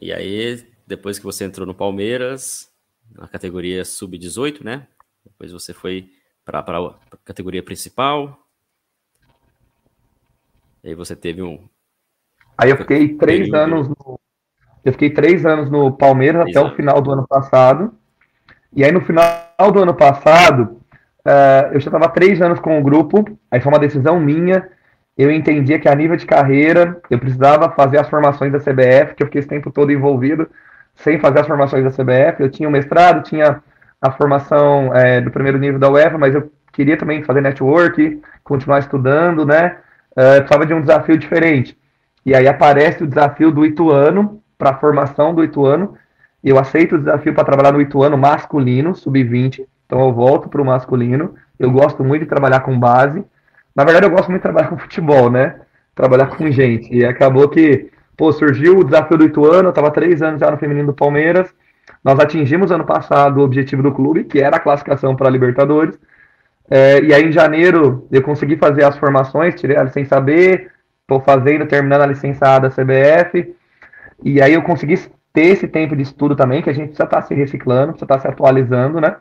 E 0.00 0.12
aí, 0.12 0.64
depois 0.86 1.18
que 1.18 1.24
você 1.24 1.44
entrou 1.44 1.66
no 1.66 1.74
Palmeiras, 1.74 2.70
na 3.12 3.26
categoria 3.26 3.84
sub-18, 3.84 4.64
né? 4.64 4.86
Depois 5.24 5.52
você 5.52 5.72
foi 5.72 6.10
para 6.44 6.60
a 6.60 7.16
categoria 7.24 7.62
principal. 7.62 8.38
E 10.82 10.88
aí 10.88 10.94
você 10.94 11.14
teve 11.14 11.42
um. 11.42 11.68
Aí 12.56 12.70
eu 12.70 12.76
fiquei 12.76 13.16
três 13.16 13.52
anos 13.52 13.88
no. 13.88 14.18
Eu 14.84 14.92
fiquei 14.92 15.10
três 15.10 15.44
anos 15.44 15.70
no 15.70 15.92
Palmeiras 15.92 16.42
três 16.42 16.56
até 16.56 16.66
o 16.66 16.74
final 16.74 17.02
do 17.02 17.12
ano 17.12 17.26
passado. 17.26 17.92
E 18.74 18.84
aí 18.84 18.92
no 18.92 19.00
final 19.00 19.72
do 19.72 19.80
ano 19.80 19.94
passado, 19.94 20.80
uh, 21.26 21.72
eu 21.72 21.80
já 21.80 21.88
estava 21.88 22.08
três 22.08 22.40
anos 22.40 22.60
com 22.60 22.78
o 22.78 22.82
grupo. 22.82 23.38
Aí 23.50 23.60
foi 23.60 23.72
uma 23.72 23.78
decisão 23.78 24.18
minha. 24.18 24.70
Eu 25.18 25.32
entendia 25.32 25.80
que 25.80 25.88
a 25.88 25.94
nível 25.94 26.16
de 26.16 26.24
carreira 26.24 26.96
eu 27.10 27.18
precisava 27.18 27.68
fazer 27.70 27.98
as 27.98 28.08
formações 28.08 28.52
da 28.52 28.60
CBF, 28.60 29.16
que 29.16 29.22
eu 29.22 29.26
fiquei 29.26 29.40
esse 29.40 29.48
tempo 29.48 29.70
todo 29.70 29.90
envolvido 29.90 30.48
sem 30.94 31.18
fazer 31.18 31.40
as 31.40 31.46
formações 31.46 31.84
da 31.84 31.90
CBF. 31.90 32.40
Eu 32.40 32.50
tinha 32.50 32.68
o 32.68 32.72
mestrado, 32.72 33.24
tinha 33.24 33.60
a 34.00 34.10
formação 34.12 34.94
é, 34.94 35.20
do 35.20 35.30
primeiro 35.30 35.58
nível 35.58 35.78
da 35.78 35.90
UEFA, 35.90 36.16
mas 36.16 36.34
eu 36.34 36.50
queria 36.72 36.96
também 36.96 37.24
fazer 37.24 37.40
network, 37.40 38.20
continuar 38.44 38.78
estudando, 38.78 39.44
né? 39.44 39.78
Uh, 40.12 40.38
precisava 40.38 40.64
de 40.64 40.74
um 40.74 40.80
desafio 40.80 41.18
diferente. 41.18 41.76
E 42.24 42.34
aí 42.34 42.46
aparece 42.46 43.02
o 43.02 43.06
desafio 43.06 43.50
do 43.50 43.66
Ituano, 43.66 44.40
para 44.56 44.70
a 44.70 44.74
formação 44.74 45.34
do 45.34 45.42
Ituano. 45.42 45.94
Eu 46.42 46.58
aceito 46.58 46.96
o 46.96 46.98
desafio 46.98 47.34
para 47.34 47.44
trabalhar 47.44 47.72
no 47.72 47.80
Ituano 47.80 48.18
masculino, 48.18 48.94
sub-20. 48.94 49.64
Então 49.86 50.00
eu 50.00 50.12
volto 50.12 50.48
para 50.48 50.60
o 50.60 50.64
masculino. 50.64 51.34
Eu 51.58 51.70
gosto 51.70 52.04
muito 52.04 52.22
de 52.22 52.28
trabalhar 52.28 52.60
com 52.60 52.78
base. 52.78 53.24
Na 53.78 53.84
verdade, 53.84 54.06
eu 54.06 54.10
gosto 54.10 54.28
muito 54.28 54.40
de 54.40 54.42
trabalhar 54.42 54.66
com 54.70 54.76
futebol, 54.76 55.30
né? 55.30 55.54
Trabalhar 55.94 56.26
com 56.26 56.50
gente. 56.50 56.92
E 56.92 57.04
acabou 57.04 57.48
que, 57.48 57.88
pô, 58.16 58.32
surgiu 58.32 58.76
o 58.76 58.84
desafio 58.84 59.16
do 59.16 59.24
Ituano. 59.24 59.68
Eu 59.68 59.70
estava 59.70 59.92
três 59.92 60.20
anos 60.20 60.40
já 60.40 60.50
no 60.50 60.58
feminino 60.58 60.88
do 60.88 60.94
Palmeiras. 60.94 61.54
Nós 62.02 62.18
atingimos 62.18 62.72
ano 62.72 62.84
passado 62.84 63.38
o 63.38 63.44
objetivo 63.44 63.80
do 63.80 63.92
clube, 63.92 64.24
que 64.24 64.40
era 64.40 64.56
a 64.56 64.60
classificação 64.60 65.14
para 65.14 65.28
a 65.28 65.30
Libertadores. 65.30 65.96
É, 66.68 67.00
e 67.00 67.14
aí, 67.14 67.26
em 67.26 67.30
janeiro, 67.30 68.08
eu 68.10 68.20
consegui 68.20 68.56
fazer 68.56 68.82
as 68.82 68.98
formações, 68.98 69.54
tirei 69.54 69.76
a 69.76 69.84
licença 69.84 70.20
B, 70.20 70.68
estou 71.02 71.20
fazendo, 71.20 71.64
terminando 71.64 72.02
a 72.02 72.06
licença 72.06 72.56
A 72.56 72.58
da 72.58 72.70
CBF. 72.70 73.54
E 74.24 74.42
aí 74.42 74.54
eu 74.54 74.62
consegui 74.62 74.98
ter 75.32 75.46
esse 75.46 75.68
tempo 75.68 75.94
de 75.94 76.02
estudo 76.02 76.34
também, 76.34 76.62
que 76.62 76.68
a 76.68 76.72
gente 76.72 76.88
precisa 76.88 77.04
estar 77.04 77.20
tá 77.20 77.22
se 77.22 77.32
reciclando, 77.32 77.92
precisa 77.92 78.06
estar 78.06 78.16
tá 78.16 78.20
se 78.22 78.26
atualizando, 78.26 79.00
né? 79.00 79.14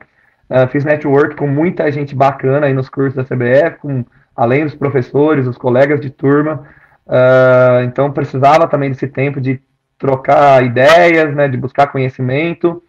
Uh, 0.49 0.67
fiz 0.69 0.83
network 0.83 1.35
com 1.35 1.45
muita 1.45 1.91
gente 1.91 2.15
bacana 2.15 2.65
aí 2.65 2.73
nos 2.73 2.89
cursos 2.89 3.13
da 3.13 3.23
CBF, 3.23 3.77
com, 3.79 4.03
além 4.37 4.63
dos 4.63 4.75
professores, 4.75 5.47
os 5.47 5.57
colegas 5.57 5.99
de 5.99 6.11
turma. 6.11 6.63
Uh, 7.07 7.83
então 7.85 8.11
precisava 8.11 8.67
também 8.67 8.91
desse 8.91 9.07
tempo 9.07 9.41
de 9.41 9.59
trocar 9.97 10.63
ideias, 10.63 11.33
né, 11.33 11.47
de 11.47 11.57
buscar 11.57 11.87
conhecimento 11.87 12.83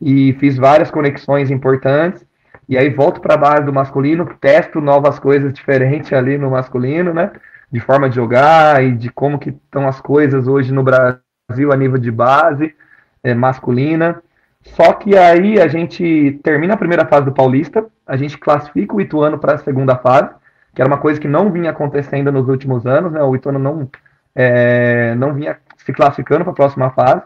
e 0.00 0.34
fiz 0.34 0.58
várias 0.58 0.90
conexões 0.90 1.50
importantes. 1.50 2.24
E 2.68 2.76
aí 2.76 2.90
volto 2.90 3.20
para 3.20 3.34
a 3.34 3.38
base 3.38 3.64
do 3.64 3.72
masculino, 3.72 4.28
testo 4.40 4.80
novas 4.80 5.18
coisas 5.18 5.52
diferentes 5.52 6.12
ali 6.12 6.36
no 6.36 6.50
masculino, 6.50 7.12
né? 7.12 7.30
De 7.70 7.80
forma 7.80 8.08
de 8.08 8.16
jogar 8.16 8.82
e 8.82 8.92
de 8.92 9.10
como 9.10 9.38
que 9.38 9.50
estão 9.50 9.88
as 9.88 10.00
coisas 10.00 10.46
hoje 10.46 10.72
no 10.72 10.82
Brasil 10.82 11.72
a 11.72 11.76
nível 11.76 11.98
de 11.98 12.10
base 12.10 12.74
é, 13.22 13.34
masculina. 13.34 14.22
Só 14.62 14.94
que 14.94 15.16
aí 15.16 15.60
a 15.60 15.68
gente 15.68 16.40
termina 16.42 16.74
a 16.74 16.78
primeira 16.78 17.04
fase 17.04 17.26
do 17.26 17.32
Paulista, 17.32 17.84
a 18.06 18.16
gente 18.16 18.38
classifica 18.38 18.94
o 18.94 19.00
Ituano 19.00 19.38
para 19.38 19.54
a 19.54 19.58
segunda 19.58 19.96
fase, 19.96 20.30
que 20.74 20.82
era 20.82 20.88
uma 20.88 20.98
coisa 20.98 21.20
que 21.20 21.28
não 21.28 21.50
vinha 21.52 21.70
acontecendo 21.70 22.32
nos 22.32 22.48
últimos 22.48 22.86
anos, 22.86 23.12
né? 23.12 23.22
O 23.22 23.34
Ituano 23.34 23.58
não, 23.58 23.88
é, 24.34 25.14
não 25.14 25.32
vinha 25.32 25.56
se 25.76 25.92
classificando 25.92 26.42
para 26.42 26.52
a 26.52 26.56
próxima 26.56 26.90
fase. 26.90 27.22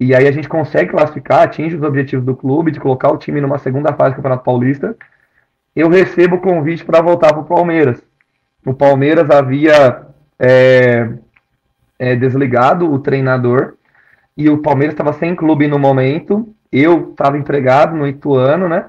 E 0.00 0.14
aí 0.14 0.28
a 0.28 0.32
gente 0.32 0.48
consegue 0.48 0.90
classificar, 0.90 1.42
atinge 1.42 1.74
os 1.74 1.82
objetivos 1.82 2.24
do 2.24 2.36
clube, 2.36 2.70
de 2.70 2.78
colocar 2.78 3.10
o 3.10 3.16
time 3.16 3.40
numa 3.40 3.58
segunda 3.58 3.92
fase 3.92 4.10
do 4.10 4.16
Campeonato 4.16 4.44
Paulista. 4.44 4.96
Eu 5.74 5.88
recebo 5.88 6.36
o 6.36 6.40
convite 6.40 6.84
para 6.84 7.02
voltar 7.02 7.32
para 7.32 7.40
o 7.40 7.44
Palmeiras. 7.44 8.00
O 8.64 8.72
Palmeiras 8.72 9.28
havia 9.28 10.06
é, 10.38 11.10
é, 11.98 12.14
desligado 12.14 12.90
o 12.92 12.98
treinador 13.00 13.74
e 14.36 14.48
o 14.48 14.58
Palmeiras 14.58 14.94
estava 14.94 15.12
sem 15.14 15.34
clube 15.34 15.66
no 15.66 15.78
momento. 15.78 16.54
Eu 16.70 17.10
estava 17.10 17.36
empregado 17.36 17.96
no 17.96 18.06
Ituano, 18.06 18.68
né? 18.68 18.86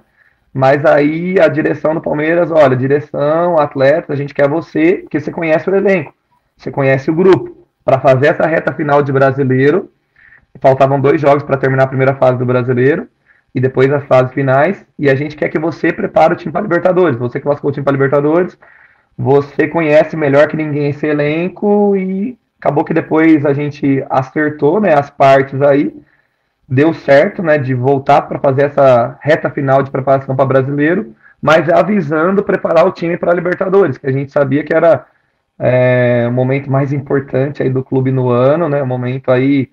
Mas 0.54 0.84
aí 0.86 1.40
a 1.40 1.48
direção 1.48 1.94
do 1.94 2.02
Palmeiras, 2.02 2.52
olha, 2.52 2.76
direção, 2.76 3.60
atleta, 3.60 4.14
a 4.14 4.16
gente 4.16 4.34
quer 4.34 4.48
você, 4.48 5.00
porque 5.04 5.20
você 5.20 5.32
conhece 5.32 5.70
o 5.70 5.76
elenco, 5.76 6.14
você 6.58 6.72
conhece 6.72 7.10
o 7.10 7.16
grupo. 7.16 7.58
Para 7.86 8.00
fazer 8.00 8.28
essa 8.28 8.46
reta 8.46 8.74
final 8.74 9.02
de 9.02 9.12
brasileiro, 9.12 9.92
faltavam 10.60 11.00
dois 11.00 11.22
jogos 11.22 11.44
para 11.44 11.58
terminar 11.58 11.84
a 11.84 11.88
primeira 11.88 12.16
fase 12.16 12.38
do 12.38 12.46
brasileiro 12.46 13.08
e 13.54 13.60
depois 13.60 13.92
as 13.92 14.04
fases 14.06 14.34
finais. 14.34 14.86
E 14.98 15.10
a 15.10 15.16
gente 15.16 15.36
quer 15.36 15.50
que 15.50 15.60
você 15.60 15.92
prepare 15.92 16.34
o 16.34 16.36
time 16.36 16.52
para 16.52 16.62
Libertadores. 16.62 17.18
Você 17.18 17.40
que 17.40 17.48
lascou 17.48 17.70
o 17.70 17.74
time 17.74 17.84
para 17.84 17.94
Libertadores, 17.94 18.58
você 19.18 19.68
conhece 19.68 20.16
melhor 20.16 20.48
que 20.48 20.58
ninguém 20.58 20.90
esse 20.90 21.06
elenco 21.06 21.96
e 21.96 22.38
acabou 22.60 22.84
que 22.84 22.94
depois 22.94 23.46
a 23.46 23.54
gente 23.54 24.04
acertou, 24.10 24.80
né, 24.80 24.94
as 24.94 25.10
partes 25.10 25.62
aí. 25.62 25.96
Deu 26.70 26.94
certo, 26.94 27.42
né, 27.42 27.58
de 27.58 27.74
voltar 27.74 28.24
para 28.24 28.40
fazer 28.40 28.64
essa 28.64 29.18
reta 29.22 29.50
final 29.50 29.82
de 29.82 29.90
preparação 29.90 30.36
para 30.36 30.46
brasileiro, 30.46 31.16
mas 31.42 31.68
avisando 31.70 32.44
preparar 32.44 32.86
o 32.86 32.92
time 32.92 33.18
para 33.18 33.34
Libertadores, 33.34 33.98
que 33.98 34.06
a 34.06 34.12
gente 34.12 34.32
sabia 34.32 34.64
que 34.64 34.74
era 34.74 35.06
é, 35.58 36.26
o 36.28 36.32
momento 36.32 36.70
mais 36.70 36.94
importante 36.94 37.64
aí 37.64 37.70
do 37.70 37.84
clube 37.84 38.12
no 38.12 38.30
ano, 38.30 38.70
né, 38.70 38.84
o 38.84 38.88
momento 38.88 39.32
aí 39.32 39.70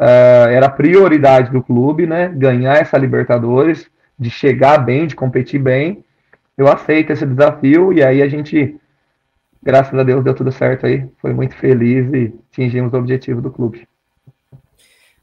uh, 0.00 0.48
era 0.48 0.66
a 0.66 0.70
prioridade 0.70 1.50
do 1.50 1.62
clube, 1.62 2.06
né? 2.06 2.28
Ganhar 2.34 2.76
essa 2.76 2.96
Libertadores, 2.96 3.90
de 4.18 4.30
chegar 4.30 4.78
bem, 4.78 5.06
de 5.06 5.14
competir 5.14 5.60
bem. 5.60 6.02
Eu 6.56 6.68
aceito 6.68 7.12
esse 7.12 7.26
desafio 7.26 7.92
e 7.92 8.02
aí 8.02 8.22
a 8.22 8.28
gente, 8.28 8.76
graças 9.62 9.98
a 9.98 10.02
Deus, 10.02 10.24
deu 10.24 10.34
tudo 10.34 10.50
certo 10.50 10.86
aí. 10.86 11.06
Foi 11.20 11.32
muito 11.32 11.54
feliz 11.54 12.10
e 12.12 12.34
atingimos 12.50 12.92
o 12.92 12.96
objetivo 12.96 13.40
do 13.40 13.50
clube. 13.50 13.86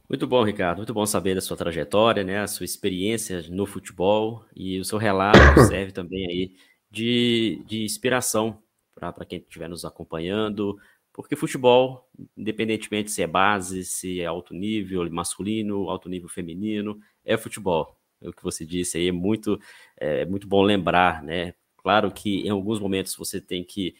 Muito 0.10 0.26
bom, 0.26 0.42
Ricardo. 0.44 0.78
Muito 0.78 0.94
bom 0.94 1.06
saber 1.06 1.36
da 1.36 1.42
sua 1.42 1.58
trajetória, 1.58 2.24
né? 2.24 2.40
A 2.40 2.48
sua 2.48 2.64
experiência 2.64 3.42
no 3.50 3.66
futebol 3.66 4.46
e 4.56 4.80
o 4.80 4.86
seu 4.86 4.98
relato 4.98 5.38
serve 5.68 5.92
também 5.92 6.26
aí 6.30 6.56
de, 6.90 7.62
de 7.68 7.84
inspiração 7.84 8.62
para 8.96 9.26
quem 9.26 9.40
estiver 9.40 9.68
nos 9.68 9.84
acompanhando, 9.86 10.78
porque 11.14 11.36
futebol, 11.36 12.10
independentemente 12.38 13.12
se 13.12 13.22
é 13.22 13.28
base, 13.28 13.84
se 13.84 14.22
é 14.22 14.26
alto 14.26 14.54
nível 14.54 15.08
masculino, 15.12 15.90
alto 15.90 16.10
nível 16.10 16.30
feminino, 16.30 17.00
é 17.24 17.38
futebol. 17.38 17.96
É 18.22 18.30
o 18.30 18.34
que 18.34 18.44
você 18.44 18.66
disse 18.66 18.98
aí 18.98 19.10
é 19.10 19.12
muito, 19.12 19.60
é 19.98 20.26
muito 20.26 20.48
bom 20.48 20.64
lembrar, 20.64 21.22
né? 21.22 21.54
Claro 21.76 22.12
que 22.12 22.42
em 22.48 22.50
alguns 22.50 22.80
momentos 22.80 23.16
você 23.16 23.40
tem 23.42 23.64
que 23.64 23.94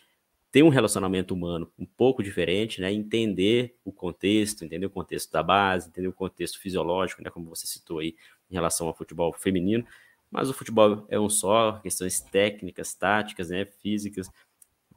ter 0.58 0.64
um 0.64 0.70
relacionamento 0.70 1.36
humano 1.36 1.72
um 1.78 1.86
pouco 1.86 2.24
diferente, 2.24 2.82
né? 2.82 2.92
Entender 2.92 3.78
o 3.86 3.92
contexto, 3.92 4.66
entender 4.66 4.88
o 4.88 4.90
contexto 4.90 5.32
da 5.32 5.44
base, 5.44 5.88
entender 5.88 6.08
o 6.08 6.14
contexto 6.14 6.60
fisiológico, 6.60 7.22
né? 7.22 7.30
Como 7.30 7.48
você 7.48 7.68
citou 7.68 8.00
aí 8.00 8.16
em 8.50 8.56
relação 8.56 8.88
ao 8.88 8.96
futebol 8.96 9.32
feminino. 9.34 9.86
Mas 10.32 10.50
o 10.50 10.56
futebol 10.56 11.06
é 11.10 11.20
um 11.20 11.30
só, 11.30 11.74
questões 11.74 12.20
técnicas, 12.22 12.96
táticas, 12.96 13.52
né? 13.52 13.66
Físicas. 13.66 14.32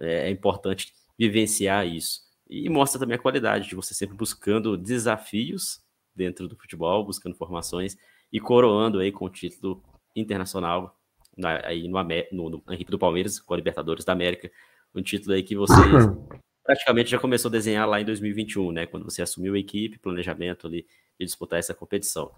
É, 0.01 0.29
é 0.29 0.31
importante 0.31 0.95
vivenciar 1.19 1.87
isso. 1.87 2.23
E 2.49 2.67
mostra 2.71 2.99
também 2.99 3.17
a 3.17 3.21
qualidade 3.21 3.69
de 3.69 3.75
você 3.75 3.93
sempre 3.93 4.17
buscando 4.17 4.79
desafios 4.79 5.83
dentro 6.17 6.49
do 6.49 6.57
futebol, 6.57 7.05
buscando 7.05 7.37
formações 7.37 7.99
e 8.33 8.41
coroando 8.41 8.99
aí 8.99 9.13
com 9.13 9.27
o 9.27 9.29
título 9.29 9.83
internacional 10.17 10.99
na, 11.37 11.67
aí 11.67 11.87
no, 11.87 12.03
no, 12.33 12.63
no, 12.67 12.73
equipe 12.73 12.91
do 12.91 12.99
Palmeiras, 12.99 13.39
com 13.39 13.53
a 13.53 13.59
Libertadores 13.59 14.07
da 14.07 14.15
América, 14.15 14.51
um 14.95 15.03
título 15.03 15.35
aí 15.35 15.43
que 15.43 15.57
você 15.57 15.75
praticamente 16.65 17.11
já 17.11 17.19
começou 17.19 17.49
a 17.49 17.53
desenhar 17.53 17.89
lá 17.89 18.01
em 18.01 18.05
2021, 18.05 18.73
né, 18.73 18.87
quando 18.87 19.05
você 19.05 19.23
assumiu 19.23 19.55
a 19.55 19.59
equipe, 19.59 19.99
planejamento 19.99 20.67
ali 20.67 20.87
de 21.19 21.27
disputar 21.27 21.59
essa 21.59 21.75
competição. 21.75 22.31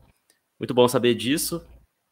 Muito 0.58 0.74
bom 0.74 0.86
saber 0.88 1.14
disso. 1.14 1.64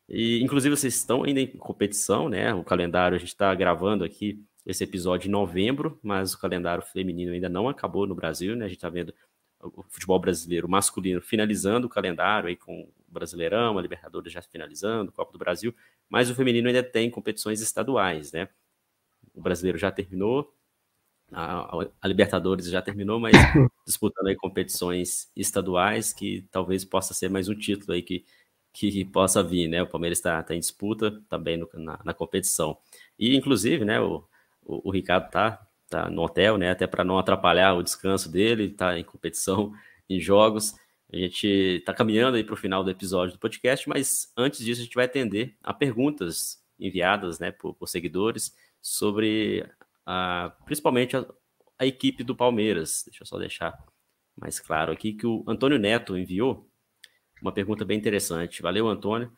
E 0.09 0.43
inclusive 0.43 0.77
vocês 0.77 0.97
estão 0.97 1.23
ainda 1.23 1.41
em 1.41 1.47
competição, 1.47 2.29
né? 2.29 2.53
O 2.53 2.65
calendário 2.65 3.15
a 3.15 3.19
gente 3.19 3.29
está 3.29 3.55
gravando 3.55 4.03
aqui 4.03 4.45
esse 4.67 4.83
episódio 4.83 5.29
em 5.29 5.31
novembro, 5.31 6.01
mas 6.03 6.35
o 6.35 6.39
calendário 6.39 6.83
feminino 6.83 7.33
ainda 7.33 7.49
não 7.49 7.69
acabou 7.69 8.09
no 8.09 8.15
Brasil, 8.15 8.57
né? 8.57 8.65
A 8.65 8.69
gente 8.69 8.79
está 8.79 8.91
vendo 8.91 9.15
o 9.63 9.85
futebol 9.89 10.19
brasileiro 10.19 10.69
masculino 10.69 11.21
finalizando 11.21 11.87
o 11.87 11.91
calendário 11.91 12.49
aí 12.49 12.57
com 12.57 12.83
o 12.83 12.93
Brasileirão, 13.13 13.79
a 13.79 13.83
Libertadores 13.83 14.33
já 14.33 14.43
finalizando, 14.43 15.13
Copa 15.13 15.33
do 15.33 15.39
Brasil, 15.39 15.75
mas 16.09 16.31
o 16.31 16.35
feminino 16.35 16.69
ainda 16.69 16.83
tem 16.83 17.11
competições 17.11 17.61
estaduais, 17.61 18.33
né? 18.33 18.49
O 19.41 19.43
brasileiro 19.43 19.79
já 19.79 19.91
terminou, 19.91 20.55
a, 21.33 21.79
a 22.03 22.07
Libertadores 22.07 22.67
já 22.67 22.83
terminou, 22.83 23.19
mas 23.19 23.33
disputando 23.87 24.27
aí 24.27 24.37
competições 24.37 25.31
estaduais 25.35 26.13
que 26.13 26.47
talvez 26.51 26.85
possa 26.85 27.15
ser 27.15 27.31
mais 27.31 27.49
um 27.49 27.55
título 27.55 27.95
aí 27.95 28.03
que, 28.03 28.23
que 28.71 29.03
possa 29.07 29.43
vir, 29.43 29.67
né? 29.67 29.83
O 29.83 29.87
Palmeiras 29.87 30.19
está 30.19 30.43
tá 30.43 30.55
em 30.55 30.61
disputa 30.61 31.23
também 31.27 31.57
no, 31.57 31.67
na, 31.73 31.99
na 32.05 32.13
competição. 32.13 32.77
E, 33.19 33.35
inclusive, 33.35 33.83
né, 33.83 33.99
o, 33.99 34.23
o, 34.63 34.89
o 34.89 34.91
Ricardo 34.91 35.31
tá, 35.31 35.67
tá 35.89 36.11
no 36.11 36.21
hotel, 36.21 36.59
né? 36.59 36.71
Até 36.71 36.87
para 36.87 37.03
não 37.03 37.19
atrapalhar 37.19 37.73
o 37.73 37.83
descanso 37.83 38.31
dele, 38.31 38.69
tá 38.69 38.99
em 38.99 39.05
competição, 39.05 39.73
em 40.07 40.21
jogos. 40.21 40.75
A 41.11 41.17
gente 41.17 41.47
está 41.47 41.95
caminhando 41.95 42.37
aí 42.37 42.45
para 42.45 42.53
o 42.53 42.59
final 42.59 42.85
do 42.85 42.91
episódio 42.91 43.37
do 43.37 43.41
podcast, 43.41 43.89
mas 43.89 44.31
antes 44.37 44.63
disso 44.63 44.83
a 44.83 44.85
gente 44.85 44.95
vai 44.95 45.07
atender 45.07 45.57
a 45.63 45.73
perguntas 45.73 46.63
enviadas 46.79 47.39
né, 47.39 47.51
por, 47.51 47.73
por 47.73 47.89
seguidores 47.89 48.55
sobre 48.81 49.69
a, 50.07 50.55
principalmente 50.65 51.17
a, 51.17 51.27
a, 51.79 51.87
equipe 51.87 52.25
do 52.25 52.35
Palmeiras. 52.35 53.03
Deixa 53.07 53.23
eu 53.23 53.27
só 53.27 53.39
deixar 53.39 53.77
mais 54.37 54.59
claro 54.59 54.93
aqui 54.93 55.13
que 55.13 55.27
o 55.27 55.45
Antônio 55.47 55.79
Neto 55.79 56.17
enviou 56.17 56.69
uma 57.43 57.53
pergunta 57.53 57.85
bem 57.85 57.99
interessante. 57.99 58.63
Valeu, 58.63 58.89
Antônio. 58.89 59.33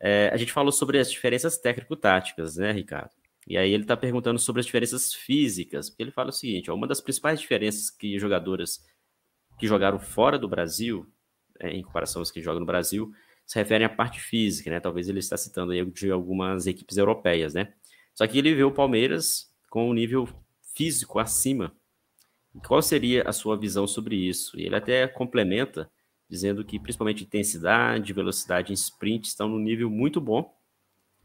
É, 0.00 0.30
a 0.32 0.36
gente 0.36 0.52
falou 0.52 0.70
sobre 0.70 0.98
as 0.98 1.10
diferenças 1.10 1.58
técnico-táticas, 1.58 2.56
né, 2.56 2.72
Ricardo? 2.72 3.10
E 3.46 3.56
aí 3.56 3.72
ele 3.72 3.84
está 3.84 3.96
perguntando 3.96 4.38
sobre 4.38 4.60
as 4.60 4.66
diferenças 4.66 5.12
físicas, 5.12 5.88
porque 5.88 6.02
ele 6.02 6.10
fala 6.10 6.28
o 6.28 6.32
seguinte: 6.32 6.70
ó, 6.70 6.74
uma 6.74 6.86
das 6.86 7.00
principais 7.00 7.40
diferenças 7.40 7.90
que 7.90 8.18
jogadoras 8.18 8.84
que 9.58 9.66
jogaram 9.66 9.98
fora 9.98 10.38
do 10.38 10.48
Brasil, 10.48 11.06
é, 11.58 11.70
em 11.70 11.82
comparação 11.82 12.20
aos 12.20 12.30
que 12.30 12.40
jogam 12.40 12.60
no 12.60 12.66
Brasil, 12.66 13.12
se 13.44 13.58
referem 13.58 13.86
à 13.86 13.88
parte 13.88 14.20
física, 14.20 14.70
né? 14.70 14.78
Talvez 14.78 15.08
ele 15.08 15.18
está 15.18 15.36
citando 15.36 15.72
aí 15.72 15.84
de 15.84 16.10
algumas 16.10 16.66
equipes 16.66 16.96
europeias, 16.96 17.54
né? 17.54 17.72
Só 18.18 18.26
que 18.26 18.36
ele 18.36 18.52
vê 18.52 18.64
o 18.64 18.72
Palmeiras 18.72 19.48
com 19.70 19.88
um 19.88 19.94
nível 19.94 20.28
físico 20.74 21.20
acima. 21.20 21.72
Qual 22.66 22.82
seria 22.82 23.22
a 23.22 23.32
sua 23.32 23.56
visão 23.56 23.86
sobre 23.86 24.16
isso? 24.16 24.58
E 24.58 24.66
ele 24.66 24.74
até 24.74 25.06
complementa 25.06 25.88
dizendo 26.28 26.64
que 26.64 26.80
principalmente 26.80 27.22
intensidade, 27.22 28.12
velocidade 28.12 28.72
em 28.72 28.74
sprint 28.74 29.28
estão 29.28 29.48
no 29.48 29.60
nível 29.60 29.88
muito 29.88 30.20
bom 30.20 30.52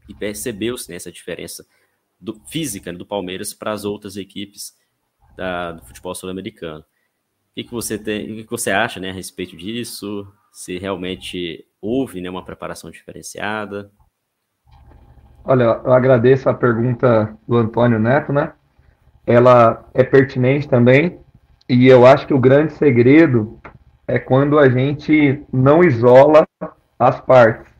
e 0.08 0.14
percebeu-se 0.14 0.88
nessa 0.88 1.08
né, 1.08 1.12
diferença 1.12 1.66
do, 2.20 2.40
física 2.46 2.92
do 2.92 3.04
Palmeiras 3.04 3.52
para 3.52 3.72
as 3.72 3.84
outras 3.84 4.16
equipes 4.16 4.78
da, 5.36 5.72
do 5.72 5.84
futebol 5.84 6.14
sul-americano. 6.14 6.82
O 7.50 7.54
que, 7.56 7.64
que 7.64 7.72
você 7.72 7.98
tem, 7.98 8.30
o 8.30 8.36
que, 8.36 8.44
que 8.44 8.50
você 8.52 8.70
acha 8.70 9.00
né, 9.00 9.10
a 9.10 9.12
respeito 9.12 9.56
disso? 9.56 10.32
Se 10.52 10.78
realmente 10.78 11.66
houve 11.80 12.20
né, 12.20 12.30
uma 12.30 12.44
preparação 12.44 12.88
diferenciada? 12.88 13.90
Olha, 15.46 15.78
eu 15.84 15.92
agradeço 15.92 16.48
a 16.48 16.54
pergunta 16.54 17.36
do 17.46 17.58
Antônio 17.58 17.98
Neto, 17.98 18.32
né? 18.32 18.52
Ela 19.26 19.84
é 19.92 20.02
pertinente 20.02 20.66
também, 20.66 21.18
e 21.68 21.86
eu 21.86 22.06
acho 22.06 22.26
que 22.26 22.32
o 22.32 22.38
grande 22.38 22.72
segredo 22.72 23.58
é 24.08 24.18
quando 24.18 24.58
a 24.58 24.70
gente 24.70 25.42
não 25.52 25.84
isola 25.84 26.46
as 26.98 27.20
partes. 27.20 27.70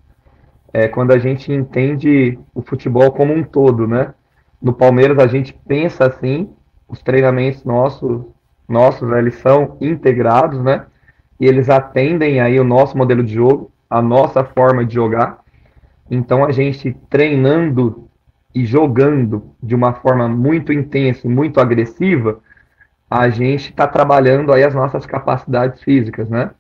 É 0.74 0.88
quando 0.88 1.12
a 1.12 1.18
gente 1.18 1.52
entende 1.52 2.38
o 2.54 2.60
futebol 2.60 3.10
como 3.12 3.32
um 3.32 3.42
todo, 3.42 3.86
né? 3.86 4.12
No 4.60 4.74
Palmeiras 4.74 5.18
a 5.18 5.26
gente 5.26 5.58
pensa 5.66 6.06
assim, 6.06 6.50
os 6.86 7.00
treinamentos 7.00 7.64
nossos, 7.64 8.26
nossos 8.68 9.10
eles 9.12 9.36
são 9.36 9.78
integrados, 9.80 10.62
né? 10.62 10.84
E 11.40 11.46
eles 11.46 11.70
atendem 11.70 12.40
aí 12.40 12.60
o 12.60 12.64
nosso 12.64 12.96
modelo 12.96 13.22
de 13.22 13.32
jogo, 13.32 13.70
a 13.88 14.02
nossa 14.02 14.44
forma 14.44 14.84
de 14.84 14.94
jogar. 14.94 15.43
Então 16.11 16.44
a 16.44 16.52
gente 16.52 16.96
treinando 17.09 18.09
e 18.55 18.64
jogando 18.64 19.50
de 19.62 19.74
uma 19.74 19.94
forma 19.94 20.28
muito 20.28 20.72
intensa 20.72 21.26
e 21.26 21.30
muito 21.30 21.61
agressiva, 21.61 22.40
a 23.11 23.28
gente 23.28 23.70
está 23.70 23.86
trabalhando 23.86 24.52
aí 24.52 24.62
as 24.62 24.74
nossas 24.74 25.07
capacidades 25.07 25.82
físicas, 25.82 26.28
né? 26.28 26.50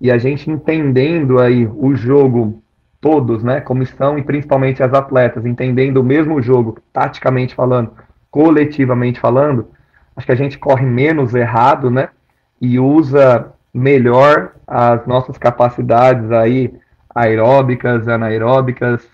E 0.00 0.10
a 0.10 0.18
gente 0.18 0.50
entendendo 0.50 1.38
aí 1.38 1.66
o 1.66 1.94
jogo 1.94 2.62
todos, 3.00 3.42
né, 3.42 3.60
comissão 3.60 4.18
e 4.18 4.22
principalmente 4.22 4.82
as 4.82 4.94
atletas, 4.94 5.44
entendendo 5.44 5.98
o 5.98 6.04
mesmo 6.04 6.40
jogo, 6.40 6.78
taticamente 6.92 7.54
falando, 7.54 7.92
coletivamente 8.30 9.20
falando, 9.20 9.68
acho 10.16 10.24
que 10.24 10.32
a 10.32 10.36
gente 10.36 10.58
corre 10.58 10.86
menos 10.86 11.34
errado, 11.34 11.90
né? 11.90 12.08
E 12.60 12.78
usa 12.78 13.52
melhor 13.72 14.52
as 14.66 15.06
nossas 15.06 15.36
capacidades 15.36 16.30
aí 16.30 16.72
aeróbicas, 17.14 18.08
anaeróbicas, 18.08 19.06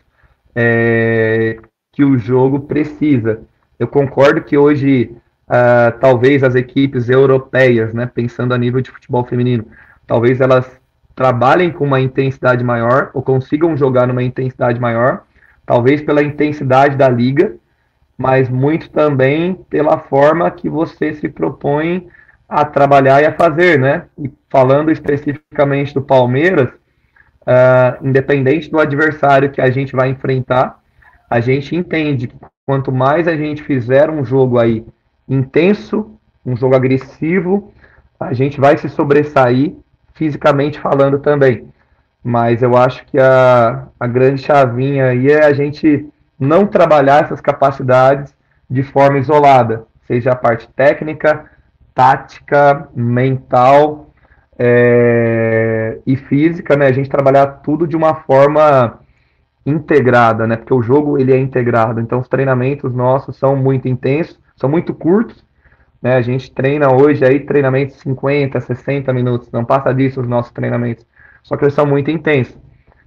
é, 0.55 1.59
que 1.92 2.05
o 2.05 2.18
jogo 2.18 2.61
precisa. 2.61 3.42
Eu 3.78 3.88
concordo 3.88 4.42
que 4.42 4.57
hoje 4.57 5.14
uh, 5.48 5.98
talvez 6.01 6.42
as 6.42 6.55
equipes 6.55 7.09
europeias, 7.09 7.92
né, 7.92 8.07
pensando 8.07 8.55
a 8.55 8.59
nível 8.59 8.80
de 8.80 8.90
futebol 8.90 9.24
feminino, 9.24 9.66
talvez 10.07 10.40
elas 10.40 10.80
trabalhem 11.14 11.70
com 11.70 11.84
uma 11.84 12.01
intensidade 12.01 12.64
maior 12.64 13.11
ou 13.12 13.22
consigam 13.22 13.76
jogar 13.76 14.07
numa 14.07 14.22
intensidade 14.22 14.80
maior, 14.80 15.24
talvez 15.66 16.01
pela 16.01 16.22
intensidade 16.22 16.96
da 16.96 17.09
liga, 17.09 17.57
mas 18.16 18.48
muito 18.48 18.90
também 18.90 19.55
pela 19.68 19.98
forma 19.98 20.51
que 20.51 20.68
você 20.68 21.14
se 21.14 21.28
propõe 21.28 22.09
a 22.48 22.64
trabalhar 22.64 23.22
e 23.22 23.26
a 23.26 23.32
fazer, 23.32 23.78
né? 23.78 24.05
E 24.18 24.30
falando 24.48 24.90
especificamente 24.90 25.94
do 25.94 26.03
Palmeiras, 26.03 26.68
uh, 27.43 28.07
independente 28.07 28.70
do 28.70 28.78
adversário 28.78 29.51
que 29.51 29.61
a 29.61 29.70
gente 29.70 29.95
vai 29.95 30.11
enfrentar, 30.11 30.80
a 31.28 31.41
gente 31.41 31.74
entende 31.74 32.26
que 32.26 32.36
quanto 32.66 32.93
mais 32.93 33.26
a 33.26 33.36
gente 33.36 33.62
fizer 33.62 34.11
um 34.11 34.24
jogo 34.24 34.59
aí 34.59 34.84
intenso, 35.28 36.18
um 36.45 36.57
jogo 36.57 36.74
agressivo, 36.74 37.72
a 38.18 38.32
gente 38.32 38.61
vai 38.61 38.76
se 38.76 38.88
sobressair 38.88 39.74
fisicamente 40.14 40.78
falando 40.78 41.18
também. 41.18 41.68
Mas 42.22 42.62
eu 42.62 42.76
acho 42.76 43.05
que 43.07 43.18
a, 43.18 43.86
a 43.99 44.07
grande 44.07 44.43
chavinha 44.43 45.07
aí 45.07 45.30
é 45.30 45.45
a 45.45 45.53
gente 45.53 46.07
não 46.38 46.66
trabalhar 46.66 47.24
essas 47.24 47.41
capacidades 47.41 48.34
de 48.68 48.82
forma 48.82 49.18
isolada, 49.18 49.86
seja 50.07 50.32
a 50.32 50.36
parte 50.36 50.68
técnica, 50.68 51.47
tática, 51.95 52.88
mental 52.95 54.09
é, 54.62 55.98
e 56.06 56.16
física, 56.16 56.76
né? 56.76 56.86
A 56.86 56.92
gente 56.92 57.08
trabalhar 57.08 57.46
tudo 57.46 57.86
de 57.86 57.96
uma 57.96 58.14
forma 58.14 59.00
integrada, 59.64 60.46
né? 60.46 60.56
Porque 60.56 60.74
o 60.74 60.82
jogo 60.82 61.18
ele 61.18 61.32
é 61.32 61.38
integrado. 61.38 61.98
Então 61.98 62.18
os 62.18 62.28
treinamentos 62.28 62.92
nossos 62.92 63.36
são 63.36 63.56
muito 63.56 63.88
intensos 63.88 64.38
são 64.61 64.68
muito 64.68 64.92
curtos. 64.92 65.42
Né? 66.02 66.14
A 66.14 66.20
gente 66.20 66.52
treina 66.52 66.92
hoje 66.92 67.24
aí 67.24 67.40
treinamentos 67.40 67.96
50, 67.96 68.61
60 68.61 69.12
minutos, 69.12 69.50
não 69.50 69.64
passa 69.64 69.92
disso 69.92 70.20
os 70.20 70.28
nossos 70.28 70.52
treinamentos. 70.52 71.06
Só 71.42 71.56
que 71.56 71.64
eles 71.64 71.74
são 71.74 71.86
muito 71.86 72.11
intensos. 72.11 72.56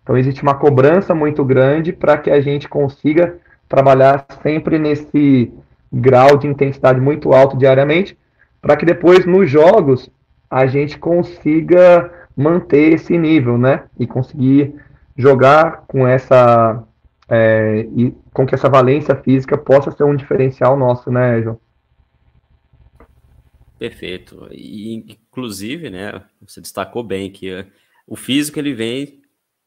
Então 0.02 0.18
existe 0.18 0.42
uma 0.42 0.56
cobrança 0.56 1.14
muito 1.14 1.46
grande 1.46 1.94
para 1.94 2.18
que 2.18 2.32
a 2.32 2.42
gente 2.42 2.68
consiga 2.68 3.38
trabalhar 3.70 4.26
sempre 4.42 4.78
nesse 4.80 5.54
grau 5.92 6.38
de 6.38 6.48
intensidade 6.48 7.00
muito 7.00 7.32
alto 7.32 7.56
diariamente, 7.56 8.18
para 8.62 8.76
que 8.76 8.86
depois 8.86 9.26
nos 9.26 9.50
jogos 9.50 10.10
a 10.54 10.68
gente 10.68 11.00
consiga 11.00 12.28
manter 12.38 12.94
esse 12.94 13.18
nível, 13.18 13.58
né? 13.58 13.86
E 14.00 14.06
conseguir 14.06 14.76
jogar 15.18 15.84
com 15.88 16.08
essa 16.08 16.84
é, 17.28 17.88
e 17.96 18.12
com 18.32 18.46
que 18.46 18.54
essa 18.54 18.70
valência 18.70 19.16
física 19.16 19.58
possa 19.58 19.90
ser 19.90 20.04
um 20.04 20.16
diferencial 20.16 20.78
nosso, 20.78 21.10
né, 21.10 21.42
João? 21.42 21.60
Perfeito. 23.80 24.48
E, 24.52 24.94
inclusive, 24.94 25.90
né, 25.90 26.24
você 26.40 26.62
destacou 26.62 27.04
bem 27.04 27.32
que 27.32 27.52
uh, 27.52 27.66
o 28.06 28.16
físico 28.16 28.60
ele 28.60 28.76
vem 28.76 29.24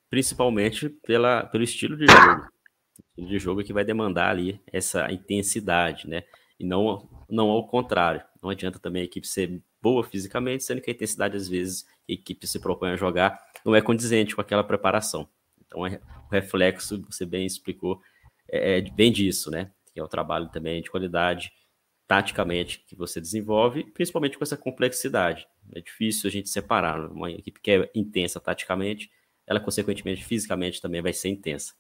principalmente 0.09 0.89
pela, 0.89 1.43
pelo 1.47 1.65
estilo 1.65 1.97
de 1.97 2.07
jogo. 2.07 2.43
O 2.43 3.11
estilo 3.11 3.29
de 3.29 3.39
jogo 3.41 3.65
que 3.65 3.73
vai 3.73 3.85
demandar 3.85 4.31
ali 4.31 4.61
essa 4.73 5.11
intensidade, 5.13 6.09
né? 6.09 6.23
E 6.61 6.65
não, 6.65 7.09
não 7.29 7.49
ao 7.49 7.67
contrário. 7.67 8.23
Não 8.41 8.51
adianta 8.51 8.79
também 8.79 9.03
a 9.03 9.07
equipe 9.07 9.27
ser 9.27 9.61
boa 9.87 10.03
fisicamente, 10.03 10.65
sendo 10.65 10.81
que 10.81 10.91
a 10.91 10.93
intensidade, 10.93 11.37
às 11.37 11.47
vezes, 11.47 11.87
a 12.09 12.13
equipe 12.13 12.45
se 12.45 12.59
propõe 12.59 12.91
a 12.91 12.97
jogar, 12.97 13.41
não 13.65 13.73
é 13.73 13.81
condizente 13.81 14.35
com 14.35 14.41
aquela 14.41 14.65
preparação. 14.65 15.29
Então, 15.65 15.87
é, 15.87 16.01
reflexo, 16.29 17.01
você 17.09 17.25
bem 17.25 17.47
explicou, 17.47 18.01
é, 18.51 18.79
é 18.79 18.81
bem 18.81 19.13
disso, 19.13 19.49
né? 19.49 19.71
Que 19.95 20.01
é 20.01 20.03
o 20.03 20.09
trabalho 20.09 20.49
também 20.49 20.83
de 20.83 20.91
qualidade, 20.91 21.53
taticamente, 22.05 22.85
que 22.89 22.97
você 22.97 23.21
desenvolve, 23.21 23.85
principalmente 23.85 24.37
com 24.37 24.43
essa 24.43 24.57
complexidade. 24.57 25.47
É 25.73 25.81
difícil 25.81 26.27
a 26.27 26.33
gente 26.33 26.49
separar. 26.49 27.09
Uma 27.09 27.31
equipe 27.31 27.61
que 27.61 27.71
é 27.71 27.89
intensa 27.95 28.41
taticamente, 28.41 29.09
ela, 29.47 29.61
consequentemente, 29.61 30.25
fisicamente 30.25 30.83
também 30.83 31.01
vai 31.01 31.13
ser 31.13 31.29
intensa. 31.29 31.75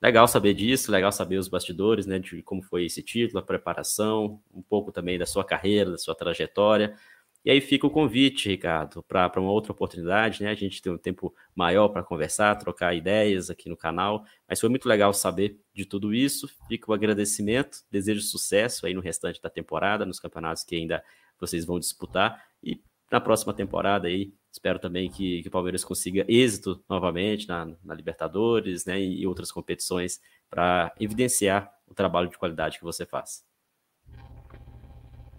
Legal 0.00 0.28
saber 0.28 0.54
disso, 0.54 0.92
legal 0.92 1.10
saber 1.10 1.38
os 1.38 1.48
bastidores, 1.48 2.06
né, 2.06 2.20
de 2.20 2.40
como 2.42 2.62
foi 2.62 2.84
esse 2.84 3.02
título, 3.02 3.40
a 3.40 3.42
preparação, 3.42 4.40
um 4.54 4.62
pouco 4.62 4.92
também 4.92 5.18
da 5.18 5.26
sua 5.26 5.44
carreira, 5.44 5.90
da 5.90 5.98
sua 5.98 6.14
trajetória. 6.14 6.96
E 7.44 7.50
aí 7.50 7.60
fica 7.60 7.86
o 7.86 7.90
convite, 7.90 8.48
Ricardo, 8.48 9.02
para 9.02 9.40
uma 9.40 9.50
outra 9.50 9.72
oportunidade, 9.72 10.42
né? 10.44 10.50
A 10.50 10.54
gente 10.54 10.80
tem 10.80 10.92
um 10.92 10.98
tempo 10.98 11.34
maior 11.54 11.88
para 11.88 12.02
conversar, 12.02 12.54
trocar 12.56 12.94
ideias 12.94 13.50
aqui 13.50 13.68
no 13.68 13.76
canal. 13.76 14.24
Mas 14.48 14.60
foi 14.60 14.68
muito 14.68 14.88
legal 14.88 15.12
saber 15.12 15.60
de 15.74 15.84
tudo 15.84 16.14
isso. 16.14 16.48
Fica 16.68 16.88
o 16.88 16.94
agradecimento, 16.94 17.78
desejo 17.90 18.20
sucesso 18.20 18.86
aí 18.86 18.94
no 18.94 19.00
restante 19.00 19.42
da 19.42 19.50
temporada, 19.50 20.06
nos 20.06 20.20
campeonatos 20.20 20.62
que 20.62 20.76
ainda 20.76 21.02
vocês 21.40 21.64
vão 21.64 21.80
disputar. 21.80 22.44
E 22.62 22.80
na 23.10 23.20
próxima 23.20 23.52
temporada 23.52 24.06
aí, 24.06 24.32
espero 24.52 24.78
também 24.78 25.10
que, 25.10 25.42
que 25.42 25.48
o 25.48 25.50
Palmeiras 25.50 25.82
consiga 25.82 26.24
êxito 26.28 26.82
novamente 26.88 27.48
na, 27.48 27.74
na 27.82 27.92
Libertadores, 27.92 28.86
né? 28.86 29.02
E 29.02 29.26
outras 29.26 29.50
competições 29.50 30.20
para 30.48 30.94
evidenciar 31.00 31.72
o 31.88 31.94
trabalho 31.94 32.28
de 32.28 32.38
qualidade 32.38 32.78
que 32.78 32.84
você 32.84 33.04
faz. 33.04 33.44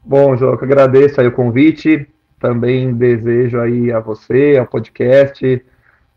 Bom, 0.06 0.36
eu 0.36 0.52
agradeço 0.54 1.22
aí 1.22 1.28
o 1.28 1.32
convite, 1.32 2.06
também 2.38 2.94
desejo 2.94 3.58
aí 3.58 3.90
a 3.90 4.02
você, 4.02 4.58
ao 4.60 4.68
podcast, 4.68 5.66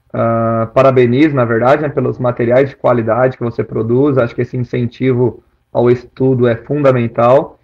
uh, 0.08 0.66
parabenizo, 0.74 1.36
na 1.36 1.44
verdade, 1.44 1.82
né, 1.82 1.88
pelos 1.88 2.18
materiais 2.18 2.70
de 2.70 2.76
qualidade 2.76 3.36
que 3.36 3.44
você 3.44 3.62
produz, 3.62 4.18
acho 4.18 4.34
que 4.34 4.42
esse 4.42 4.56
incentivo 4.56 5.40
ao 5.72 5.88
estudo 5.88 6.48
é 6.48 6.56
fundamental. 6.56 7.60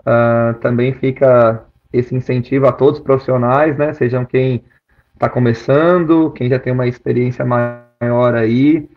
Uh, 0.00 0.58
também 0.58 0.92
fica 0.92 1.62
esse 1.92 2.16
incentivo 2.16 2.66
a 2.66 2.72
todos 2.72 2.98
os 2.98 3.04
profissionais, 3.04 3.76
né, 3.78 3.92
sejam 3.92 4.24
quem 4.24 4.64
está 5.14 5.28
começando, 5.28 6.32
quem 6.32 6.48
já 6.48 6.58
tem 6.58 6.72
uma 6.72 6.88
experiência 6.88 7.44
maior 7.44 8.34
aí, 8.34 8.88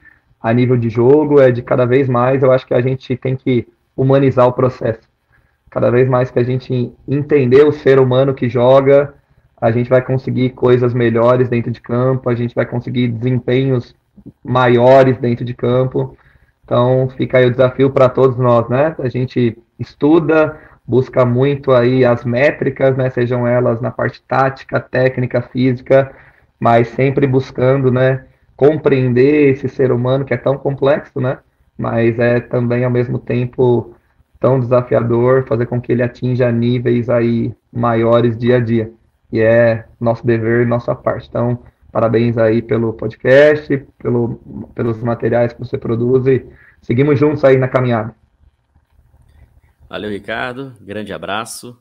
a 0.42 0.52
nível 0.52 0.76
de 0.76 0.90
jogo, 0.90 1.40
é 1.40 1.52
de 1.52 1.62
cada 1.62 1.86
vez 1.86 2.10
mais, 2.10 2.42
eu 2.42 2.52
acho 2.52 2.66
que 2.66 2.74
a 2.74 2.82
gente 2.82 3.16
tem 3.16 3.36
que 3.36 3.68
humanizar 3.96 4.48
o 4.48 4.54
processo 4.54 5.13
cada 5.74 5.90
vez 5.90 6.08
mais 6.08 6.30
que 6.30 6.38
a 6.38 6.44
gente 6.44 6.94
entender 7.08 7.66
o 7.66 7.72
ser 7.72 8.00
humano 8.00 8.36
que 8.36 8.48
joga, 8.48 9.16
a 9.60 9.72
gente 9.72 9.90
vai 9.90 10.04
conseguir 10.04 10.52
coisas 10.52 10.94
melhores 10.94 11.50
dentro 11.50 11.72
de 11.72 11.82
campo, 11.82 12.30
a 12.30 12.36
gente 12.36 12.54
vai 12.54 12.64
conseguir 12.64 13.08
desempenhos 13.08 13.96
maiores 14.44 15.18
dentro 15.18 15.44
de 15.44 15.56
campo. 15.56 16.16
Então 16.64 17.10
fica 17.18 17.40
aí 17.40 17.48
o 17.48 17.52
desafio 17.52 17.90
para 17.90 18.08
todos 18.08 18.38
nós, 18.38 18.70
né? 18.70 18.96
A 19.00 19.10
gente 19.10 19.58
estuda, 19.80 20.56
busca 20.88 21.26
muito 21.26 21.72
aí 21.72 22.06
as 22.06 22.24
métricas, 22.24 22.96
né? 22.96 23.10
Sejam 23.10 23.48
elas 23.48 23.82
na 23.82 23.90
parte 23.90 24.22
tática, 24.28 24.80
técnica, 24.80 25.42
física, 25.42 26.12
mas 26.60 26.90
sempre 26.90 27.26
buscando, 27.26 27.92
né? 27.92 28.26
Compreender 28.56 29.50
esse 29.50 29.68
ser 29.68 29.92
humano 29.92 30.24
que 30.24 30.36
é 30.36 30.38
tão 30.38 30.56
complexo, 30.56 31.20
né? 31.20 31.40
Mas 31.76 32.20
é 32.20 32.40
também 32.40 32.86
ao 32.86 32.92
mesmo 32.92 33.18
tempo 33.18 33.93
tão 34.44 34.60
desafiador 34.60 35.48
fazer 35.48 35.68
com 35.68 35.80
que 35.80 35.90
ele 35.90 36.04
atinja 36.04 36.52
níveis 36.52 37.10
aí 37.10 37.56
maiores 37.72 38.38
dia 38.38 38.58
a 38.58 38.60
dia. 38.60 38.92
E 39.32 39.40
é 39.40 39.88
nosso 39.98 40.28
dever, 40.28 40.68
nossa 40.68 40.94
parte. 40.94 41.30
Então, 41.30 41.64
parabéns 41.94 42.38
aí 42.38 42.62
pelo 42.62 42.92
podcast, 42.92 43.78
pelo, 43.98 44.36
pelos 44.76 45.02
materiais 45.02 45.54
que 45.54 45.60
você 45.60 45.78
produz 45.78 46.28
e 46.28 46.46
seguimos 46.82 47.18
juntos 47.18 47.42
aí 47.46 47.56
na 47.56 47.70
caminhada. 47.70 48.14
Valeu, 49.88 50.10
Ricardo. 50.10 50.74
Grande 50.82 51.14
abraço. 51.14 51.80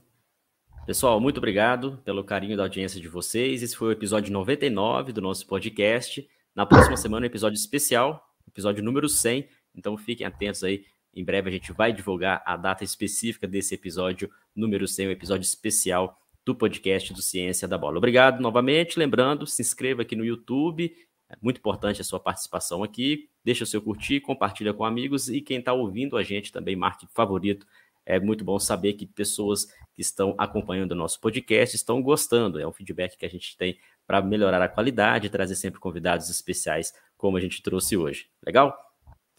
Pessoal, 0.86 1.18
muito 1.18 1.38
obrigado 1.38 1.98
pelo 2.04 2.22
carinho 2.22 2.56
da 2.56 2.62
audiência 2.62 3.00
de 3.00 3.08
vocês. 3.08 3.60
Esse 3.64 3.76
foi 3.76 3.88
o 3.88 3.92
episódio 3.92 4.32
99 4.32 5.12
do 5.12 5.20
nosso 5.20 5.48
podcast. 5.48 6.24
Na 6.54 6.64
próxima 6.64 6.96
semana, 6.96 7.26
episódio 7.26 7.56
especial, 7.56 8.24
episódio 8.46 8.84
número 8.84 9.08
100. 9.08 9.48
Então 9.74 9.96
fiquem 9.96 10.24
atentos 10.24 10.62
aí. 10.62 10.84
Em 11.14 11.24
breve 11.24 11.48
a 11.48 11.52
gente 11.52 11.72
vai 11.72 11.92
divulgar 11.92 12.42
a 12.46 12.56
data 12.56 12.84
específica 12.84 13.46
desse 13.46 13.74
episódio 13.74 14.30
número 14.54 14.88
100, 14.88 15.06
o 15.06 15.08
um 15.08 15.12
episódio 15.12 15.44
especial 15.44 16.18
do 16.44 16.54
podcast 16.54 17.12
do 17.12 17.22
Ciência 17.22 17.68
da 17.68 17.78
Bola. 17.78 17.98
Obrigado 17.98 18.40
novamente. 18.40 18.98
Lembrando, 18.98 19.46
se 19.46 19.62
inscreva 19.62 20.02
aqui 20.02 20.16
no 20.16 20.24
YouTube. 20.24 20.94
É 21.28 21.36
muito 21.40 21.58
importante 21.58 22.00
a 22.00 22.04
sua 22.04 22.18
participação 22.18 22.82
aqui. 22.82 23.28
Deixa 23.44 23.64
o 23.64 23.66
seu 23.66 23.80
curtir, 23.80 24.20
compartilha 24.20 24.72
com 24.72 24.84
amigos 24.84 25.28
e 25.28 25.40
quem 25.40 25.58
está 25.58 25.72
ouvindo 25.72 26.16
a 26.16 26.22
gente 26.22 26.50
também 26.50 26.74
marque 26.74 27.06
favorito. 27.14 27.66
É 28.04 28.18
muito 28.18 28.44
bom 28.44 28.58
saber 28.58 28.94
que 28.94 29.06
pessoas 29.06 29.66
que 29.94 30.02
estão 30.02 30.34
acompanhando 30.36 30.92
o 30.92 30.96
nosso 30.96 31.20
podcast 31.20 31.76
estão 31.76 32.02
gostando. 32.02 32.58
É 32.58 32.66
um 32.66 32.72
feedback 32.72 33.16
que 33.16 33.26
a 33.26 33.30
gente 33.30 33.56
tem 33.56 33.78
para 34.06 34.20
melhorar 34.20 34.60
a 34.60 34.68
qualidade 34.68 35.26
e 35.26 35.30
trazer 35.30 35.54
sempre 35.54 35.78
convidados 35.78 36.28
especiais, 36.28 36.92
como 37.16 37.36
a 37.36 37.40
gente 37.40 37.62
trouxe 37.62 37.96
hoje. 37.96 38.28
Legal? 38.44 38.91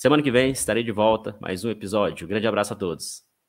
Semana 0.03 0.21
que 0.21 0.29
vem 0.29 0.51
estarei 0.51 0.83
de 0.83 0.91
volta, 0.91 1.37
mais 1.39 1.63
um 1.63 1.69
episódio. 1.69 2.25
Um 2.25 2.27
grande 2.27 2.45
abraço 2.45 2.73
a 2.73 2.75
todos. 2.75 3.23